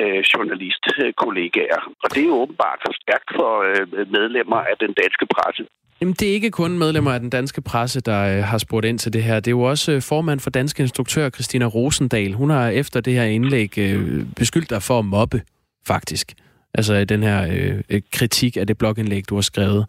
øh, 0.00 0.20
journalistkollegaer. 0.32 1.82
Og 2.02 2.08
det 2.12 2.20
er 2.22 2.28
jo 2.32 2.40
åbenbart 2.44 2.80
for 2.84 2.92
stærkt 3.02 3.28
for 3.38 3.50
øh, 3.68 3.84
medlemmer 4.16 4.60
af 4.70 4.76
den 4.84 4.92
danske 5.02 5.26
presse. 5.34 5.64
Jamen, 6.00 6.14
det 6.14 6.28
er 6.28 6.32
ikke 6.32 6.50
kun 6.50 6.78
medlemmer 6.78 7.12
af 7.12 7.20
den 7.20 7.30
danske 7.30 7.62
presse, 7.62 8.00
der 8.00 8.20
øh, 8.36 8.44
har 8.44 8.58
spurgt 8.58 8.86
ind 8.86 8.98
til 8.98 9.12
det 9.12 9.22
her. 9.22 9.34
Det 9.34 9.46
er 9.46 9.50
jo 9.50 9.62
også 9.62 9.92
øh, 9.92 10.02
formand 10.02 10.40
for 10.40 10.50
Danske 10.50 10.82
Instruktør, 10.82 11.30
Christina 11.30 11.66
Rosendal. 11.66 12.32
Hun 12.32 12.50
har 12.50 12.68
efter 12.68 13.00
det 13.00 13.12
her 13.12 13.24
indlæg 13.24 13.78
øh, 13.78 14.26
beskyldt 14.36 14.70
dig 14.70 14.82
for 14.82 14.98
at 14.98 15.04
mobbe, 15.04 15.42
faktisk. 15.86 16.34
Altså 16.74 16.94
øh, 16.94 17.08
den 17.08 17.22
her 17.22 17.46
øh, 17.52 17.80
øh, 17.88 18.02
kritik 18.12 18.56
af 18.56 18.66
det 18.66 18.78
blogindlæg, 18.78 19.28
du 19.28 19.34
har 19.34 19.42
skrevet. 19.42 19.86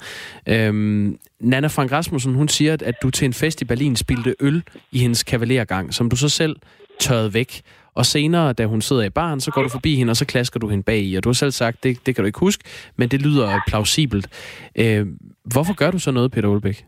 Øhm, 0.48 1.18
Nana 1.40 1.68
Frank 1.68 1.92
Rasmussen, 1.92 2.36
hun 2.36 2.48
siger, 2.48 2.78
at 2.82 2.96
du 3.02 3.10
til 3.10 3.26
en 3.26 3.34
fest 3.34 3.62
i 3.62 3.66
Berlin 3.66 3.96
spildte 3.96 4.36
øl 4.40 4.64
i 4.92 5.00
hendes 5.00 5.24
kavalergang, 5.24 5.94
som 5.94 6.10
du 6.10 6.16
så 6.16 6.30
selv 6.30 6.56
tørrede 7.00 7.34
væk. 7.34 7.62
Og 7.94 8.06
senere, 8.06 8.54
da 8.54 8.66
hun 8.66 8.82
sidder 8.82 9.04
i 9.04 9.10
baren, 9.10 9.42
så 9.42 9.52
går 9.52 9.64
du 9.64 9.70
forbi 9.70 9.96
hende, 9.96 10.12
og 10.12 10.18
så 10.18 10.26
klasker 10.26 10.60
du 10.60 10.70
hende 10.70 10.84
bag 10.84 11.00
i. 11.00 11.16
Og 11.16 11.24
du 11.24 11.30
har 11.30 11.34
selv 11.34 11.52
sagt, 11.52 11.84
det, 11.84 12.06
det 12.06 12.16
kan 12.16 12.24
du 12.24 12.26
ikke 12.26 12.40
huske, 12.40 12.64
men 12.96 13.10
det 13.10 13.22
lyder 13.22 13.60
plausibelt. 13.68 14.28
Øh, 14.76 15.08
hvorfor 15.44 15.74
gør 15.74 15.92
du 15.92 16.00
så 16.00 16.12
noget, 16.12 16.32
Peter 16.32 16.48
Olbæk? 16.48 16.86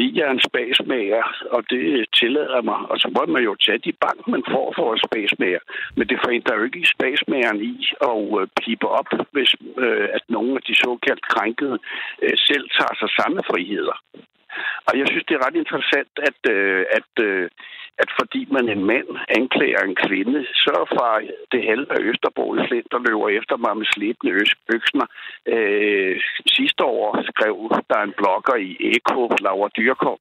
Fordi 0.00 0.18
jeg 0.18 0.26
er 0.28 0.36
en 0.36 0.48
spasmager, 0.50 1.24
og 1.54 1.60
det 1.70 1.84
tillader 2.20 2.62
mig. 2.70 2.80
Og 2.90 2.96
så 3.02 3.08
må 3.16 3.32
man 3.32 3.42
jo 3.48 3.54
tage 3.66 3.84
de 3.86 3.92
bank, 4.04 4.20
man 4.34 4.44
får 4.52 4.66
for 4.76 4.86
en 4.92 5.04
spasmager. 5.08 5.62
Men 5.96 6.08
det 6.08 6.18
forhindrer 6.24 6.56
jo 6.56 6.64
ikke 6.64 6.84
i 6.84 6.92
spasmageren 6.94 7.60
i 7.72 7.74
at 8.10 8.22
øh, 8.40 8.46
pipe 8.60 8.88
op, 9.00 9.08
hvis 9.34 9.50
øh, 9.84 10.08
at 10.16 10.24
nogle 10.36 10.52
af 10.58 10.62
de 10.68 10.74
såkaldt 10.84 11.24
krænkede 11.32 11.78
øh, 12.22 12.36
selv 12.48 12.64
tager 12.76 12.94
sig 13.00 13.10
samme 13.20 13.40
friheder. 13.50 13.96
Og 14.88 14.92
jeg 14.98 15.06
synes, 15.08 15.24
det 15.26 15.34
er 15.34 15.46
ret 15.46 15.56
interessant, 15.64 16.14
at, 16.28 16.40
øh, 16.54 16.82
at, 16.98 17.12
øh, 17.28 17.44
at 18.02 18.10
fordi 18.20 18.42
man 18.56 18.68
en 18.68 18.84
mand 18.92 19.08
anklager 19.38 19.82
en 19.84 19.96
kvinde, 20.06 20.38
så 20.64 20.74
fra 20.94 21.08
det 21.52 21.62
halve 21.70 21.92
af 21.96 22.00
Østerbro 22.10 22.46
i 22.54 22.60
Flint, 22.68 22.92
der 22.92 23.04
løber 23.06 23.28
efter 23.28 23.56
mig 23.56 23.74
med 23.76 23.86
slidende 23.94 24.32
øksner. 24.76 25.06
Øh, 25.54 26.14
sidste 26.56 26.82
år 26.84 27.08
skrev 27.30 27.56
der 27.90 28.00
en 28.02 28.14
blogger 28.20 28.56
i 28.68 28.70
Eko, 28.92 29.22
Laura 29.44 29.68
Dyrkov, 29.76 30.18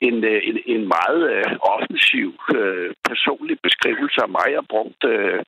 en, 0.00 0.24
øh, 0.24 0.40
en, 0.48 0.58
en 0.74 0.82
meget 0.96 1.22
øh, 1.34 1.52
offensiv 1.74 2.30
øh, 2.58 2.90
personlig 3.08 3.56
beskrivelse 3.66 4.18
af 4.22 4.28
mig 4.38 4.50
og 4.60 4.66
brugt 4.68 5.02
øh, 5.04 5.38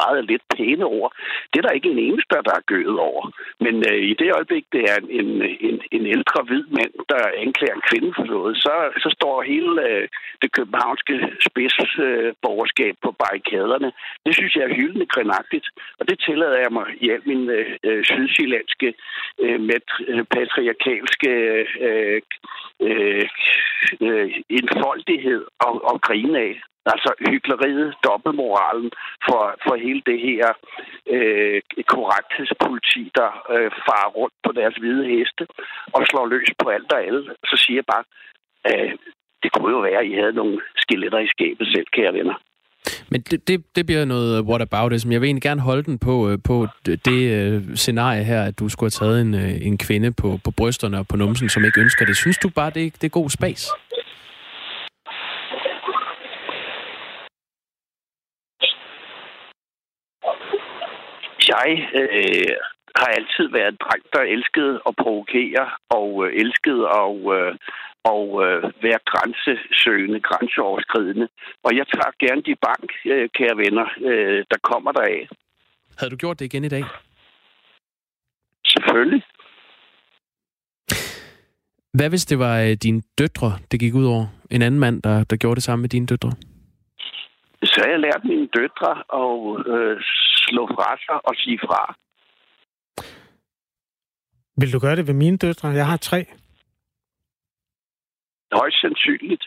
meget 0.00 0.24
lidt 0.30 0.42
pæne 0.56 0.84
ord. 0.84 1.12
Det 1.50 1.58
er 1.58 1.66
der 1.66 1.78
ikke 1.78 1.90
en 1.90 2.04
eneste, 2.08 2.34
der 2.48 2.54
er 2.60 2.68
gøet 2.72 2.98
over. 2.98 3.24
Men 3.64 3.74
øh, 3.90 4.02
i 4.10 4.14
det 4.14 4.34
øjeblik, 4.36 4.64
det 4.72 4.82
er 4.92 4.98
en, 5.20 5.30
en, 5.68 5.76
en 5.96 6.06
ældre 6.06 6.40
hvid 6.48 6.64
mand, 6.78 6.94
der 7.08 7.22
anklager 7.44 7.74
en 7.76 7.88
kvinde 7.90 8.12
for 8.16 8.24
noget, 8.24 8.56
så, 8.56 8.74
så 9.02 9.08
står 9.16 9.42
hele 9.42 9.72
øh, 9.88 10.08
det 10.42 10.52
københavnske 10.52 11.14
spidsborgerskab 11.48 12.94
øh, 12.94 13.02
på 13.04 13.10
barrikaderne. 13.22 13.92
Det 14.26 14.34
synes 14.34 14.54
jeg 14.56 14.64
er 14.64 14.76
hyldende 14.80 15.06
grinagtigt, 15.06 15.66
og 15.98 16.08
det 16.08 16.18
tillader 16.26 16.58
jeg 16.64 16.72
mig 16.72 16.86
i 17.00 17.10
al 17.10 17.22
min 17.24 17.50
øh, 17.50 17.66
øh 17.84 18.04
sydsjællandske, 18.04 18.94
øh, 19.42 19.60
med 19.60 19.80
patriarkalske 20.34 21.30
øh, 21.80 22.22
øh, 22.80 23.28
øh, 24.00 24.30
enfoldighed 24.48 25.42
og, 25.66 25.84
og 25.84 26.00
grine 26.00 26.38
af. 26.38 26.62
Altså 26.86 27.10
hyggeleriet, 27.30 27.94
dobbeltmoralen 28.04 28.90
for, 29.26 29.54
for 29.64 29.74
hele 29.74 30.02
det 30.06 30.20
her 30.20 30.46
øh, 31.14 31.60
korrekthedspoliti, 31.86 33.10
der 33.14 33.30
øh, 33.54 33.70
farer 33.86 34.10
rundt 34.18 34.34
på 34.46 34.52
deres 34.52 34.76
hvide 34.76 35.04
heste 35.12 35.46
og 35.92 36.06
slår 36.06 36.26
løs 36.26 36.50
på 36.62 36.68
alt 36.68 36.92
og 36.92 37.04
alle. 37.06 37.22
Så 37.50 37.56
siger 37.56 37.76
jeg 37.76 37.84
bare, 37.94 38.04
øh, 38.68 38.92
det 39.42 39.52
kunne 39.52 39.72
jo 39.76 39.80
være, 39.80 40.00
at 40.00 40.06
I 40.06 40.14
havde 40.14 40.32
nogle 40.32 40.60
skeletter 40.76 41.18
i 41.18 41.32
skabet 41.34 41.66
selv, 41.74 41.86
kære 41.92 42.12
venner. 42.12 42.34
Men 43.10 43.20
det, 43.20 43.48
det, 43.48 43.76
det 43.76 43.86
bliver 43.86 44.04
noget 44.04 44.44
what 44.44 44.62
about 44.62 44.92
it, 44.92 45.02
som 45.02 45.12
Jeg 45.12 45.20
vil 45.20 45.26
egentlig 45.26 45.42
gerne 45.42 45.60
holde 45.60 45.82
den 45.82 45.98
på, 45.98 46.30
øh, 46.30 46.38
på 46.44 46.66
det 46.86 47.22
øh, 47.38 47.76
scenarie 47.76 48.24
her, 48.24 48.42
at 48.42 48.58
du 48.58 48.68
skulle 48.68 48.90
have 48.92 49.06
taget 49.06 49.20
en, 49.20 49.34
øh, 49.34 49.66
en 49.66 49.78
kvinde 49.78 50.12
på, 50.12 50.38
på 50.44 50.50
brysterne 50.50 50.98
og 50.98 51.06
på 51.08 51.16
numsen, 51.16 51.48
som 51.48 51.64
ikke 51.64 51.80
ønsker 51.80 52.06
det. 52.06 52.16
Synes 52.16 52.38
du 52.38 52.48
bare, 52.48 52.70
det, 52.70 52.94
det 52.94 53.04
er 53.04 53.18
god 53.20 53.30
spas? 53.30 53.70
Jeg 61.48 61.70
øh, 61.94 62.56
har 62.96 63.10
altid 63.18 63.46
været 63.52 63.68
en 63.68 63.78
dreng, 63.84 64.02
der 64.12 64.20
elskede 64.34 64.80
at 64.88 64.94
provokere 65.02 65.64
og 65.88 66.26
øh, 66.26 66.32
elskede 66.42 66.84
at 67.00 67.10
øh, 67.36 67.54
og 68.04 68.26
øh, 68.44 68.62
være 68.82 69.00
grænsesøgende, 69.06 70.20
grænseoverskridende. 70.20 71.28
Og 71.64 71.76
jeg 71.76 71.86
tager 71.86 72.12
gerne 72.24 72.42
de 72.42 72.54
bank, 72.66 72.90
øh, 73.04 73.28
kære 73.38 73.56
venner, 73.56 73.86
øh, 74.10 74.44
der 74.50 74.58
kommer 74.62 74.92
der 74.92 75.00
af. 75.00 75.28
Havde 75.98 76.10
du 76.10 76.16
gjort 76.16 76.38
det 76.38 76.44
igen 76.44 76.64
i 76.64 76.68
dag? 76.68 76.84
Selvfølgelig. 78.66 79.22
Hvad 81.92 82.08
hvis 82.08 82.26
det 82.26 82.38
var 82.38 82.60
øh, 82.60 82.72
dine 82.82 83.02
døtre, 83.18 83.52
det 83.70 83.80
gik 83.80 83.94
ud 83.94 84.06
over? 84.06 84.26
En 84.50 84.62
anden 84.62 84.80
mand, 84.80 85.02
der, 85.02 85.24
der 85.24 85.36
gjorde 85.36 85.54
det 85.54 85.62
samme 85.62 85.80
med 85.80 85.88
dine 85.88 86.06
døtre? 86.06 86.32
Så 87.64 87.80
har 87.84 87.90
jeg 87.90 88.00
lært 88.00 88.24
mine 88.24 88.48
døtre 88.58 88.92
at 89.22 89.66
øh, 89.74 89.96
slå 90.44 90.66
fra 90.66 90.96
sig 91.06 91.26
og 91.28 91.34
sige 91.36 91.58
fra. 91.58 91.94
Vil 94.56 94.72
du 94.72 94.78
gøre 94.78 94.96
det 94.96 95.06
ved 95.06 95.14
mine 95.14 95.36
døtre? 95.36 95.68
Jeg 95.68 95.86
har 95.86 95.96
tre. 95.96 96.26
Højst 98.52 98.80
sandsynligt. 98.80 99.44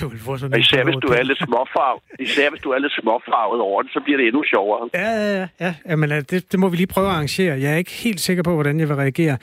Du 0.00 0.08
vil 0.08 0.20
få 0.20 0.36
sådan 0.36 0.60
især 0.60 0.84
hvis 0.84 0.96
du 0.96 1.08
er 1.08 1.22
lidt 1.22 1.38
småfarvet, 1.38 2.02
især 2.18 2.50
hvis 2.50 2.60
du 2.60 2.70
er 2.70 2.78
lidt 2.78 2.92
småfarvet 3.02 3.60
over 3.60 3.82
det, 3.82 3.90
så 3.92 4.00
bliver 4.04 4.18
det 4.18 4.26
endnu 4.26 4.44
sjovere. 4.52 4.90
Ja, 4.94 5.10
ja, 5.10 5.38
ja. 5.40 5.48
ja. 5.60 5.74
Jamen, 5.88 6.10
det, 6.10 6.52
det 6.52 6.60
må 6.60 6.68
vi 6.68 6.76
lige 6.76 6.86
prøve 6.86 7.06
at 7.06 7.12
arrangere. 7.12 7.60
Jeg 7.60 7.72
er 7.72 7.76
ikke 7.76 7.90
helt 7.90 8.20
sikker 8.20 8.42
på, 8.42 8.54
hvordan 8.54 8.80
jeg 8.80 8.88
vil 8.88 8.96
reagere. 8.96 9.36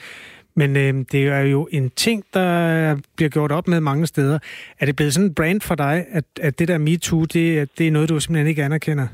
Men 0.56 0.76
øh, 0.76 0.94
det 1.12 1.26
er 1.26 1.40
jo 1.40 1.68
en 1.72 1.90
ting, 1.90 2.24
der 2.34 2.96
bliver 3.16 3.28
gjort 3.28 3.52
op 3.52 3.68
med 3.68 3.80
mange 3.80 4.06
steder. 4.06 4.38
Er 4.80 4.86
det 4.86 4.96
blevet 4.96 5.14
sådan 5.14 5.28
en 5.28 5.34
brand 5.34 5.60
for 5.60 5.74
dig, 5.74 6.04
at, 6.10 6.24
at 6.40 6.58
det 6.58 6.68
der 6.68 6.78
MeToo, 6.78 7.24
det, 7.24 7.78
det 7.78 7.86
er 7.86 7.90
noget, 7.90 8.08
du 8.08 8.20
simpelthen 8.20 8.46
ikke 8.46 8.64
anerkender? 8.64 9.06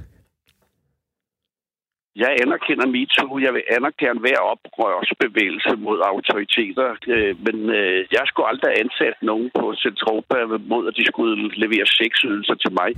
Jeg 2.17 2.31
anerkender 2.45 2.87
MeToo. 2.87 3.39
Jeg 3.47 3.53
vil 3.55 3.65
anerkende 3.77 4.21
hver 4.25 4.41
oprørsbevægelse 4.53 5.73
mod 5.87 5.99
autoriteter. 6.13 6.89
Øh, 7.15 7.35
men 7.47 7.57
øh, 7.79 7.99
jeg 8.17 8.25
skulle 8.27 8.49
aldrig 8.53 8.73
ansat 8.83 9.17
nogen 9.23 9.51
på 9.59 9.75
Centropa 9.85 10.37
mod, 10.73 10.89
at 10.89 10.97
de 10.97 11.05
skulle 11.13 11.35
levere 11.65 11.87
sexydelser 11.87 12.55
til 12.55 12.73
mig. 12.81 12.91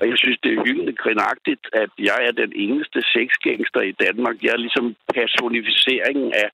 Og 0.00 0.04
jeg 0.10 0.18
synes, 0.18 0.38
det 0.42 0.50
er 0.52 0.64
hyggeligt 0.66 0.98
grinagtigt, 0.98 1.64
at 1.82 1.90
jeg 2.08 2.18
er 2.28 2.32
den 2.42 2.52
eneste 2.64 2.98
sexgangster 3.14 3.82
i 3.90 3.92
Danmark. 4.04 4.36
Jeg 4.42 4.52
er 4.54 4.64
ligesom 4.66 4.86
personificeringen 5.18 6.28
af, 6.42 6.48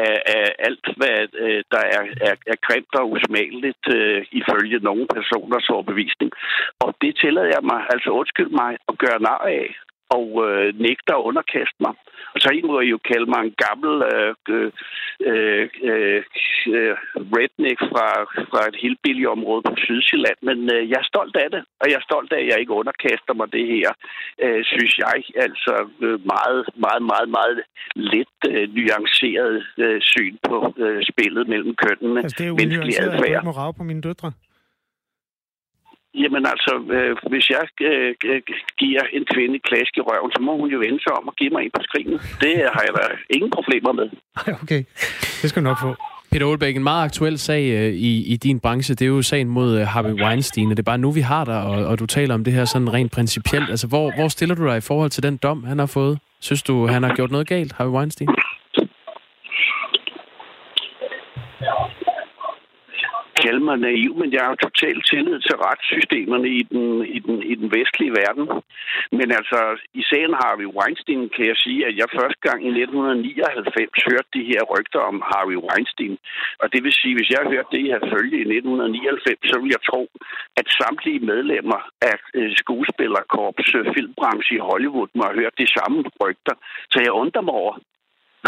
af, 0.00 0.14
af 0.36 0.46
alt, 0.58 0.86
hvad 0.98 1.18
øh, 1.42 1.60
der 1.74 1.82
er, 1.96 2.04
er, 2.28 2.34
er 2.52 2.58
grimt 2.66 2.92
og 3.00 3.10
usmageligt 3.12 3.84
ifølge 4.40 4.78
nogle 4.88 5.06
personers 5.16 5.68
overbevisning. 5.68 6.30
Og 6.84 6.90
det 7.02 7.12
tillader 7.20 7.50
jeg 7.56 7.62
mig, 7.72 7.80
altså 7.94 8.10
undskyld 8.10 8.50
mig, 8.62 8.72
at 8.88 8.98
gøre 8.98 9.20
nar 9.22 9.42
af 9.58 9.66
og 10.16 10.28
øh, 10.46 10.78
nægter 10.86 11.14
at 11.16 11.26
underkaste 11.28 11.78
mig. 11.80 11.94
Og 12.34 12.38
så 12.40 12.60
må 12.64 12.80
I 12.80 12.88
jo 12.94 12.98
kalde 13.10 13.28
mig 13.32 13.40
en 13.42 13.54
gammel 13.66 13.92
øh, 14.12 14.34
øh, 14.54 14.70
øh, 15.90 16.22
øh, 16.76 16.94
redneck 17.36 17.78
fra, 17.92 18.06
fra 18.50 18.60
et 18.70 18.76
helt 18.82 19.26
område 19.36 19.62
på 19.62 19.74
Sydsjælland, 19.84 20.38
men 20.48 20.58
øh, 20.74 20.82
jeg 20.90 20.98
er 21.02 21.10
stolt 21.12 21.36
af 21.44 21.48
det, 21.54 21.62
og 21.80 21.86
jeg 21.90 21.96
er 22.00 22.08
stolt 22.10 22.32
af, 22.32 22.40
at 22.40 22.48
jeg 22.50 22.58
ikke 22.60 22.78
underkaster 22.80 23.34
mig 23.34 23.52
det 23.52 23.66
her, 23.74 23.90
øh, 24.44 24.60
synes 24.72 24.92
jeg, 25.04 25.16
altså 25.46 25.74
øh, 26.04 26.18
meget, 26.34 26.60
meget, 26.84 27.02
meget, 27.12 27.28
meget 27.38 27.56
lidt 28.12 28.38
øh, 28.50 28.64
nuanceret 28.76 29.54
øh, 29.84 30.00
syn 30.12 30.36
på 30.48 30.56
øh, 30.84 31.00
spillet 31.10 31.48
mellem 31.52 31.74
kønnene. 31.84 32.20
Altså 32.20 32.36
det 32.38 32.44
er 32.44 32.48
jo 32.52 32.56
at 33.02 33.18
du 33.18 33.24
ikke 33.24 33.50
må 33.50 33.56
rave 33.62 33.74
på 33.80 33.84
mine 33.90 34.02
døtre. 34.08 34.32
Jamen 36.22 36.42
altså, 36.52 36.72
øh, 36.96 37.16
hvis 37.30 37.46
jeg 37.54 37.64
øh, 37.90 38.14
giver 38.82 39.02
en 39.16 39.24
kvinde 39.34 39.58
klask 39.68 39.92
i 40.00 40.02
røven, 40.08 40.30
så 40.36 40.40
må 40.46 40.52
hun 40.60 40.68
jo 40.74 40.78
vende 40.78 41.00
sig 41.04 41.12
om 41.18 41.28
og 41.28 41.34
give 41.40 41.50
mig 41.50 41.62
en 41.62 41.70
på 41.76 41.82
skrinet. 41.88 42.18
Det 42.44 42.54
har 42.74 42.82
jeg 42.86 42.94
da 43.00 43.04
ingen 43.36 43.50
problemer 43.56 43.92
med. 43.92 44.08
Okay, 44.62 44.82
det 45.40 45.46
skal 45.50 45.62
du 45.62 45.68
nok 45.70 45.80
få. 45.86 45.94
Peter 46.32 46.46
Olbæk, 46.46 46.76
en 46.76 46.82
meget 46.82 47.04
aktuel 47.04 47.38
sag 47.38 47.62
øh, 47.78 47.92
i, 47.92 48.32
i 48.32 48.36
din 48.36 48.60
branche, 48.60 48.94
det 48.94 49.02
er 49.02 49.08
jo 49.08 49.22
sagen 49.22 49.48
mod 49.48 49.78
øh, 49.78 49.86
Harvey 49.86 50.22
Weinstein, 50.22 50.70
og 50.70 50.76
det 50.76 50.82
er 50.82 50.90
bare 50.92 50.98
nu, 50.98 51.10
vi 51.10 51.20
har 51.20 51.44
dig, 51.44 51.62
og, 51.62 51.86
og 51.86 51.98
du 51.98 52.06
taler 52.06 52.34
om 52.34 52.44
det 52.44 52.52
her 52.52 52.64
sådan 52.64 52.92
rent 52.92 53.12
principielt. 53.12 53.70
Altså, 53.70 53.86
hvor, 53.86 54.12
hvor 54.16 54.28
stiller 54.28 54.54
du 54.54 54.66
dig 54.66 54.76
i 54.76 54.80
forhold 54.80 55.10
til 55.10 55.22
den 55.22 55.36
dom, 55.36 55.64
han 55.64 55.78
har 55.78 55.86
fået? 55.86 56.18
Synes 56.40 56.62
du, 56.62 56.86
han 56.86 57.02
har 57.02 57.14
gjort 57.14 57.30
noget 57.30 57.48
galt, 57.48 57.72
Harvey 57.72 57.92
Weinstein? 57.92 58.28
Kalde 63.46 63.62
mig 63.68 63.76
naiv, 63.86 64.12
men 64.20 64.28
jeg 64.34 64.42
har 64.42 64.50
jo 64.54 64.64
totalt 64.66 65.02
tillid 65.10 65.38
til 65.46 65.56
retssystemerne 65.66 66.48
i 66.60 66.62
den, 66.70 66.84
i, 67.16 67.18
den, 67.26 67.36
i 67.52 67.54
den 67.60 67.68
vestlige 67.76 68.16
verden. 68.22 68.46
Men 69.18 69.28
altså, 69.38 69.60
i 70.00 70.02
sagen 70.10 70.34
Harvey 70.40 70.68
Weinstein 70.76 71.22
kan 71.34 71.44
jeg 71.50 71.58
sige, 71.64 71.80
at 71.88 71.94
jeg 72.00 72.16
første 72.18 72.40
gang 72.46 72.60
i 72.68 72.70
1999 72.70 74.08
hørte 74.10 74.30
de 74.36 74.44
her 74.50 74.62
rygter 74.74 75.00
om 75.10 75.16
Harvey 75.30 75.58
Weinstein. 75.66 76.14
Og 76.62 76.66
det 76.72 76.80
vil 76.84 76.94
sige, 77.00 77.14
hvis 77.18 77.30
jeg 77.34 77.42
hørte 77.52 77.74
det 77.76 77.82
her 77.90 77.98
følge 78.14 78.36
i 78.42 78.46
1999, 78.56 79.50
så 79.50 79.56
ville 79.60 79.74
jeg 79.76 79.86
tro, 79.90 80.02
at 80.60 80.66
samtlige 80.80 81.26
medlemmer 81.30 81.80
af 82.10 82.16
øh, 82.38 82.50
skuespillerkorps 82.62 83.68
øh, 83.78 83.84
filmbranche 83.94 84.52
i 84.56 84.64
Hollywood 84.70 85.10
må 85.16 85.22
have 85.28 85.40
hørt 85.42 85.62
de 85.62 85.68
samme 85.76 85.98
rygter. 86.24 86.54
Så 86.92 86.98
jeg 87.06 87.12
undrer 87.22 87.44
mig 87.46 87.54
over, 87.64 87.74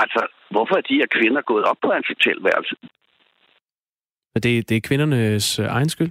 altså, 0.02 0.22
hvorfor 0.54 0.74
er 0.76 0.88
de 0.90 1.00
her 1.00 1.10
kvinder 1.16 1.42
gået 1.50 1.64
op 1.70 1.80
på 1.84 1.90
hans 1.96 2.08
hotelværelse? 2.12 2.76
Men 4.34 4.40
det, 4.42 4.68
det 4.68 4.76
er 4.76 4.88
kvindernes 4.88 5.58
øh, 5.58 5.66
egen 5.66 5.88
skyld? 5.88 6.10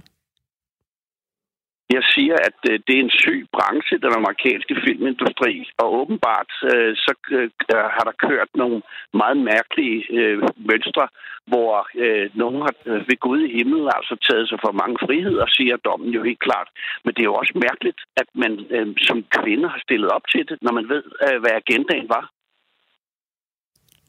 Jeg 1.96 2.04
siger, 2.14 2.36
at 2.48 2.60
øh, 2.70 2.80
det 2.86 2.94
er 2.96 3.04
en 3.04 3.18
syg 3.22 3.40
branche, 3.56 3.98
den 4.04 4.12
amerikanske 4.20 4.74
filmindustri, 4.84 5.54
og 5.82 5.86
åbenbart 6.00 6.52
øh, 6.72 6.92
så 7.04 7.12
øh, 7.30 7.50
øh, 7.74 7.86
har 7.96 8.04
der 8.08 8.20
kørt 8.26 8.50
nogle 8.54 8.82
meget 9.20 9.38
mærkelige 9.52 9.98
øh, 10.18 10.36
mønstre, 10.68 11.06
hvor 11.50 11.72
øh, 12.04 12.26
nogen 12.42 12.60
har 12.66 12.74
øh, 12.90 13.00
ved 13.08 13.18
Gud 13.26 13.40
i 13.48 13.56
himlen 13.58 13.88
altså 13.96 14.14
taget 14.28 14.48
sig 14.48 14.58
for 14.64 14.72
mange 14.82 14.96
friheder, 15.06 15.46
siger 15.46 15.76
dommen 15.76 16.10
jo 16.16 16.22
helt 16.28 16.42
klart. 16.46 16.68
Men 17.04 17.14
det 17.14 17.22
er 17.22 17.30
jo 17.32 17.40
også 17.42 17.54
mærkeligt, 17.68 18.00
at 18.22 18.28
man 18.42 18.52
øh, 18.76 18.86
som 19.08 19.18
kvinde 19.38 19.68
har 19.68 19.80
stillet 19.86 20.10
op 20.16 20.24
til 20.32 20.42
det, 20.48 20.58
når 20.62 20.72
man 20.78 20.88
ved, 20.92 21.02
øh, 21.26 21.40
hvad 21.40 21.52
agendaen 21.60 22.08
var. 22.16 22.24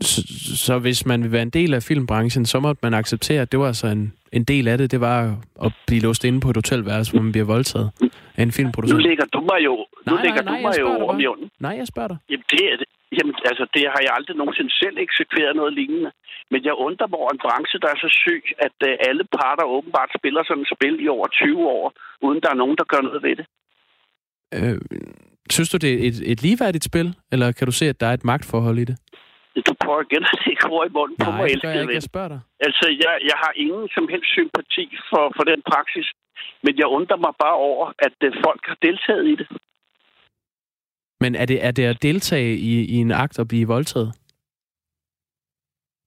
Så, 0.01 0.21
så 0.65 0.79
hvis 0.79 1.05
man 1.05 1.23
vil 1.23 1.31
være 1.31 1.41
en 1.41 1.49
del 1.49 1.73
af 1.73 1.83
filmbranchen, 1.83 2.45
så 2.45 2.59
måtte 2.59 2.79
man 2.83 2.93
acceptere, 2.93 3.41
at 3.41 3.51
det 3.51 3.59
var 3.59 3.67
altså 3.67 3.87
en, 3.87 4.13
en 4.31 4.43
del 4.43 4.67
af 4.67 4.77
det, 4.77 4.91
det 4.91 5.01
var 5.01 5.17
at 5.65 5.71
blive 5.87 6.01
låst 6.01 6.23
inde 6.23 6.39
på 6.41 6.49
et 6.49 6.57
hotelværelse, 6.61 7.11
hvor 7.11 7.21
man 7.21 7.31
bliver 7.31 7.45
voldtaget 7.55 7.89
af 8.37 8.43
en 8.43 8.51
filmproducent. 8.51 8.97
Nu 9.01 9.07
ligger 9.09 9.25
du 9.35 9.39
mig 9.51 9.59
jo, 9.69 9.75
nu 10.07 10.13
Nej, 10.13 10.23
ligger 10.25 10.41
nej, 10.43 10.51
du 10.51 10.55
nej, 10.55 10.61
mig 10.61 10.73
jeg 10.77 10.81
jo 10.81 10.93
dig 10.95 11.09
om 11.13 11.19
jorden. 11.27 11.45
Nej, 11.59 11.73
jeg 11.79 11.87
spørger 11.93 12.07
dig. 12.13 12.17
Jamen, 12.31 12.45
det, 12.51 12.61
er- 12.71 12.83
jamen, 13.17 13.35
altså, 13.51 13.63
det 13.75 13.83
har 13.93 14.01
jeg 14.05 14.11
aldrig 14.17 14.35
nogensinde 14.41 14.71
selv 14.83 14.95
eksekveret 15.05 15.53
noget 15.61 15.73
lignende. 15.79 16.11
Men 16.51 16.59
jeg 16.67 16.73
undrer 16.87 17.07
mig 17.11 17.17
over 17.21 17.31
en 17.35 17.41
branche, 17.45 17.77
der 17.83 17.89
er 17.93 17.99
så 18.05 18.09
syg, 18.23 18.43
at 18.67 18.75
uh, 18.89 18.93
alle 19.09 19.23
parter 19.37 19.65
åbenbart 19.77 20.09
spiller 20.19 20.41
sådan 20.49 20.63
et 20.65 20.71
spil 20.75 20.95
i 21.05 21.07
over 21.15 21.27
20 21.27 21.67
år, 21.77 21.85
uden 22.25 22.39
der 22.43 22.49
er 22.51 22.59
nogen, 22.63 22.77
der 22.79 22.85
gør 22.93 23.01
noget 23.07 23.21
ved 23.27 23.35
det. 23.39 23.45
Øh, 24.57 24.77
synes 25.55 25.69
du, 25.69 25.77
det 25.77 25.91
er 25.93 25.99
et, 26.07 26.17
et 26.31 26.39
ligeværdigt 26.45 26.83
spil, 26.91 27.07
eller 27.33 27.47
kan 27.57 27.65
du 27.69 27.71
se, 27.71 27.85
at 27.93 27.99
der 28.01 28.07
er 28.07 28.13
et 28.19 28.25
magtforhold 28.31 28.77
i 28.79 28.85
det? 28.91 28.97
Du 29.67 29.73
prøver 29.83 30.01
igen 30.07 30.23
at 30.33 30.37
lægge 30.45 30.63
ord 30.75 30.85
i 30.89 30.93
munden 30.97 31.17
på 31.23 31.29
Nej, 31.29 31.37
mig, 31.37 31.49
det 31.49 31.61
gør 31.61 31.71
jeg 31.71 31.81
ikke. 31.81 31.93
Jeg 31.99 32.09
spørger 32.11 32.31
dig. 32.33 32.41
Altså, 32.67 32.85
jeg, 33.03 33.13
jeg 33.29 33.37
har 33.43 33.51
ingen 33.63 33.89
som 33.95 34.05
helst 34.13 34.29
sympati 34.37 34.85
for, 35.09 35.23
for 35.37 35.43
den 35.51 35.59
praksis, 35.71 36.07
men 36.63 36.73
jeg 36.81 36.87
undrer 36.97 37.17
mig 37.25 37.33
bare 37.43 37.57
over, 37.69 37.85
at 38.07 38.17
uh, 38.27 38.31
folk 38.45 38.61
har 38.69 38.77
deltaget 38.87 39.25
i 39.33 39.35
det. 39.41 39.47
Men 41.23 41.35
er 41.35 41.45
det, 41.45 41.65
er 41.65 41.71
det 41.71 41.85
at 41.93 42.03
deltage 42.03 42.51
i, 42.71 42.73
i 42.95 42.95
en 43.05 43.11
akt 43.11 43.39
og 43.39 43.47
blive 43.47 43.67
voldtaget? 43.67 44.09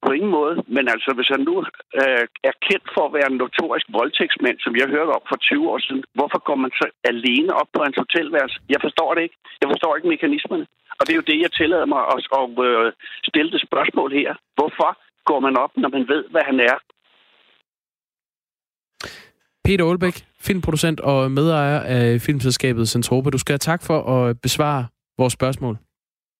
På 0.05 0.11
ingen 0.17 0.33
måde. 0.39 0.55
Men 0.77 0.85
altså, 0.95 1.11
hvis 1.17 1.31
han 1.35 1.43
nu 1.49 1.55
øh, 2.01 2.25
er 2.49 2.55
kendt 2.69 2.87
for 2.95 3.03
at 3.07 3.15
være 3.17 3.29
en 3.31 3.41
notorisk 3.45 3.87
voldtægtsmand, 3.99 4.59
som 4.65 4.75
jeg 4.81 4.87
hørte 4.95 5.13
om 5.17 5.23
for 5.31 5.37
20 5.37 5.71
år 5.73 5.79
siden, 5.87 6.03
hvorfor 6.19 6.39
går 6.49 6.59
man 6.65 6.73
så 6.81 6.87
alene 7.13 7.53
op 7.61 7.71
på 7.75 7.81
hans 7.87 7.97
hotelværelse? 8.05 8.57
Jeg 8.75 8.81
forstår 8.87 9.11
det 9.15 9.23
ikke. 9.27 9.37
Jeg 9.63 9.69
forstår 9.73 9.97
ikke 9.97 10.13
mekanismerne. 10.15 10.67
Og 10.99 11.03
det 11.05 11.13
er 11.13 11.21
jo 11.21 11.31
det, 11.31 11.39
jeg 11.45 11.53
tillader 11.59 11.89
mig 11.95 12.03
at, 12.13 12.19
at 12.41 12.49
øh, 12.69 12.93
stille 13.31 13.51
det 13.55 13.61
spørgsmål 13.69 14.11
her. 14.21 14.31
Hvorfor 14.59 14.91
går 15.31 15.41
man 15.47 15.55
op, 15.65 15.73
når 15.83 15.91
man 15.97 16.05
ved, 16.13 16.23
hvad 16.33 16.45
han 16.51 16.59
er? 16.71 16.77
Peter 19.67 19.85
Aalbæk, 19.89 20.17
filmproducent 20.41 21.01
og 21.01 21.31
medejer 21.31 21.81
af 21.81 22.21
filmselskabet 22.21 22.89
Centropa. 22.89 23.31
Du 23.31 23.39
skal 23.39 23.53
have 23.53 23.67
tak 23.73 23.83
for 23.89 23.99
at 24.15 24.41
besvare 24.41 24.87
vores 25.19 25.33
spørgsmål. 25.33 25.75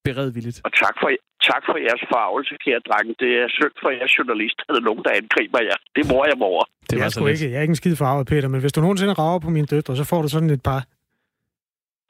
Beredvilligt. 0.03 0.61
Og 0.63 0.71
tak 0.83 0.95
for, 1.01 1.09
tak 1.51 1.61
for 1.67 1.77
jeres 1.87 2.03
farvelse, 2.13 2.53
kære 2.65 2.81
drenge. 2.87 3.11
Det 3.23 3.31
er 3.41 3.47
synd 3.57 3.75
for 3.83 3.89
jeres 3.97 4.13
journalist, 4.17 4.57
at 4.65 4.71
der 4.73 4.81
er 4.83 4.87
nogen, 4.89 5.03
der 5.07 5.11
angriber 5.21 5.59
jer. 5.69 5.77
Det 5.97 6.03
må 6.11 6.17
jeg 6.29 6.35
mig 6.41 6.47
over. 6.53 6.63
Det 6.89 6.91
jeg 6.91 6.99
var 6.99 7.05
er 7.05 7.09
så 7.09 7.25
ikke, 7.33 7.51
jeg 7.51 7.57
er 7.59 7.65
ikke 7.65 7.75
en 7.77 7.81
skid 7.83 7.95
farvet, 8.03 8.27
Peter, 8.31 8.47
men 8.53 8.59
hvis 8.61 8.73
du 8.75 8.81
nogensinde 8.81 9.13
rager 9.21 9.39
på 9.45 9.49
mine 9.57 9.67
døtre, 9.73 9.93
så 10.01 10.03
får 10.11 10.21
du 10.21 10.29
sådan 10.35 10.49
et 10.57 10.63
par. 10.69 10.81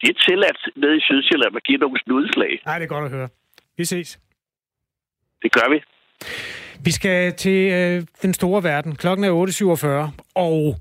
Det 0.01 0.09
er 0.13 0.17
tilladt 0.27 0.59
nede 0.81 0.95
i 0.99 1.01
Sydsjælland 1.09 1.53
at 1.59 1.63
give 1.63 1.77
nogle 1.77 1.99
snudslag. 2.03 2.53
Nej, 2.65 2.75
det 2.79 2.85
er 2.85 2.93
godt 2.95 3.05
at 3.05 3.11
høre. 3.17 3.29
Vi 3.77 3.85
ses. 3.85 4.19
Det 5.43 5.51
gør 5.57 5.67
vi. 5.73 5.77
Vi 6.87 6.91
skal 6.91 7.33
til 7.33 7.59
øh, 7.71 8.03
den 8.21 8.33
store 8.33 8.63
verden. 8.63 8.95
Klokken 8.95 9.23
er 9.25 9.31
8.47, 10.11 10.23
og 10.35 10.75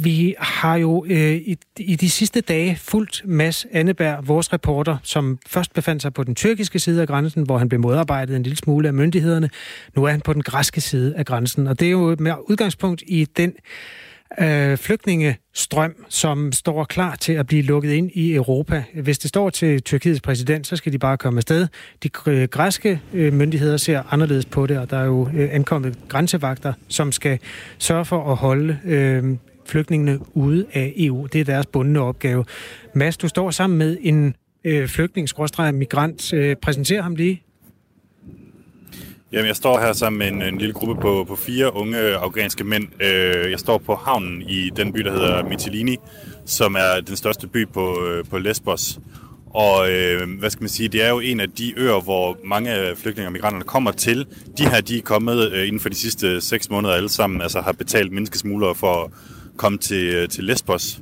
vi 0.00 0.34
har 0.38 0.76
jo 0.76 1.04
øh, 1.08 1.34
i, 1.34 1.56
i 1.78 1.96
de 1.96 2.10
sidste 2.10 2.40
dage 2.40 2.76
fulgt 2.76 3.22
Mads 3.24 3.66
Anneberg, 3.72 4.28
vores 4.28 4.52
reporter, 4.52 4.96
som 5.02 5.38
først 5.46 5.74
befandt 5.74 6.02
sig 6.02 6.14
på 6.14 6.24
den 6.24 6.34
tyrkiske 6.34 6.78
side 6.78 7.00
af 7.00 7.08
grænsen, 7.08 7.42
hvor 7.42 7.58
han 7.58 7.68
blev 7.68 7.80
modarbejdet 7.80 8.36
en 8.36 8.42
lille 8.42 8.56
smule 8.56 8.88
af 8.88 8.94
myndighederne. 8.94 9.50
Nu 9.96 10.04
er 10.04 10.10
han 10.10 10.20
på 10.20 10.32
den 10.32 10.42
græske 10.42 10.80
side 10.80 11.14
af 11.16 11.26
grænsen, 11.26 11.66
og 11.66 11.80
det 11.80 11.86
er 11.86 11.92
jo 11.92 12.16
med 12.18 12.32
udgangspunkt 12.48 13.02
i 13.06 13.24
den 13.36 13.52
øh, 14.40 14.76
flygtningestrøm, 14.76 15.94
som 16.08 16.52
står 16.52 16.84
klar 16.84 17.16
til 17.16 17.32
at 17.32 17.46
blive 17.46 17.62
lukket 17.62 17.92
ind 17.92 18.10
i 18.14 18.34
Europa. 18.34 18.84
Hvis 18.94 19.18
det 19.18 19.28
står 19.28 19.50
til 19.50 19.82
Tyrkiets 19.82 20.20
præsident, 20.20 20.66
så 20.66 20.76
skal 20.76 20.92
de 20.92 20.98
bare 20.98 21.16
komme 21.16 21.38
afsted. 21.38 21.66
De 22.02 22.10
øh, 22.26 22.48
græske 22.48 23.00
øh, 23.12 23.32
myndigheder 23.32 23.76
ser 23.76 24.02
anderledes 24.10 24.46
på 24.46 24.66
det, 24.66 24.78
og 24.78 24.90
der 24.90 24.98
er 24.98 25.04
jo 25.04 25.28
øh, 25.34 25.48
ankommet 25.52 25.98
grænsevagter, 26.08 26.72
som 26.88 27.12
skal 27.12 27.38
sørge 27.78 28.04
for 28.04 28.30
at 28.30 28.36
holde 28.36 28.78
øh, 28.84 29.24
flygtningene 29.68 30.18
ude 30.34 30.66
af 30.72 30.92
EU. 30.96 31.26
Det 31.26 31.40
er 31.40 31.44
deres 31.44 31.66
bundne 31.66 32.00
opgave. 32.00 32.44
Mads, 32.94 33.16
du 33.16 33.28
står 33.28 33.50
sammen 33.50 33.78
med 33.78 33.96
en 34.00 34.34
øh, 34.64 34.88
flygtning-migrant. 34.88 36.32
Øh, 36.32 36.56
præsenter 36.56 37.02
ham 37.02 37.14
lige. 37.14 37.42
Jamen, 39.32 39.46
jeg 39.46 39.56
står 39.56 39.80
her 39.80 39.92
sammen 39.92 40.18
med 40.18 40.28
en, 40.28 40.42
en 40.42 40.58
lille 40.58 40.74
gruppe 40.74 40.94
på, 41.00 41.24
på 41.28 41.36
fire 41.36 41.76
unge 41.76 41.98
afghanske 41.98 42.64
mænd. 42.64 43.02
Øh, 43.02 43.50
jeg 43.50 43.58
står 43.58 43.78
på 43.78 43.94
havnen 43.94 44.42
i 44.42 44.70
den 44.76 44.92
by, 44.92 45.00
der 45.00 45.12
hedder 45.12 45.48
Mytilini, 45.48 45.96
som 46.46 46.74
er 46.74 47.00
den 47.06 47.16
største 47.16 47.46
by 47.46 47.68
på, 47.68 48.06
øh, 48.06 48.24
på 48.24 48.38
Lesbos. 48.38 48.98
Og 49.54 49.90
øh, 49.90 50.38
hvad 50.38 50.50
skal 50.50 50.62
man 50.62 50.68
sige, 50.68 50.88
det 50.88 51.04
er 51.04 51.08
jo 51.08 51.20
en 51.20 51.40
af 51.40 51.50
de 51.50 51.74
øer, 51.76 52.00
hvor 52.00 52.36
mange 52.44 52.70
flygtninge 52.96 53.28
og 53.28 53.32
migranterne 53.32 53.64
kommer 53.64 53.90
til. 53.90 54.26
De 54.58 54.68
her, 54.68 54.80
de 54.80 54.98
er 54.98 55.02
kommet 55.02 55.52
øh, 55.52 55.66
inden 55.66 55.80
for 55.80 55.88
de 55.88 55.94
sidste 55.94 56.40
seks 56.40 56.70
måneder 56.70 56.94
alle 56.94 57.08
sammen, 57.08 57.42
altså 57.42 57.60
har 57.60 57.72
betalt 57.72 58.12
menneskesmuglere 58.12 58.74
for 58.74 59.12
kom 59.58 59.78
til, 59.78 60.14
øh, 60.14 60.28
til 60.28 60.44
Lesbos. 60.44 61.00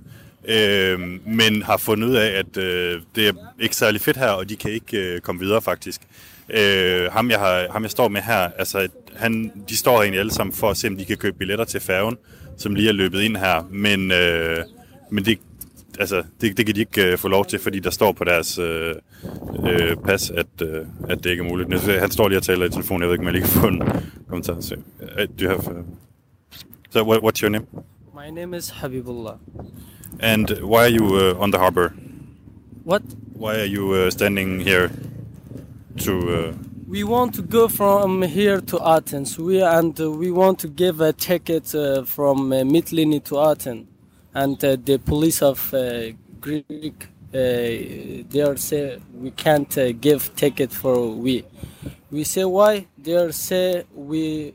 Øh, 0.49 1.01
men 1.27 1.63
har 1.63 1.77
fundet 1.77 2.09
ud 2.09 2.15
af, 2.15 2.29
at 2.39 2.57
øh, 2.57 3.01
det 3.15 3.29
er 3.29 3.33
ikke 3.61 3.77
særlig 3.77 4.01
fedt 4.01 4.17
her, 4.17 4.31
og 4.31 4.49
de 4.49 4.57
kan 4.57 4.71
ikke 4.71 4.99
øh, 4.99 5.21
komme 5.21 5.41
videre 5.41 5.63
faktisk. 5.63 6.01
Øh, 6.49 7.13
ham, 7.13 7.31
jeg 7.31 7.39
har, 7.39 7.67
ham 7.71 7.83
jeg 7.83 7.91
står 7.91 8.09
med 8.09 8.21
her, 8.21 8.51
altså, 8.59 8.89
han, 9.17 9.53
de 9.69 9.77
står 9.77 10.03
egentlig 10.03 10.21
alle 10.21 10.33
sammen 10.33 10.55
for 10.55 10.71
at 10.71 10.77
se, 10.77 10.89
om 10.89 10.97
de 10.97 11.05
kan 11.05 11.17
købe 11.17 11.39
billetter 11.39 11.65
til 11.65 11.81
færgen, 11.81 12.17
som 12.57 12.75
lige 12.75 12.89
er 12.89 12.93
løbet 12.93 13.21
ind 13.21 13.37
her. 13.37 13.69
Men, 13.71 14.11
øh, 14.13 14.65
men 15.11 15.25
det, 15.25 15.39
altså, 15.99 16.23
det, 16.41 16.57
det 16.57 16.67
kan 16.67 16.75
de 16.75 16.81
ikke 16.81 17.13
øh, 17.13 17.19
få 17.19 17.29
lov 17.29 17.47
til, 17.47 17.59
fordi 17.59 17.81
der 17.81 17.91
står 17.91 18.13
på 18.13 18.25
deres 18.25 18.59
øh, 18.59 18.95
øh, 19.67 19.97
pas, 20.05 20.31
at, 20.31 20.47
øh, 20.63 20.87
at 21.09 21.25
det 21.25 21.31
ikke 21.31 21.43
er 21.43 21.49
muligt. 21.49 21.89
Øh, 21.89 22.01
han 22.01 22.11
står 22.11 22.29
lige 22.29 22.39
og 22.39 22.43
taler 22.43 22.67
i 22.67 22.71
telefonen, 22.71 23.03
jeg 23.03 23.09
ved 23.09 23.15
ikke, 23.15 23.23
om 23.23 23.27
jeg 23.27 23.33
lige 23.33 23.45
kan 23.45 23.61
få 23.61 23.67
en 23.67 23.83
kommentar. 24.29 24.61
Så, 24.61 24.75
uh, 24.75 25.09
øh, 25.19 25.29
do 25.41 25.45
you 25.45 25.49
have, 25.49 25.79
uh... 25.79 25.85
so 26.91 27.11
what, 27.11 27.21
what's 27.23 27.43
your 27.43 27.51
name? 27.51 27.67
My 28.17 28.31
name 28.31 28.55
is 28.55 28.71
Habibullah. 28.71 29.39
And 30.21 30.49
why 30.63 30.85
are 30.87 30.89
you 30.89 31.17
uh, 31.17 31.39
on 31.39 31.51
the 31.51 31.59
harbor? 31.59 31.91
What? 32.83 33.03
Why 33.35 33.61
are 33.61 33.67
you 33.67 33.93
uh, 33.93 34.11
standing 34.11 34.59
here 34.61 34.91
to... 35.99 36.13
Uh... 36.35 36.55
We 36.89 37.05
want 37.05 37.35
to 37.35 37.43
go 37.43 37.69
from 37.69 38.23
here 38.23 38.63
to 38.63 38.81
Athens. 38.81 39.39
We 39.39 39.61
and 39.61 40.01
uh, 40.01 40.11
we 40.11 40.31
want 40.31 40.59
to 40.61 40.69
give 40.69 41.03
a 41.03 41.13
ticket 41.13 41.75
uh, 41.75 42.05
from 42.05 42.53
uh, 42.53 42.65
Mytilene 42.65 43.23
to 43.25 43.39
Athens. 43.39 43.87
And 44.33 44.65
uh, 44.65 44.79
the 44.83 44.97
police 44.97 45.43
of 45.43 45.75
uh, 45.75 46.13
Greek, 46.41 47.09
uh, 47.35 47.37
they 48.31 48.43
are 48.43 48.57
say 48.57 48.99
we 49.13 49.31
can't 49.33 49.77
uh, 49.77 49.93
give 49.93 50.35
ticket 50.37 50.73
for 50.73 51.11
we. 51.11 51.45
We 52.11 52.25
say 52.25 52.47
why? 52.47 52.87
They 52.97 53.15
are 53.15 53.33
say 53.33 53.85
we 53.95 54.55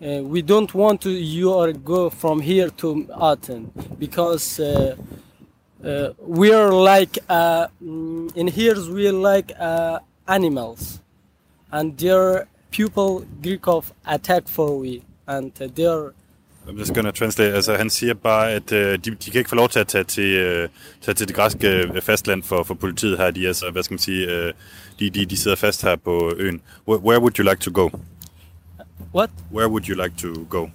uh, 0.00 0.22
we 0.22 0.42
don't 0.42 0.72
want 0.74 1.00
to 1.02 1.10
you 1.10 1.52
or 1.52 1.72
go 1.72 2.10
from 2.10 2.40
here 2.40 2.70
to 2.70 3.08
Athens 3.20 3.70
because 3.98 4.60
uh, 4.60 4.96
uh, 5.84 6.10
we 6.18 6.52
are 6.52 6.72
like 6.72 7.18
uh, 7.28 7.66
mm, 7.82 8.34
in 8.36 8.46
here 8.46 8.74
we 8.92 9.08
are 9.08 9.12
like 9.12 9.52
uh, 9.58 9.98
animals, 10.26 11.00
and 11.72 11.96
their 11.98 12.46
people 12.70 13.24
Greek 13.42 13.66
of 13.66 13.92
attack 14.06 14.48
for 14.48 14.78
we, 14.78 15.02
and 15.26 15.54
their 15.54 16.12
I'm 16.68 16.76
just 16.76 16.94
gonna 16.94 17.12
translate. 17.12 17.54
Altså, 17.54 17.76
han 17.76 17.90
siger 17.90 18.14
bare, 18.14 18.52
at 18.52 18.72
uh, 18.72 18.78
de, 18.78 18.98
de 18.98 19.30
kan 19.30 19.38
ikke 19.38 19.48
få 19.48 19.56
lov 19.56 19.68
til 19.68 19.78
at 19.78 19.86
tage 19.86 20.04
til, 20.04 20.62
uh, 20.62 20.68
tage 21.02 21.14
til 21.14 21.28
det 21.28 21.36
græske 21.36 21.68
øh, 21.68 22.02
fastland 22.02 22.42
for, 22.42 22.62
for 22.62 22.74
politiet 22.74 23.18
her. 23.18 23.30
De 23.30 23.44
er 23.44 23.48
altså, 23.48 23.70
hvad 23.70 23.82
skal 23.82 23.94
man 23.94 23.98
sige, 23.98 24.26
uh, 24.26 24.52
de, 25.00 25.10
de, 25.10 25.26
de 25.26 25.36
sidder 25.36 25.56
fast 25.56 25.82
her 25.82 25.96
på 25.96 26.32
øen. 26.36 26.60
Where, 26.88 27.00
where 27.00 27.20
would 27.20 27.38
you 27.38 27.44
like 27.50 27.60
to 27.60 27.70
go? 27.70 27.88
What? 29.12 29.30
Where 29.50 29.68
would 29.68 29.88
you 29.88 29.94
like 29.94 30.16
to 30.18 30.44
go? 30.46 30.70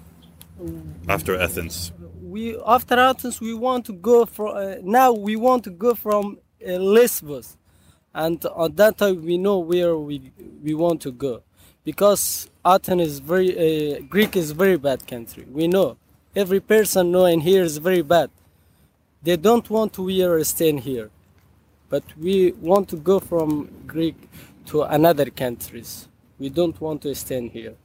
after 1.07 1.39
Athens? 1.39 1.91
We 2.21 2.57
after 2.65 2.97
Athens, 2.97 3.39
we 3.41 3.53
want 3.53 3.86
to 3.86 3.93
go 3.93 4.25
from. 4.25 4.55
Uh, 4.55 4.75
now 4.81 5.11
we 5.11 5.36
want 5.36 5.63
to 5.65 5.69
go 5.69 5.93
from 5.93 6.39
uh, 6.65 6.71
Lesbos, 6.73 7.57
and 8.13 8.43
at 8.59 8.75
that 8.77 8.97
time 8.97 9.23
we 9.23 9.38
know 9.38 9.59
where 9.59 9.97
we 9.97 10.31
we 10.63 10.73
want 10.73 11.01
to 11.01 11.11
go, 11.11 11.43
because 11.84 12.49
Athens 12.65 13.01
is 13.01 13.19
very 13.19 13.51
uh, 13.97 13.99
Greek 14.09 14.36
is 14.36 14.51
very 14.51 14.77
bad 14.77 15.05
country. 15.07 15.45
We 15.51 15.67
know 15.67 15.97
every 16.36 16.59
person 16.59 17.11
know 17.11 17.25
and 17.25 17.43
here 17.43 17.63
is 17.63 17.77
very 17.77 18.01
bad. 18.01 18.29
They 19.21 19.38
don't 19.38 19.69
want 19.69 19.93
to 19.93 20.03
we 20.03 20.23
are 20.23 20.43
staying 20.43 20.79
here, 20.79 21.11
but 21.89 22.03
we 22.17 22.53
want 22.53 22.89
to 22.89 22.97
go 22.97 23.19
from 23.19 23.69
Greek 23.86 24.15
to 24.67 24.84
another 24.84 25.29
countries. 25.29 26.07
We 26.39 26.49
don't 26.49 26.79
want 26.81 27.03
to 27.03 27.13
stand 27.15 27.51
here. 27.51 27.75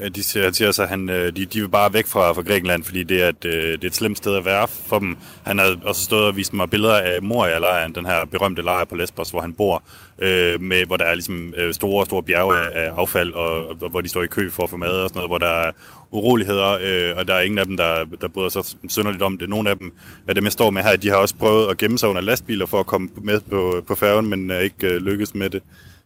Øh, 0.00 0.10
de 0.14 0.22
siger, 0.22 0.44
han 0.44 0.54
siger 0.54 0.72
så, 0.72 0.82
at 0.82 0.88
han, 0.88 1.10
øh, 1.10 1.36
de, 1.36 1.44
de 1.44 1.60
vil 1.60 1.68
bare 1.68 1.92
væk 1.92 2.06
fra, 2.06 2.32
fra 2.32 2.42
Grækenland, 2.42 2.84
fordi 2.84 3.02
det 3.02 3.22
er, 3.22 3.28
et, 3.28 3.44
øh, 3.44 3.72
det 3.72 3.84
er 3.84 3.88
et 3.88 3.94
slemt 3.94 4.18
sted 4.18 4.36
at 4.36 4.44
være 4.44 4.68
for 4.68 4.98
dem. 4.98 5.16
Han 5.42 5.58
har 5.58 5.76
også 5.84 6.04
stået 6.04 6.24
og 6.24 6.36
vist 6.36 6.52
mig 6.52 6.70
billeder 6.70 6.96
af 6.96 7.22
Moria-lejren, 7.22 7.94
den 7.94 8.06
her 8.06 8.24
berømte 8.24 8.62
lejr 8.62 8.84
på 8.84 8.96
Lesbos, 8.96 9.30
hvor 9.30 9.40
han 9.40 9.52
bor, 9.52 9.82
øh, 10.18 10.60
med, 10.60 10.86
hvor 10.86 10.96
der 10.96 11.04
er 11.04 11.14
ligesom 11.14 11.54
store, 11.72 12.06
store 12.06 12.22
bjerge 12.22 12.56
af, 12.58 12.84
af 12.84 12.90
affald, 12.96 13.32
og, 13.32 13.68
og 13.68 13.90
hvor 13.90 14.00
de 14.00 14.08
står 14.08 14.22
i 14.22 14.26
kø 14.26 14.50
for 14.50 14.62
at 14.62 14.70
få 14.70 14.76
mad 14.76 14.90
og 14.90 15.08
sådan 15.08 15.18
noget, 15.18 15.30
hvor 15.30 15.38
der 15.38 15.46
er 15.66 15.72
uroligheder, 16.10 16.78
øh, 16.82 17.16
og 17.16 17.28
der 17.28 17.34
er 17.34 17.40
ingen 17.40 17.58
af 17.58 17.66
dem, 17.66 17.76
der, 17.76 18.04
der 18.20 18.28
bryder 18.28 18.48
sig 18.48 18.64
synderligt 18.88 19.22
om 19.22 19.38
det. 19.38 19.48
Nogle 19.48 19.70
af 19.70 19.78
dem, 19.78 19.92
af 20.28 20.34
dem 20.34 20.44
jeg 20.44 20.52
står 20.52 20.70
med 20.70 20.82
her, 20.82 20.96
de 20.96 21.08
har 21.08 21.16
også 21.16 21.34
prøvet 21.34 21.70
at 21.70 21.76
gemme 21.76 21.98
sig 21.98 22.08
under 22.08 22.22
lastbiler 22.22 22.66
for 22.66 22.80
at 22.80 22.86
komme 22.86 23.08
med 23.22 23.40
på, 23.50 23.84
på 23.86 23.94
færgen, 23.94 24.26
men 24.26 24.50
er 24.50 24.58
ikke 24.58 24.86
øh, 24.86 25.02
lykkes 25.02 25.34
med 25.34 25.50
det. 25.50 25.62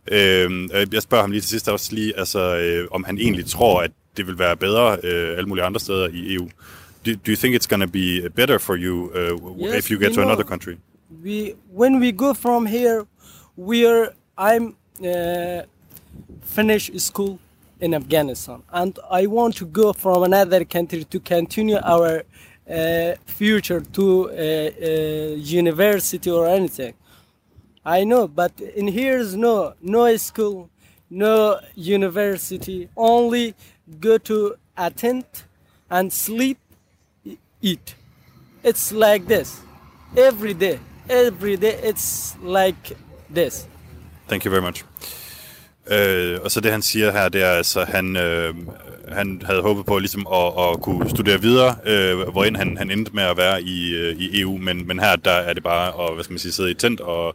Øh, 0.08 0.68
jeg 0.92 1.02
spørger 1.02 1.22
ham 1.22 1.30
lige 1.30 1.40
til 1.40 1.48
sidst 1.50 1.68
også 1.68 1.94
lige, 1.94 2.18
altså, 2.18 2.56
øh, 2.56 2.88
om 2.90 3.04
han 3.04 3.18
egentlig 3.18 3.46
tror, 3.46 3.82
at 3.82 3.90
det 4.16 4.26
vil 4.26 4.38
være 4.38 4.56
bedre 4.56 4.98
øh, 5.02 5.36
alle 5.36 5.48
mulige 5.48 5.64
andre 5.64 5.80
steder 5.80 6.08
i 6.12 6.34
EU. 6.34 6.48
Do, 7.06 7.12
do 7.12 7.30
you 7.32 7.36
think 7.36 7.54
it's 7.56 7.66
going 7.68 7.82
to 7.82 7.88
be 7.92 8.30
better 8.36 8.58
for 8.58 8.76
you 8.76 9.10
uh, 9.14 9.62
Yes, 9.66 9.74
if 9.84 9.90
you 9.90 9.98
get 9.98 10.08
to 10.08 10.14
know. 10.14 10.24
another 10.28 10.44
country? 10.44 10.74
we 11.24 11.54
when 11.80 12.00
we 12.00 12.10
go 12.12 12.34
from 12.34 12.66
here 12.66 13.04
we 13.56 13.86
are 13.86 14.06
i'm 14.38 14.64
uh, 15.04 15.62
finish 16.56 16.90
school 16.98 17.38
in 17.80 17.94
afghanistan 17.94 18.58
and 18.72 18.98
i 19.10 19.26
want 19.26 19.54
to 19.56 19.66
go 19.66 19.92
from 19.92 20.22
another 20.22 20.64
country 20.64 21.04
to 21.04 21.18
continue 21.20 21.78
our 21.84 22.22
uh, 22.68 23.14
future 23.38 23.80
to 23.92 24.04
uh, 24.30 24.34
uh, 24.34 25.58
university 25.60 26.30
or 26.30 26.46
anything 26.48 26.92
i 27.86 28.04
know 28.04 28.26
but 28.28 28.52
in 28.76 28.88
here 28.88 29.16
is 29.24 29.34
no 29.36 29.72
no 29.80 30.16
school 30.16 30.68
no 31.08 31.60
university. 31.76 32.88
Only 32.96 33.54
go 34.00 34.18
to 34.18 34.56
attend 34.76 35.24
and 35.88 36.12
sleep 36.12 36.58
eat. 37.62 37.94
It's 38.64 38.90
like 38.90 39.26
this. 39.28 39.60
Every 40.16 40.54
day 40.54 40.78
every 41.08 41.56
day 41.56 41.74
it's 41.82 42.36
like 42.42 42.96
this. 43.34 43.66
Thank 44.28 44.44
you 44.44 44.50
very 44.50 44.62
much. 44.62 44.84
Øh, 45.86 46.40
og 46.44 46.50
så 46.50 46.60
det 46.60 46.72
han 46.72 46.82
siger 46.82 47.12
her, 47.12 47.28
det 47.28 47.42
er 47.42 47.50
altså, 47.50 47.84
han, 47.84 48.16
øh, 48.16 48.54
han 49.12 49.42
havde 49.44 49.62
håbet 49.62 49.86
på 49.86 49.98
ligesom 49.98 50.26
at, 50.32 50.52
at 50.58 50.80
kunne 50.80 51.10
studere 51.10 51.40
videre, 51.40 51.74
øh, 51.86 52.18
hvor 52.18 52.56
han, 52.58 52.76
han 52.76 52.90
endte 52.90 53.12
med 53.14 53.22
at 53.22 53.36
være 53.36 53.62
i, 53.62 53.94
øh, 53.94 54.16
i 54.16 54.40
EU, 54.40 54.58
men, 54.58 54.88
men 54.88 54.98
her 54.98 55.16
der 55.16 55.30
er 55.30 55.52
det 55.52 55.62
bare 55.62 55.88
at 55.88 56.14
hvad 56.14 56.24
skal 56.24 56.32
man 56.32 56.38
sige, 56.38 56.52
sidde 56.52 56.70
i 56.70 56.74
tent 56.74 57.00
og, 57.00 57.26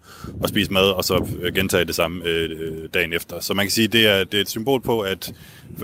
og 0.42 0.50
spise 0.50 0.74
mad, 0.74 0.90
og 0.90 1.04
så 1.04 1.28
øh, 1.42 1.54
gentage 1.56 1.86
det 1.86 1.96
samme 1.96 2.26
øh, 2.26 2.50
øh, 2.60 2.90
dagen 2.94 3.14
efter. 3.14 3.40
Så 3.40 3.54
man 3.54 3.66
kan 3.66 3.72
sige, 3.72 3.88
det 3.88 4.08
er, 4.08 4.24
det 4.24 4.38
er 4.38 4.42
et 4.42 4.50
symbol 4.50 4.82
på, 4.82 5.00
at 5.00 5.34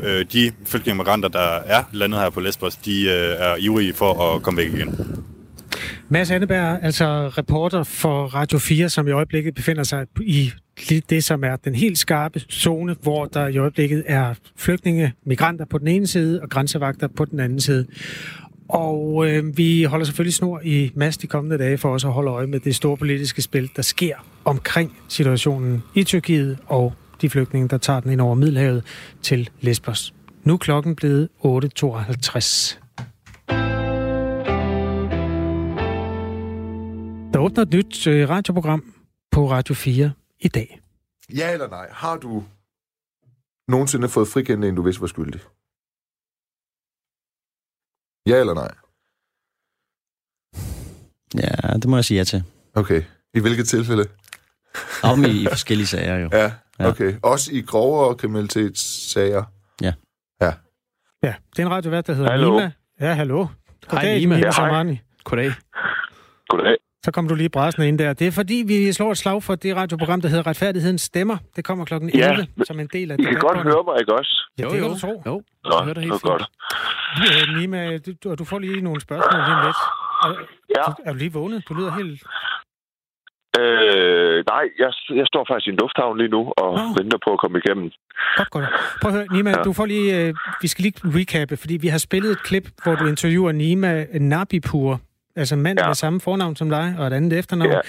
øh, 0.04 0.26
de 0.34 0.52
flygtninge 0.66 0.98
migranter, 0.98 1.30
der 1.30 1.60
er 1.66 1.84
landet 1.92 2.20
her 2.20 2.30
på 2.30 2.40
Lesbos, 2.40 2.76
de 2.76 3.04
øh, 3.04 3.36
er 3.38 3.56
ivrige 3.56 3.94
for 3.94 4.36
at 4.36 4.42
komme 4.44 4.58
væk 4.58 4.74
igen. 4.74 5.24
Mads 6.10 6.32
Anneberg, 6.32 6.80
altså 6.84 7.28
reporter 7.28 7.84
for 7.84 8.26
Radio 8.26 8.60
4, 8.60 8.90
som 8.90 9.08
i 9.08 9.12
øjeblikket 9.12 9.56
befinder 9.56 9.84
sig 9.84 10.06
i 10.22 10.52
det, 11.10 11.24
som 11.24 11.44
er 11.44 11.56
den 11.56 11.76
helt 11.76 11.98
skarpe 11.98 12.40
zone, 12.40 12.96
hvor 13.02 13.26
der 13.26 13.48
i 13.48 13.58
øjeblikket 13.58 14.04
er 14.06 14.34
flygtninge, 14.56 15.14
migranter 15.26 15.66
på 15.66 15.78
den 15.78 15.88
ene 15.88 16.08
side 16.08 16.42
og 16.42 16.50
grænsevagter 16.50 17.08
på 17.08 17.26
den 17.26 17.40
anden 17.40 17.60
side. 17.60 17.88
Og 18.70 19.28
øh, 19.30 19.58
vi 19.58 19.84
holder 19.84 20.06
selvfølgelig 20.06 20.34
snor 20.34 20.62
i 20.64 20.92
masse 20.96 21.22
de 21.22 21.28
kommende 21.28 21.58
dage 21.58 21.78
for 21.78 21.90
også 21.90 22.08
at 22.08 22.14
holde 22.14 22.32
øje 22.32 22.48
med 22.48 22.60
det 22.60 22.76
store 22.76 22.98
politiske 22.98 23.42
spil, 23.42 23.70
der 23.76 23.82
sker 23.82 24.16
omkring 24.46 24.98
situationen 25.08 25.84
i 25.96 26.04
Tyrkiet 26.04 26.58
og 26.66 26.94
de 27.22 27.30
flygtninge, 27.30 27.68
der 27.68 27.78
tager 27.78 28.00
den 28.00 28.12
ind 28.12 28.22
over 28.22 28.36
Middelhavet 28.36 28.84
til 29.22 29.50
Lesbos. 29.62 30.14
Nu 30.44 30.54
er 30.54 30.58
klokken 30.58 30.96
blevet 30.96 31.30
8.52. 31.46 32.78
Der 37.34 37.40
åbner 37.40 37.62
et 37.62 37.74
nyt 37.74 38.08
øh, 38.08 38.30
radioprogram 38.30 38.84
på 39.32 39.52
Radio 39.52 39.76
4 39.76 40.12
i 40.40 40.48
dag. 40.48 40.82
Ja 41.34 41.54
eller 41.54 41.68
nej? 41.68 41.90
Har 41.92 42.18
du 42.18 42.44
nogensinde 43.68 44.10
fået 44.10 44.28
frikendt 44.28 44.66
en, 44.66 44.76
du 44.76 44.82
vidste 44.82 45.02
var 45.02 45.08
skyldig? 45.08 45.42
Ja 48.30 48.40
eller 48.40 48.54
nej? 48.54 48.72
Ja, 51.36 51.74
det 51.74 51.90
må 51.90 51.98
jeg 51.98 52.06
sige 52.06 52.18
ja 52.18 52.24
til. 52.24 52.44
Okay. 52.76 53.04
I 53.34 53.40
hvilket 53.40 53.68
tilfælde? 53.68 54.04
Om 55.04 55.26
i, 55.26 55.42
i 55.44 55.48
forskellige 55.56 55.88
sager 55.88 56.18
jo. 56.18 56.30
Ja, 56.34 56.54
okay. 56.80 57.20
Også 57.24 57.52
i 57.54 57.62
grovere 57.62 58.18
kriminalitetssager? 58.18 59.44
Ja. 59.82 59.94
Ja. 60.42 60.54
Ja, 61.24 61.36
det 61.56 61.60
er 61.60 61.66
en 61.66 61.72
radiovært, 61.72 62.08
der 62.08 62.14
hedder 62.14 62.32
Hallo. 62.32 62.52
Nima. 62.52 62.72
Ja, 63.00 63.14
hallo. 63.14 63.48
Goddag, 63.88 64.20
Nima. 64.20 64.36
Nima 64.36 64.36
Ja, 64.36 64.42
hej. 64.42 64.52
Samani. 64.52 65.00
Goddag. 65.24 65.52
Goddag. 66.50 66.78
Så 67.06 67.12
kom 67.12 67.28
du 67.28 67.36
lige 67.36 67.50
bræsende 67.50 67.88
ind 67.88 68.00
der. 68.00 68.14
Det 68.14 68.28
er 68.28 68.32
fordi, 68.32 68.64
vi 68.68 68.94
slår 68.94 69.12
et 69.12 69.18
slag 69.18 69.44
for 69.44 69.56
det 69.56 69.76
radioprogram, 69.76 70.22
der 70.22 70.30
hedder 70.30 70.48
Retfærdighedens 70.48 71.02
Stemmer. 71.02 71.38
Det 71.56 71.66
kommer 71.66 71.86
klokken 71.86 72.10
Ja, 72.10 72.32
11 72.32 72.48
som 72.66 72.80
en 72.80 72.90
del 72.94 73.12
af 73.12 73.16
I 73.20 73.24
kan 73.24 73.34
godt 73.40 73.58
høre 73.58 73.84
mig, 73.88 73.96
ikke 74.00 74.14
også? 74.14 74.34
Ja, 74.60 74.64
det 74.64 74.72
kan 74.72 74.90
du 74.90 75.00
tro. 75.00 75.24
Jo, 75.26 75.44
Nå, 75.64 75.72
jeg 75.78 75.84
hører 75.84 75.94
dig 75.94 76.04
det 76.04 76.12
helt 76.12 76.22
godt. 76.22 76.44
Øh, 77.26 77.60
Nima, 77.60 77.98
du, 77.98 78.36
du- 78.36 78.46
får 78.46 78.60
lige 78.60 78.82
nogle 78.82 79.02
spørgsmål 79.02 79.42
lige 79.50 79.62
lidt. 79.66 79.78
Er, 80.24 80.30
Ja. 80.78 80.84
du, 80.88 80.94
er 81.06 81.12
du 81.12 81.18
lige 81.18 81.34
vågnet? 81.34 81.64
Du 81.70 81.74
lyder 81.74 81.92
helt... 81.92 82.24
Øh, 83.60 84.44
nej, 84.54 84.64
jeg, 84.84 84.92
jeg 85.20 85.26
står 85.32 85.46
faktisk 85.50 85.68
i 85.68 85.70
en 85.70 85.78
lufthavn 85.82 86.18
lige 86.18 86.30
nu 86.30 86.42
og 86.58 86.72
Nå. 86.78 86.84
venter 87.02 87.18
på 87.26 87.34
at 87.34 87.40
komme 87.40 87.58
igennem. 87.66 87.92
Godt, 88.38 88.50
godt. 88.50 88.66
Prøv 89.02 89.10
at 89.12 89.16
høre, 89.18 89.28
Nima, 89.36 89.50
ja. 89.50 89.58
Ja. 89.58 89.64
du 89.64 89.74
får 89.74 89.86
lige... 89.86 90.08
Øh, 90.28 90.34
vi 90.62 90.68
skal 90.68 90.82
lige 90.84 90.94
recappe, 91.20 91.58
fordi 91.58 91.78
vi 91.78 91.88
har 91.88 91.98
spillet 91.98 92.32
et 92.32 92.44
klip, 92.44 92.66
hvor 92.84 92.96
du 92.96 93.06
interviewer 93.06 93.52
Nima 93.52 94.06
Nabipur, 94.20 95.00
altså 95.38 95.56
en 95.56 95.62
mand 95.62 95.80
ja. 95.80 95.88
Med 95.88 95.96
samme 95.96 96.22
fornavn 96.22 96.56
som 96.56 96.70
dig 96.70 96.96
og 97.00 97.08
et 97.08 97.14
andet 97.14 97.40
efternavn. 97.40 97.72
Ja. 97.72 97.80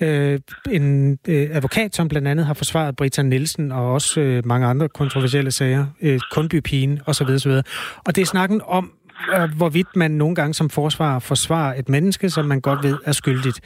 Øh, 0.00 0.38
en 0.70 1.18
øh, 1.28 1.48
advokat, 1.52 1.94
som 1.94 2.08
blandt 2.08 2.28
andet 2.28 2.46
har 2.46 2.54
forsvaret 2.54 2.96
Britta 2.96 3.22
Nielsen 3.22 3.72
og 3.72 3.92
også 3.92 4.20
øh, 4.20 4.46
mange 4.46 4.66
andre 4.66 4.88
kontroversielle 4.88 5.50
sager, 5.50 5.86
øh, 6.02 6.20
Kundbypigen 6.30 7.00
osv. 7.06 7.26
osv. 7.26 7.50
Og 8.06 8.16
det 8.16 8.18
er 8.22 8.26
snakken 8.26 8.62
om, 8.64 8.92
øh, 9.34 9.56
hvorvidt 9.56 9.96
man 9.96 10.10
nogle 10.10 10.34
gange 10.34 10.54
som 10.54 10.70
forsvarer 10.70 11.18
forsvarer 11.18 11.74
et 11.74 11.88
menneske, 11.88 12.30
som 12.30 12.44
man 12.44 12.60
godt 12.60 12.82
ved 12.82 12.98
er 13.04 13.12
skyldigt. 13.12 13.60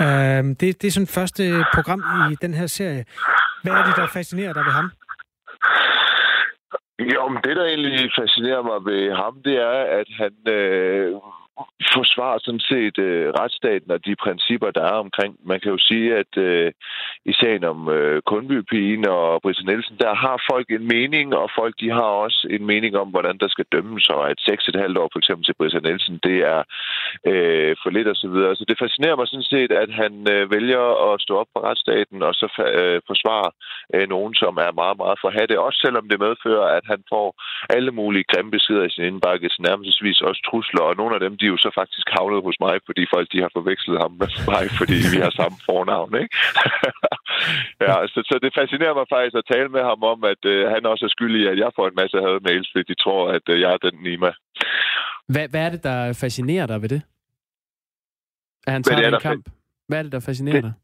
Øh, 0.00 0.06
det, 0.06 0.60
det 0.60 0.84
er 0.84 0.90
sådan 0.90 1.06
første 1.06 1.64
program 1.74 2.02
i 2.32 2.34
den 2.42 2.54
her 2.54 2.66
serie. 2.66 3.04
Hvad 3.62 3.72
er 3.72 3.84
det, 3.86 3.96
der 3.96 4.06
fascinerer 4.06 4.52
dig 4.52 4.64
ved 4.64 4.72
ham? 4.72 4.90
Jo, 7.14 7.28
men 7.28 7.40
det, 7.44 7.56
der 7.56 7.64
egentlig 7.64 8.10
fascinerer 8.20 8.62
mig 8.62 8.78
ved 8.92 9.12
ham, 9.22 9.34
det 9.44 9.56
er, 9.56 9.78
at 10.00 10.08
han 10.20 10.32
øh, 10.54 11.14
forsvarer 11.94 12.38
sådan 12.42 12.66
set 12.72 12.98
øh, 12.98 13.26
retsstaten 13.38 13.90
og 13.90 14.04
de 14.06 14.14
principper, 14.24 14.70
der 14.70 14.84
er 14.92 14.98
omkring. 15.06 15.32
Man 15.50 15.60
kan 15.60 15.72
jo 15.72 15.78
sige, 15.78 16.08
at 16.22 16.32
øh, 16.36 16.72
i 17.24 17.32
sagen 17.32 17.64
om 17.64 17.88
øh, 17.88 18.22
Kundbypigen 18.22 19.08
og 19.08 19.42
Britta 19.42 19.62
Nielsen, 19.62 19.96
der 20.04 20.14
har 20.14 20.36
folk 20.50 20.66
en 20.70 20.86
mening, 20.96 21.26
og 21.34 21.50
folk 21.58 21.74
de 21.80 21.90
har 21.90 22.10
også 22.24 22.46
en 22.50 22.66
mening 22.66 22.96
om, 22.96 23.08
hvordan 23.08 23.38
der 23.38 23.48
skal 23.48 23.66
dømmes, 23.72 24.08
og 24.08 24.30
at 24.30 24.38
6,5 24.40 24.98
år 25.02 25.08
for 25.12 25.18
eksempel 25.18 25.44
til 25.44 25.58
Britta 25.58 25.80
Nielsen, 25.86 26.18
det 26.22 26.38
er 26.54 26.60
øh, 27.30 27.76
for 27.82 27.90
lidt 27.90 28.08
og 28.08 28.16
så 28.16 28.28
videre. 28.28 28.56
Så 28.56 28.64
det 28.68 28.78
fascinerer 28.82 29.16
mig 29.16 29.28
sådan 29.28 29.52
set, 29.54 29.72
at 29.72 29.90
han 30.02 30.12
øh, 30.34 30.50
vælger 30.50 30.84
at 31.06 31.20
stå 31.20 31.32
op 31.40 31.50
for 31.52 31.60
retsstaten 31.68 32.22
og 32.22 32.34
så 32.34 32.46
øh, 32.80 33.00
forsvare 33.10 33.50
øh, 33.94 34.08
nogen, 34.08 34.34
som 34.34 34.56
er 34.56 34.72
meget, 34.82 34.96
meget 35.02 35.18
forhatte. 35.24 35.60
Også 35.66 35.78
selvom 35.84 36.08
det 36.08 36.18
medfører, 36.26 36.66
at 36.78 36.84
han 36.92 37.00
får 37.12 37.28
alle 37.76 37.90
mulige 37.90 38.28
grimme 38.32 38.50
beskeder 38.50 38.84
i 38.84 38.90
sin 38.90 39.04
indbakke, 39.04 39.48
til 39.48 39.62
nærmest 39.62 40.22
også 40.28 40.42
trusler, 40.50 40.82
og 40.82 40.96
nogle 40.96 41.14
af 41.14 41.20
dem, 41.20 41.36
de 41.36 41.49
jo 41.52 41.56
så 41.64 41.70
faktisk 41.80 42.06
havnet 42.16 42.40
hos 42.46 42.56
mig, 42.66 42.74
fordi 42.88 43.02
folk 43.14 43.26
de 43.32 43.42
har 43.44 43.50
forvekslet 43.56 43.98
ham 44.04 44.12
med 44.22 44.30
mig, 44.52 44.64
fordi 44.80 44.98
vi 45.12 45.18
har 45.24 45.32
samme 45.40 45.56
fornavn, 45.68 46.12
ikke? 46.22 46.34
ja, 47.84 47.94
så, 48.12 48.18
så 48.28 48.34
det 48.44 48.56
fascinerer 48.60 48.94
mig 48.98 49.06
faktisk 49.14 49.36
at 49.40 49.48
tale 49.52 49.68
med 49.76 49.82
ham 49.90 50.00
om, 50.12 50.18
at 50.32 50.42
øh, 50.52 50.60
han 50.74 50.82
også 50.92 51.04
er 51.08 51.14
skyldig 51.16 51.42
at 51.52 51.58
jeg 51.64 51.70
får 51.76 51.86
en 51.88 52.00
masse 52.02 52.16
had-mails, 52.26 52.68
fordi 52.70 52.84
de 52.90 52.96
tror, 53.04 53.22
at 53.36 53.44
øh, 53.52 53.56
jeg 53.62 53.70
er 53.76 53.80
den 53.86 53.96
Nima. 54.06 54.30
Hvad, 55.32 55.46
hvad 55.52 55.62
er 55.66 55.70
det, 55.74 55.82
der 55.90 55.98
fascinerer 56.22 56.66
dig 56.72 56.78
ved 56.82 56.90
det? 56.94 57.02
At 58.66 58.72
han 58.74 58.82
tager 58.82 59.00
det 59.00 59.06
er, 59.06 59.18
fa- 59.18 59.28
kamp? 59.28 59.44
Hvad 59.88 59.98
er 59.98 60.02
det, 60.06 60.12
der 60.12 60.24
fascinerer 60.30 60.62
dig? 60.68 60.74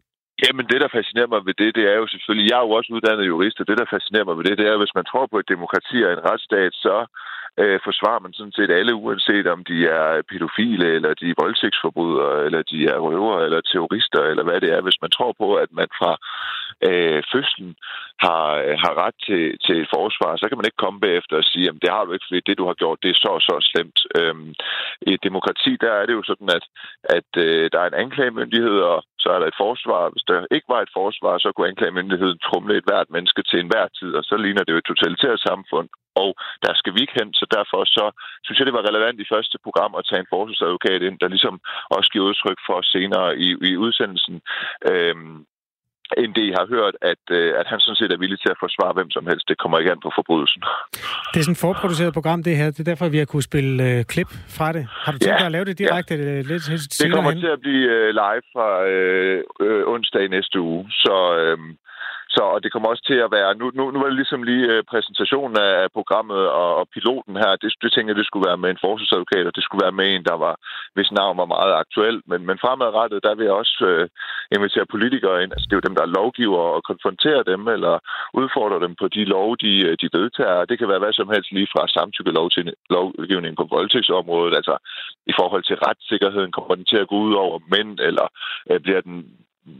Jamen, 0.44 0.64
det, 0.70 0.78
der 0.84 0.90
fascinerer 0.96 1.30
mig 1.34 1.40
ved 1.48 1.54
det, 1.62 1.70
det 1.78 1.84
er 1.92 1.96
jo 2.02 2.06
selvfølgelig, 2.14 2.48
jeg 2.50 2.58
er 2.58 2.66
jo 2.66 2.76
også 2.78 2.90
uddannet 2.96 3.30
jurist, 3.32 3.60
og 3.60 3.66
det, 3.68 3.76
der 3.78 3.92
fascinerer 3.94 4.26
mig 4.28 4.36
ved 4.38 4.44
det, 4.48 4.58
det 4.58 4.66
er, 4.66 4.74
at 4.76 4.82
hvis 4.82 4.98
man 4.98 5.08
tror 5.10 5.26
på 5.26 5.38
et 5.38 5.48
demokrati 5.54 5.96
og 6.06 6.12
en 6.12 6.26
retsstat, 6.30 6.72
så 6.84 6.94
øh, 7.62 7.78
forsvarer 7.86 8.20
man 8.24 8.32
sådan 8.32 8.56
set 8.58 8.70
alle, 8.70 8.94
uanset 8.94 9.46
om 9.46 9.64
de 9.64 9.78
er 9.86 10.22
pædofile, 10.30 10.86
eller 10.96 11.14
de 11.20 11.26
er 11.30 11.40
voldtægtsforbrydere, 11.42 12.44
eller 12.46 12.62
de 12.72 12.78
er 12.92 12.98
røvere, 13.06 13.44
eller 13.44 13.60
terrorister, 13.60 14.22
eller 14.22 14.44
hvad 14.44 14.60
det 14.60 14.70
er. 14.76 14.80
Hvis 14.86 15.02
man 15.02 15.10
tror 15.10 15.32
på, 15.42 15.48
at 15.54 15.70
man 15.80 15.88
fra 15.98 16.12
øh, 16.88 17.22
fødslen 17.32 17.70
har, 18.24 18.46
har 18.82 18.94
ret 19.04 19.18
til, 19.26 19.44
til 19.66 19.78
forsvar, 19.94 20.32
så 20.36 20.44
kan 20.48 20.58
man 20.58 20.68
ikke 20.68 20.84
komme 20.84 21.00
bagefter 21.00 21.36
og 21.36 21.48
sige, 21.52 21.68
at 21.68 21.82
det 21.82 21.90
har 21.94 22.04
du 22.04 22.12
ikke, 22.12 22.28
fordi 22.28 22.40
det, 22.46 22.58
du 22.58 22.66
har 22.66 22.76
gjort, 22.82 23.02
det 23.02 23.10
er 23.10 23.18
så 23.22 23.30
og 23.38 23.42
så 23.48 23.56
slemt. 23.70 23.98
Øhm, 24.18 24.48
I 25.08 25.10
et 25.14 25.24
demokrati, 25.28 25.72
der 25.84 25.92
er 26.00 26.04
det 26.06 26.14
jo 26.18 26.22
sådan, 26.30 26.50
at, 26.58 26.64
at 27.16 27.30
øh, 27.44 27.64
der 27.72 27.80
er 27.80 27.88
en 27.88 28.00
anklagemyndighed, 28.04 28.78
og 28.92 28.98
så 29.22 29.28
er 29.34 29.38
der 29.38 29.46
et 29.46 29.60
forsvar. 29.64 30.02
Hvis 30.12 30.26
der 30.28 30.54
ikke 30.56 30.68
var 30.74 30.80
et 30.82 30.96
forsvar, 31.00 31.34
så 31.38 31.48
kunne 31.52 31.68
anklagemyndigheden 31.68 32.38
trumle 32.38 32.76
et 32.76 32.88
hvert 32.88 33.10
menneske 33.16 33.42
til 33.42 33.58
enhver 33.60 33.86
tid, 33.98 34.10
og 34.18 34.24
så 34.24 34.36
ligner 34.36 34.62
det 34.64 34.72
jo 34.72 34.78
et 34.78 34.90
totalitært 34.90 35.40
samfund. 35.40 35.88
Og 36.22 36.28
der 36.64 36.72
skal 36.74 36.94
vi 36.94 37.00
ikke 37.00 37.18
hen, 37.20 37.28
så 37.40 37.46
derfor 37.56 37.80
så 37.96 38.04
synes 38.44 38.58
jeg, 38.58 38.66
det 38.66 38.78
var 38.78 38.88
relevant 38.88 39.20
i 39.20 39.30
første 39.34 39.56
program 39.66 39.92
at 39.98 40.06
tage 40.08 40.20
en 40.20 40.32
forsvarsadvokat 40.32 41.02
ind, 41.02 41.16
der 41.22 41.28
ligesom 41.34 41.54
også 41.96 42.08
giver 42.12 42.28
udtryk 42.30 42.58
for 42.68 42.78
senere 42.94 43.28
i, 43.46 43.48
i 43.70 43.76
udsendelsen, 43.84 44.36
øhm, 44.92 45.36
end 46.20 46.34
det, 46.34 46.46
jeg 46.50 46.56
har 46.60 46.68
hørt, 46.76 46.94
at, 47.12 47.22
øh, 47.38 47.60
at 47.60 47.66
han 47.66 47.80
sådan 47.80 47.96
set 48.00 48.12
er 48.12 48.18
villig 48.22 48.38
til 48.40 48.50
at 48.54 48.58
forsvare 48.64 48.92
hvem 48.92 49.10
som 49.10 49.26
helst. 49.30 49.48
Det 49.48 49.58
kommer 49.58 49.78
ikke 49.78 49.92
an 49.92 50.00
på 50.06 50.10
forbrydelsen. 50.18 50.62
Det 51.32 51.38
er 51.40 51.44
sådan 51.44 51.58
et 51.58 51.64
forproduceret 51.68 52.12
program, 52.18 52.42
det 52.42 52.56
her. 52.56 52.66
Det 52.74 52.80
er 52.80 52.90
derfor, 52.92 53.08
vi 53.08 53.18
har 53.18 53.24
kunne 53.24 53.42
spille 53.52 53.72
øh, 53.88 54.04
klip 54.04 54.30
fra 54.56 54.72
det. 54.72 54.84
Har 55.04 55.12
du 55.12 55.18
tænkt 55.18 55.32
ja, 55.32 55.38
dig 55.38 55.46
at 55.46 55.52
lave 55.52 55.64
det 55.64 55.78
direkte 55.78 56.14
ja. 56.14 56.20
Øh, 56.20 56.44
lidt 56.50 56.62
Det 57.02 57.12
kommer 57.14 57.30
hen? 57.30 57.40
til 57.40 57.52
at 57.56 57.60
blive 57.60 57.84
øh, 57.96 58.08
live 58.20 58.42
fra 58.52 58.68
øh, 58.92 59.44
øh, 59.60 59.82
onsdag 59.94 60.24
i 60.24 60.28
næste 60.28 60.60
uge. 60.60 60.86
Så, 60.90 61.16
øh, 61.40 61.58
så 62.36 62.42
og 62.54 62.58
det 62.62 62.72
kommer 62.72 62.88
også 62.88 63.04
til 63.10 63.18
at 63.26 63.32
være... 63.36 63.50
Nu, 63.60 63.66
nu, 63.78 63.82
nu 63.90 63.98
var 64.00 64.08
det 64.08 64.20
ligesom 64.20 64.42
lige 64.42 64.66
øh, 64.72 64.82
præsentationen 64.90 65.56
af 65.68 65.92
programmet 65.98 66.42
og, 66.60 66.70
og 66.80 66.84
piloten 66.94 67.36
her. 67.42 67.52
Det, 67.62 67.70
det 67.82 67.90
tænkte 67.92 68.10
jeg, 68.10 68.18
det 68.20 68.26
skulle 68.26 68.48
være 68.48 68.62
med 68.62 68.70
en 68.70 68.82
forsvarsadvokat, 68.84 69.46
og 69.46 69.54
det 69.56 69.64
skulle 69.64 69.84
være 69.86 69.98
med 70.00 70.06
en, 70.14 70.24
der 70.30 70.36
var, 70.44 70.54
hvis 70.94 71.12
navn 71.12 71.36
var 71.42 71.48
meget 71.56 71.74
aktuelt. 71.82 72.22
Men, 72.30 72.40
men 72.48 72.56
fremadrettet, 72.64 73.24
der 73.26 73.34
vil 73.34 73.48
jeg 73.48 73.56
også 73.62 73.76
øh, 73.90 74.08
invitere 74.56 74.92
politikere 74.94 75.42
ind. 75.42 75.52
Altså, 75.52 75.66
det 75.66 75.74
er 75.74 75.80
jo 75.80 75.88
dem, 75.88 75.96
der 75.96 76.04
er 76.04 76.16
lovgiver, 76.18 76.64
og 76.76 76.82
konfrontere 76.90 77.42
dem, 77.52 77.62
eller 77.76 77.94
udfordre 78.40 78.78
dem 78.84 78.92
på 79.00 79.06
de 79.16 79.22
lov, 79.34 79.48
de, 79.64 79.72
øh, 79.86 79.96
de 80.02 80.08
vedtager. 80.18 80.64
Det 80.70 80.78
kan 80.78 80.88
være 80.88 81.02
hvad 81.02 81.12
som 81.12 81.32
helst 81.34 81.50
lige 81.52 81.72
fra 81.74 81.82
samtykkelov 81.96 82.46
til 82.50 82.74
lovgivning 82.90 83.56
på 83.56 83.64
voldtægtsområdet. 83.74 84.54
Altså, 84.60 84.74
i 85.30 85.32
forhold 85.38 85.62
til 85.64 85.76
retssikkerheden, 85.86 86.52
kommer 86.52 86.74
den 86.74 86.84
til 86.84 86.98
at 87.02 87.08
gå 87.08 87.16
ud 87.26 87.34
over 87.44 87.56
mænd, 87.74 87.92
eller 88.08 88.26
øh, 88.70 88.80
bliver 88.80 89.00
den 89.00 89.16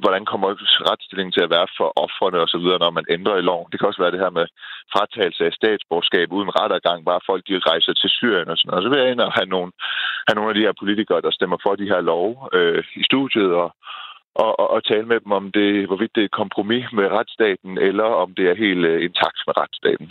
hvordan 0.03 0.25
kommer 0.31 0.49
retsstillingen 0.91 1.33
til 1.33 1.47
at 1.47 1.55
være 1.57 1.69
for 1.79 1.89
offrene 2.05 2.39
og 2.45 2.49
så 2.49 2.59
videre, 2.63 2.79
når 2.85 2.91
man 2.99 3.07
ændrer 3.17 3.37
i 3.37 3.47
loven. 3.51 3.69
Det 3.71 3.77
kan 3.79 3.89
også 3.89 4.03
være 4.03 4.15
det 4.15 4.25
her 4.25 4.33
med 4.39 4.47
fratagelse 4.95 5.43
af 5.47 5.53
statsborgerskab 5.53 6.33
uden 6.33 6.51
rettergang, 6.61 6.99
bare 7.05 7.27
folk 7.31 7.43
de 7.49 7.59
rejser 7.71 7.93
til 7.93 8.11
Syrien 8.11 8.49
og 8.53 8.57
sådan 8.57 8.69
noget. 8.69 8.81
Og 8.81 8.85
så 8.85 8.89
vil 8.91 9.03
jeg 9.03 9.11
ind 9.13 9.21
og 9.21 9.33
have 9.39 9.51
nogle, 9.55 9.71
have 10.27 10.37
nogle 10.39 10.51
af 10.51 10.57
de 10.57 10.67
her 10.67 10.75
politikere, 10.83 11.21
der 11.27 11.31
stemmer 11.39 11.59
for 11.65 11.75
de 11.75 11.91
her 11.93 12.01
lov 12.01 12.29
øh, 12.57 12.85
i 13.01 13.03
studiet 13.11 13.51
og, 13.63 13.69
og, 14.35 14.51
og, 14.61 14.67
og 14.75 14.81
tale 14.85 15.07
med 15.13 15.21
dem 15.25 15.33
om 15.41 15.45
det, 15.59 15.87
hvorvidt 15.87 16.15
det 16.15 16.21
er 16.21 16.31
et 16.31 16.41
kompromis 16.43 16.87
med 16.93 17.07
retsstaten, 17.17 17.79
eller 17.89 18.09
om 18.23 18.35
det 18.35 18.45
er 18.51 18.63
helt 18.65 18.85
øh, 18.93 18.99
intakt 19.09 19.41
med 19.47 19.55
retsstaten. 19.61 20.09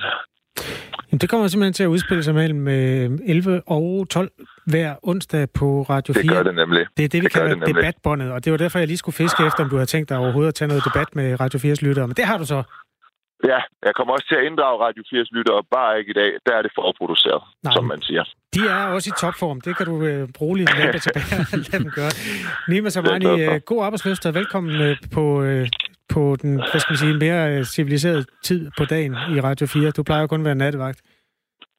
Jamen, 1.11 1.19
det 1.19 1.29
kommer 1.29 1.47
simpelthen 1.47 1.73
til 1.73 1.83
at 1.83 1.87
udspille 1.87 2.23
sig 2.23 2.35
mellem 2.35 2.67
11 2.67 3.55
øh, 3.55 3.61
og 3.65 4.07
12 4.09 4.31
hver 4.65 4.95
onsdag 5.03 5.49
på 5.49 5.81
Radio 5.89 6.13
4. 6.13 6.23
Det 6.23 6.31
gør 6.31 6.43
det 6.43 6.55
nemlig. 6.55 6.85
Det 6.97 7.03
er 7.03 7.09
det, 7.09 7.21
vi 7.21 7.25
det 7.25 7.33
kalder 7.33 7.65
debatbåndet, 7.65 8.31
og 8.31 8.45
det 8.45 8.51
var 8.51 8.57
derfor, 8.57 8.79
jeg 8.79 8.87
lige 8.87 8.97
skulle 8.97 9.15
fiske 9.15 9.45
efter, 9.45 9.63
om 9.63 9.69
du 9.69 9.77
har 9.77 9.85
tænkt 9.85 10.09
dig 10.09 10.17
overhovedet 10.17 10.47
at 10.47 10.55
tage 10.55 10.67
noget 10.67 10.83
debat 10.85 11.15
med 11.15 11.39
Radio 11.39 11.59
4's 11.59 11.85
lyttere. 11.85 12.07
Men 12.07 12.15
det 12.15 12.25
har 12.25 12.37
du 12.37 12.45
så. 12.45 12.63
Ja, 13.43 13.59
jeg 13.85 13.93
kommer 13.95 14.13
også 14.13 14.27
til 14.27 14.35
at 14.35 14.43
inddrage 14.43 14.77
Radio 14.85 15.03
4's 15.09 15.29
lyttere, 15.37 15.63
bare 15.71 15.99
ikke 15.99 16.09
i 16.09 16.13
dag. 16.21 16.31
Der 16.45 16.53
er 16.57 16.61
det 16.61 16.71
forproduceret, 16.75 17.43
Nej. 17.63 17.73
som 17.73 17.83
man 17.85 18.01
siger. 18.01 18.23
De 18.55 18.61
er 18.67 18.85
også 18.95 19.09
i 19.09 19.15
topform. 19.21 19.61
Det 19.61 19.77
kan 19.77 19.85
du 19.85 20.03
øh, 20.03 20.29
bruge 20.37 20.57
lidt 20.57 20.77
lade 20.77 20.99
tilbage 21.05 21.35
og 21.53 21.57
lade 21.65 21.83
dem 21.83 21.91
gøre. 21.99 22.11
Nima 22.69 22.89
Samani, 22.89 23.41
øh, 23.43 23.61
god 23.65 23.83
arbejdsløst 23.85 24.25
og 24.25 24.33
velkommen 24.33 24.81
øh, 24.81 24.97
på, 25.13 25.43
øh, 25.43 25.67
på 26.13 26.37
den, 26.41 26.53
hvad 26.55 26.79
skal 26.79 26.91
man 26.91 26.97
sige, 26.97 27.13
mere 27.25 27.65
civiliserede 27.65 28.25
tid 28.43 28.71
på 28.77 28.85
dagen 28.85 29.13
i 29.35 29.39
Radio 29.47 29.67
4. 29.67 29.91
Du 29.91 30.03
plejer 30.03 30.27
kun 30.27 30.39
at 30.41 30.45
være 30.45 30.55
nattevagt. 30.55 31.01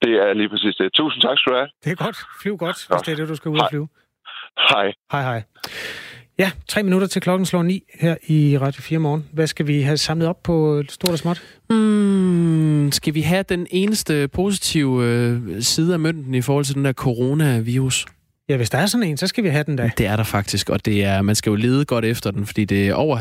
Det 0.03 0.13
er 0.25 0.33
lige 0.33 0.49
præcis 0.49 0.77
det. 0.77 0.93
Tusind 0.93 1.23
tak 1.23 1.39
skal 1.39 1.53
du 1.53 1.57
have. 1.57 1.71
Det 1.85 1.91
er 1.93 2.05
godt. 2.05 2.19
Flyv 2.43 2.57
godt, 2.57 2.77
hvis 2.89 3.03
det 3.03 3.13
er 3.13 3.17
det, 3.17 3.29
du 3.29 3.35
skal 3.37 3.49
ud 3.49 3.59
og 3.59 3.67
flyve. 3.71 3.89
Hej. 4.71 4.93
Hej, 5.13 5.23
hej. 5.23 5.43
Ja, 6.39 6.51
tre 6.69 6.83
minutter 6.83 7.07
til 7.07 7.23
klokken 7.23 7.47
slår 7.47 7.63
ni 7.63 7.83
her 7.95 8.17
i 8.27 8.59
Radio 8.59 8.83
4 8.83 8.99
morgen. 8.99 9.25
Hvad 9.33 9.47
skal 9.47 9.67
vi 9.67 9.83
have 9.83 9.97
samlet 9.97 10.29
op 10.29 10.43
på 10.43 10.83
stort 10.89 11.11
og 11.11 11.19
småt? 11.19 11.43
Mm, 11.71 12.93
skal 12.93 13.15
vi 13.15 13.21
have 13.21 13.45
den 13.49 13.67
eneste 13.71 14.29
positive 14.29 15.05
øh, 15.05 15.63
side 15.63 15.93
af 15.93 16.01
mønten 16.01 16.35
i 16.35 16.41
forhold 16.41 16.65
til 16.65 16.75
den 16.75 16.85
der 16.85 16.93
coronavirus? 16.93 18.07
Ja, 18.49 18.57
hvis 18.57 18.71
der 18.71 18.79
er 18.79 18.87
sådan 18.87 19.07
en, 19.07 19.17
så 19.17 19.27
skal 19.27 19.45
vi 19.45 19.49
have 19.49 19.65
den 19.65 19.77
da. 19.77 19.91
Det 19.99 20.07
er 20.07 20.17
der 20.17 20.23
faktisk, 20.23 20.71
og 20.71 20.85
det 20.85 21.05
er, 21.05 21.23
man 21.23 21.35
skal 21.35 21.51
jo 21.51 21.57
lede 21.57 21.85
godt 21.85 22.05
efter 22.05 22.31
den, 22.31 22.47
fordi 22.47 22.65
det 22.65 22.89
er 22.89 22.95
over 22.95 23.17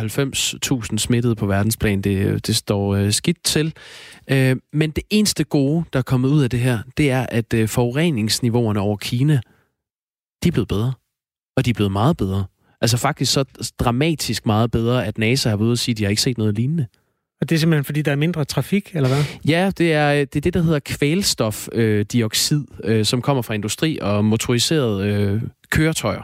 90.000 0.92 0.98
smittede 0.98 1.36
på 1.36 1.46
verdensplan. 1.46 2.02
Det, 2.02 2.48
det 2.48 2.56
står 2.56 2.96
øh, 2.96 3.12
skidt 3.12 3.44
til. 3.44 3.74
Øh, 4.32 4.56
men 4.74 4.92
det 4.92 5.04
eneste 5.10 5.44
gode, 5.44 5.84
der 5.94 6.00
er 6.00 6.04
kommet 6.04 6.30
ud 6.30 6.44
af 6.44 6.50
det 6.50 6.60
her, 6.60 6.80
det 6.98 7.12
er, 7.12 7.26
at 7.30 7.54
øh, 7.54 7.68
forureningsniveauerne 7.68 8.80
over 8.80 8.98
Kina, 8.98 9.40
de 10.44 10.48
er 10.48 10.52
blevet 10.52 10.68
bedre. 10.68 10.94
Og 11.58 11.66
de 11.66 11.70
er 11.70 11.74
blevet 11.74 11.92
meget 11.92 12.18
bedre. 12.18 12.46
Altså 12.82 12.98
faktisk 12.98 13.34
så 13.34 13.44
dramatisk 13.80 14.46
meget 14.46 14.72
bedre, 14.72 15.06
at 15.06 15.18
NASA 15.18 15.50
har 15.50 15.58
været 15.58 15.66
ude 15.66 15.74
og 15.74 15.78
sige, 15.78 15.94
at 15.94 15.98
de 15.98 16.04
har 16.04 16.10
ikke 16.10 16.22
set 16.22 16.38
noget 16.38 16.56
lignende. 16.56 16.86
Og 17.42 17.50
det 17.50 17.56
er 17.56 17.60
simpelthen, 17.60 17.84
fordi 17.84 18.02
der 18.02 18.12
er 18.12 18.16
mindre 18.16 18.46
trafik, 18.46 18.92
eller 18.94 19.10
hvad? 19.10 19.24
Ja, 19.48 19.72
det 19.78 19.94
er 19.94 20.26
det, 20.26 20.36
er 20.36 20.42
det 20.42 20.54
der 20.54 20.62
hedder 20.62 20.80
kvælstofdioxid, 20.80 22.66
øh, 22.84 23.00
øh, 23.00 23.06
som 23.06 23.22
kommer 23.22 23.42
fra 23.42 23.54
industri 23.54 24.00
og 24.02 24.26
motoriserede 24.26 25.08
øh, 25.08 25.42
køretøjer. 25.70 26.22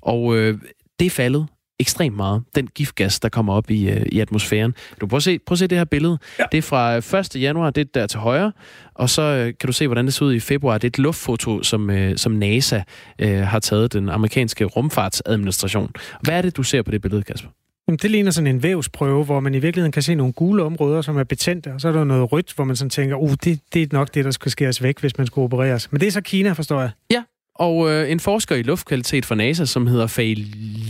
Og 0.00 0.36
øh, 0.36 0.58
det 0.98 1.06
er 1.06 1.10
faldet 1.10 1.46
ekstremt 1.80 2.16
meget, 2.16 2.42
den 2.54 2.66
giftgas, 2.66 3.20
der 3.20 3.28
kommer 3.28 3.52
op 3.52 3.70
i, 3.70 3.90
øh, 3.90 4.06
i 4.12 4.20
atmosfæren. 4.20 4.74
Du 5.00 5.06
prøv 5.06 5.16
at, 5.16 5.22
se, 5.22 5.38
prøv 5.38 5.54
at 5.54 5.58
se 5.58 5.66
det 5.66 5.78
her 5.78 5.84
billede. 5.84 6.18
Ja. 6.38 6.44
Det 6.52 6.58
er 6.58 6.62
fra 6.62 7.18
1. 7.18 7.36
januar, 7.42 7.70
det 7.70 7.80
er 7.80 8.00
der 8.00 8.06
til 8.06 8.20
højre, 8.20 8.52
og 8.94 9.10
så 9.10 9.22
øh, 9.22 9.44
kan 9.44 9.66
du 9.66 9.72
se, 9.72 9.86
hvordan 9.86 10.04
det 10.04 10.14
ser 10.14 10.26
ud 10.26 10.34
i 10.34 10.40
februar. 10.40 10.78
Det 10.78 10.84
er 10.84 10.88
et 10.88 10.98
luftfoto, 10.98 11.62
som, 11.62 11.90
øh, 11.90 12.16
som 12.16 12.32
NASA 12.32 12.80
øh, 13.18 13.38
har 13.38 13.58
taget, 13.58 13.92
den 13.92 14.08
amerikanske 14.08 14.64
rumfartsadministration. 14.64 15.90
Hvad 16.22 16.34
er 16.34 16.42
det, 16.42 16.56
du 16.56 16.62
ser 16.62 16.82
på 16.82 16.90
det 16.90 17.02
billede, 17.02 17.22
Kasper? 17.22 17.48
Jamen, 17.88 17.98
det 18.02 18.10
ligner 18.10 18.30
sådan 18.30 18.46
en 18.46 18.62
vævsprøve, 18.62 19.24
hvor 19.24 19.40
man 19.40 19.54
i 19.54 19.58
virkeligheden 19.58 19.92
kan 19.92 20.02
se 20.02 20.14
nogle 20.14 20.32
gule 20.32 20.62
områder, 20.62 21.02
som 21.02 21.16
er 21.16 21.24
betændte, 21.24 21.72
og 21.72 21.80
så 21.80 21.88
er 21.88 21.92
der 21.92 22.04
noget 22.04 22.32
rødt, 22.32 22.52
hvor 22.54 22.64
man 22.64 22.76
sådan 22.76 22.90
tænker, 22.90 23.16
uh, 23.16 23.30
det, 23.44 23.60
det 23.74 23.82
er 23.82 23.86
nok 23.92 24.14
det, 24.14 24.24
der 24.24 24.30
skal 24.30 24.50
skæres 24.50 24.82
væk, 24.82 25.00
hvis 25.00 25.18
man 25.18 25.26
skulle 25.26 25.44
opereres. 25.44 25.92
Men 25.92 26.00
det 26.00 26.06
er 26.06 26.10
så 26.10 26.20
Kina, 26.20 26.52
forstår 26.52 26.80
jeg. 26.80 26.90
Ja, 27.10 27.22
og 27.54 27.90
øh, 27.90 28.10
en 28.10 28.20
forsker 28.20 28.56
i 28.56 28.62
luftkvalitet 28.62 29.26
fra 29.26 29.34
NASA, 29.34 29.64
som 29.64 29.86
hedder 29.86 30.06
Fei 30.06 30.34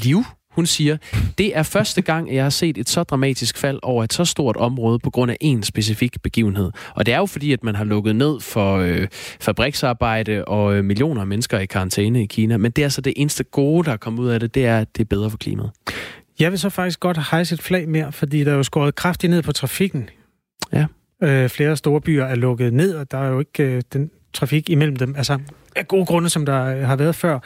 Liu, 0.05 0.25
hun 0.51 0.67
siger, 0.67 0.97
det 1.39 1.57
er 1.57 1.63
første 1.63 2.03
gang, 2.03 2.35
jeg 2.35 2.43
har 2.43 2.51
set 2.51 2.79
et 2.79 2.89
så 2.89 3.03
dramatisk 3.03 3.59
fald 3.59 3.79
over 3.83 4.05
et 4.05 4.13
så 4.13 4.25
stort 4.25 4.57
område 4.57 4.99
på 4.99 5.11
grund 5.11 5.31
af 5.31 5.37
en 5.41 5.63
specifik 5.63 6.23
begivenhed. 6.23 6.71
Og 6.95 7.07
det 7.07 7.15
er 7.15 7.19
jo 7.19 7.27
fordi, 7.27 7.53
at 7.53 7.65
man 7.65 7.75
har 7.75 7.85
lukket 7.85 8.17
ned 8.17 8.41
for 8.41 8.77
øh, 8.77 9.07
fabriksarbejde 9.41 10.45
og 10.45 10.75
øh, 10.75 10.85
millioner 10.85 11.21
af 11.21 11.27
mennesker 11.27 11.59
i 11.59 11.67
karantæne 11.67 12.23
i 12.23 12.27
Kina. 12.27 12.57
Men 12.57 12.71
det 12.71 12.83
er 12.83 12.87
altså 12.87 13.01
det 13.01 13.13
eneste 13.17 13.45
gode, 13.45 13.85
der 13.85 13.93
er 13.93 13.97
kommet 13.97 14.23
ud 14.23 14.29
af 14.29 14.41
det, 14.41 14.55
det 14.55 14.67
er, 14.67 14.79
at 14.79 14.97
det 14.97 15.03
er 15.03 15.09
bedre 15.09 15.31
for 15.31 15.39
klimaet. 15.39 15.71
Jeg 16.41 16.51
vil 16.51 16.59
så 16.59 16.69
faktisk 16.69 17.01
godt 17.01 17.19
hejse 17.31 17.55
et 17.55 17.63
flag 17.63 17.89
mere, 17.89 18.13
fordi 18.13 18.45
der 18.45 18.53
er 18.53 18.57
jo 18.57 18.63
skåret 18.63 18.95
kraftigt 18.95 19.31
ned 19.31 19.43
på 19.43 19.53
trafikken. 19.53 20.09
Ja. 20.73 20.87
Øh, 21.23 21.49
flere 21.49 21.77
store 21.77 22.01
byer 22.01 22.25
er 22.25 22.35
lukket 22.35 22.73
ned, 22.73 22.95
og 22.95 23.11
der 23.11 23.19
er 23.19 23.29
jo 23.29 23.39
ikke 23.39 23.63
øh, 23.63 23.83
den 23.93 24.11
trafik 24.33 24.71
imellem 24.71 24.97
dem. 24.97 25.15
Altså, 25.17 25.39
af 25.77 25.89
gode 25.89 26.07
grunde, 26.07 26.29
som 26.29 26.47
der 26.47 26.87
har 26.87 26.97
været 26.97 27.15
før. 27.15 27.39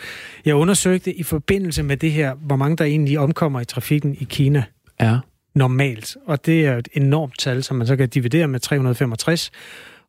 Jeg 0.44 0.54
undersøgte 0.54 1.14
i 1.14 1.22
forbindelse 1.22 1.82
med 1.82 1.96
det 1.96 2.12
her, 2.12 2.34
hvor 2.34 2.56
mange 2.56 2.76
der 2.76 2.84
egentlig 2.84 3.18
omkommer 3.18 3.60
i 3.60 3.64
trafikken 3.64 4.16
i 4.20 4.24
Kina. 4.24 4.64
Ja. 5.00 5.18
Normalt. 5.54 6.16
Og 6.26 6.46
det 6.46 6.66
er 6.66 6.76
et 6.76 6.88
enormt 6.92 7.38
tal, 7.38 7.62
som 7.62 7.76
man 7.76 7.86
så 7.86 7.96
kan 7.96 8.08
dividere 8.08 8.48
med 8.48 8.60
365. 8.60 9.50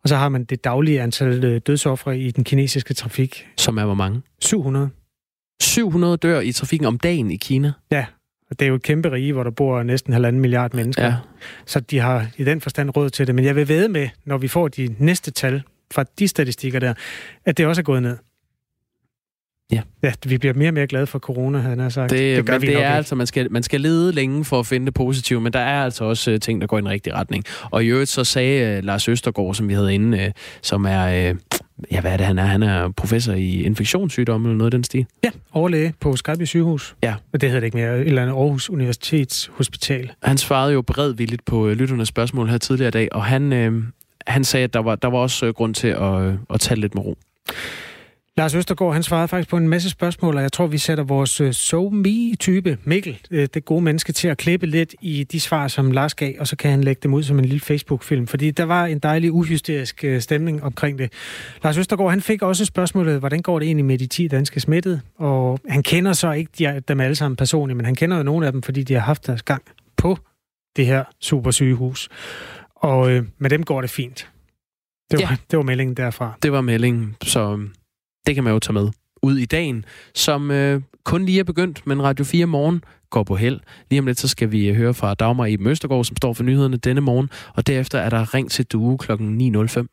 Og 0.03 0.09
så 0.09 0.15
har 0.15 0.29
man 0.29 0.43
det 0.43 0.63
daglige 0.63 1.01
antal 1.01 1.43
øh, 1.43 1.61
dødsoffre 1.67 2.19
i 2.19 2.31
den 2.31 2.43
kinesiske 2.43 2.93
trafik. 2.93 3.47
Som 3.57 3.77
er 3.77 3.85
hvor 3.85 3.93
mange? 3.93 4.21
700. 4.41 4.89
700 5.61 6.17
dør 6.17 6.39
i 6.39 6.51
trafikken 6.51 6.87
om 6.87 6.99
dagen 6.99 7.31
i 7.31 7.35
Kina? 7.35 7.71
Ja, 7.91 8.05
og 8.49 8.59
det 8.59 8.65
er 8.65 8.69
jo 8.69 8.75
et 8.75 8.83
kæmpe 8.83 9.11
rige, 9.11 9.33
hvor 9.33 9.43
der 9.43 9.51
bor 9.51 9.83
næsten 9.83 10.13
halvanden 10.13 10.41
milliard 10.41 10.73
mennesker. 10.73 11.05
Ja. 11.05 11.15
Så 11.65 11.79
de 11.79 11.99
har 11.99 12.27
i 12.37 12.43
den 12.43 12.61
forstand 12.61 12.97
råd 12.97 13.09
til 13.09 13.27
det. 13.27 13.35
Men 13.35 13.45
jeg 13.45 13.55
vil 13.55 13.67
ved 13.67 13.87
med, 13.87 14.09
når 14.25 14.37
vi 14.37 14.47
får 14.47 14.67
de 14.67 14.95
næste 14.99 15.31
tal 15.31 15.63
fra 15.93 16.05
de 16.19 16.27
statistikker 16.27 16.79
der, 16.79 16.93
at 17.45 17.57
det 17.57 17.65
også 17.65 17.81
er 17.81 17.83
gået 17.83 18.03
ned. 18.03 18.17
Ja. 19.71 19.81
ja, 20.03 20.13
vi 20.25 20.37
bliver 20.37 20.53
mere 20.53 20.69
og 20.69 20.73
mere 20.73 20.87
glade 20.87 21.07
for 21.07 21.19
corona, 21.19 21.57
han 21.57 21.79
har 21.79 21.89
sagt. 21.89 22.11
Det, 22.11 22.37
det 22.37 22.45
gør 22.45 22.53
men 22.53 22.61
vi 22.61 22.67
det 22.67 22.73
er 22.73 22.79
ikke. 22.79 22.89
altså, 22.89 23.15
man 23.15 23.27
skal, 23.27 23.51
man 23.51 23.63
skal 23.63 23.81
lede 23.81 24.11
længe 24.11 24.45
for 24.45 24.59
at 24.59 24.65
finde 24.65 24.85
det 24.85 24.93
positive, 24.93 25.41
men 25.41 25.53
der 25.53 25.59
er 25.59 25.83
altså 25.83 26.03
også 26.05 26.31
uh, 26.31 26.39
ting, 26.39 26.61
der 26.61 26.67
går 26.67 26.77
i 26.77 26.81
den 26.81 26.89
rigtige 26.89 27.13
retning. 27.13 27.43
Og 27.71 27.83
i 27.83 27.87
øvrigt 27.87 28.09
så 28.09 28.23
sagde 28.23 28.77
uh, 28.77 28.83
Lars 28.83 29.09
Østergaard, 29.09 29.53
som 29.55 29.67
vi 29.67 29.73
havde 29.73 29.93
inde, 29.93 30.17
uh, 30.25 30.31
som 30.61 30.85
er, 30.85 31.31
uh, 31.31 31.37
ja 31.91 32.01
hvad 32.01 32.11
er 32.11 32.17
det 32.17 32.25
han 32.25 32.39
er? 32.39 32.45
Han 32.45 32.63
er 32.63 32.89
professor 32.89 33.33
i 33.33 33.63
infektionssygdomme 33.63 34.47
eller 34.47 34.57
noget 34.57 34.67
af 34.67 34.77
den 34.77 34.83
stil. 34.83 35.05
Ja, 35.23 35.29
overlæge 35.51 35.93
på 35.99 36.15
Skype 36.15 36.45
sygehus. 36.45 36.95
Ja. 37.03 37.15
Men 37.31 37.41
det 37.41 37.49
hedder 37.49 37.59
det 37.59 37.65
ikke 37.65 37.77
mere, 37.77 37.99
et 37.99 38.07
eller 38.07 38.21
andet 38.21 38.33
Aarhus 38.33 38.69
Universitets 38.69 39.51
Hospital. 39.53 40.11
Han 40.23 40.37
svarede 40.37 40.73
jo 40.73 40.81
beredvilligt 40.81 41.45
på 41.45 41.65
uh, 41.65 41.71
lytternes 41.71 42.07
spørgsmål 42.07 42.49
her 42.49 42.57
tidligere 42.57 42.87
i 42.87 42.91
dag, 42.91 43.09
og 43.11 43.25
han, 43.25 43.67
uh, 43.67 43.83
han 44.27 44.43
sagde, 44.43 44.63
at 44.63 44.73
der 44.73 44.79
var, 44.79 44.95
der 44.95 45.07
var 45.07 45.17
også 45.17 45.45
øh, 45.45 45.53
grund 45.53 45.73
til 45.73 45.87
at, 45.87 46.21
øh, 46.21 46.33
at 46.49 46.59
tage 46.59 46.79
lidt 46.79 46.95
med 46.95 47.05
ro. 47.05 47.17
Lars 48.37 48.55
Østergaard, 48.55 48.93
han 48.93 49.03
svarede 49.03 49.27
faktisk 49.27 49.49
på 49.49 49.57
en 49.57 49.67
masse 49.67 49.89
spørgsmål, 49.89 50.35
og 50.35 50.41
jeg 50.41 50.51
tror, 50.51 50.67
vi 50.67 50.77
sætter 50.77 51.03
vores 51.03 51.41
øh, 51.41 51.53
so 51.53 51.89
me-type, 51.89 52.77
Mikkel, 52.83 53.19
det 53.31 53.65
gode 53.65 53.81
menneske, 53.81 54.13
til 54.13 54.27
at 54.27 54.37
klippe 54.37 54.65
lidt 54.65 54.95
i 55.01 55.23
de 55.23 55.39
svar, 55.39 55.67
som 55.67 55.91
Lars 55.91 56.15
gav, 56.15 56.33
og 56.39 56.47
så 56.47 56.55
kan 56.55 56.71
han 56.71 56.83
lægge 56.83 56.99
dem 57.03 57.13
ud 57.13 57.23
som 57.23 57.39
en 57.39 57.45
lille 57.45 57.59
Facebook-film, 57.59 58.27
fordi 58.27 58.51
der 58.51 58.63
var 58.63 58.85
en 58.85 58.99
dejlig 58.99 59.31
uhysterisk 59.31 60.05
stemning 60.19 60.63
omkring 60.63 60.99
det. 60.99 61.11
Lars 61.63 61.77
Østergaard, 61.77 62.09
han 62.09 62.21
fik 62.21 62.41
også 62.41 62.65
spørgsmålet, 62.65 63.19
hvordan 63.19 63.41
går 63.41 63.59
det 63.59 63.65
egentlig 63.65 63.85
med 63.85 63.97
de 63.97 64.07
10 64.07 64.27
danske 64.27 64.59
smittede? 64.59 65.01
Og 65.17 65.59
han 65.69 65.83
kender 65.83 66.13
så 66.13 66.31
ikke 66.31 66.51
de, 66.59 66.81
dem 66.87 66.99
alle 66.99 67.15
sammen 67.15 67.35
personligt, 67.35 67.77
men 67.77 67.85
han 67.85 67.95
kender 67.95 68.17
jo 68.17 68.23
nogle 68.23 68.45
af 68.45 68.51
dem, 68.51 68.61
fordi 68.61 68.83
de 68.83 68.93
har 68.93 69.01
haft 69.01 69.27
deres 69.27 69.43
gang 69.43 69.63
på 69.97 70.17
det 70.75 70.85
her 70.85 71.03
super 71.21 71.51
sygehus. 71.51 72.09
Og 72.85 72.99
uh, 73.01 73.25
med 73.37 73.49
dem 73.49 73.63
går 73.63 73.81
det 73.81 73.89
fint. 73.89 74.29
Det 75.11 75.19
var, 75.19 75.27
ja. 75.29 75.37
det 75.51 75.57
var 75.57 75.63
meldingen 75.63 75.97
derfra. 75.97 76.33
Det 76.43 76.51
var 76.51 76.61
meldingen, 76.61 77.15
så 77.23 77.67
det 78.25 78.35
kan 78.35 78.43
man 78.43 78.53
jo 78.53 78.59
tage 78.59 78.73
med 78.73 78.89
ud 79.21 79.37
i 79.37 79.45
dagen, 79.45 79.85
som 80.15 80.51
øh, 80.51 80.81
kun 81.03 81.25
lige 81.25 81.39
er 81.39 81.43
begyndt, 81.43 81.87
men 81.87 82.03
Radio 82.03 82.25
4 82.25 82.45
morgen 82.45 82.83
går 83.09 83.23
på 83.23 83.35
held. 83.35 83.59
Lige 83.89 83.99
om 83.99 84.05
lidt, 84.05 84.19
så 84.19 84.27
skal 84.27 84.51
vi 84.51 84.73
høre 84.73 84.93
fra 84.93 85.13
Dagmar 85.13 85.45
i 85.45 85.57
Møstergaard, 85.57 86.05
som 86.05 86.17
står 86.17 86.33
for 86.33 86.43
nyhederne 86.43 86.77
denne 86.77 87.01
morgen, 87.01 87.29
og 87.55 87.67
derefter 87.67 87.99
er 87.99 88.09
der 88.09 88.33
ring 88.33 88.51
til 88.51 88.65
Due 88.65 88.97
kl. 88.97 89.11
9.05. 89.11 89.87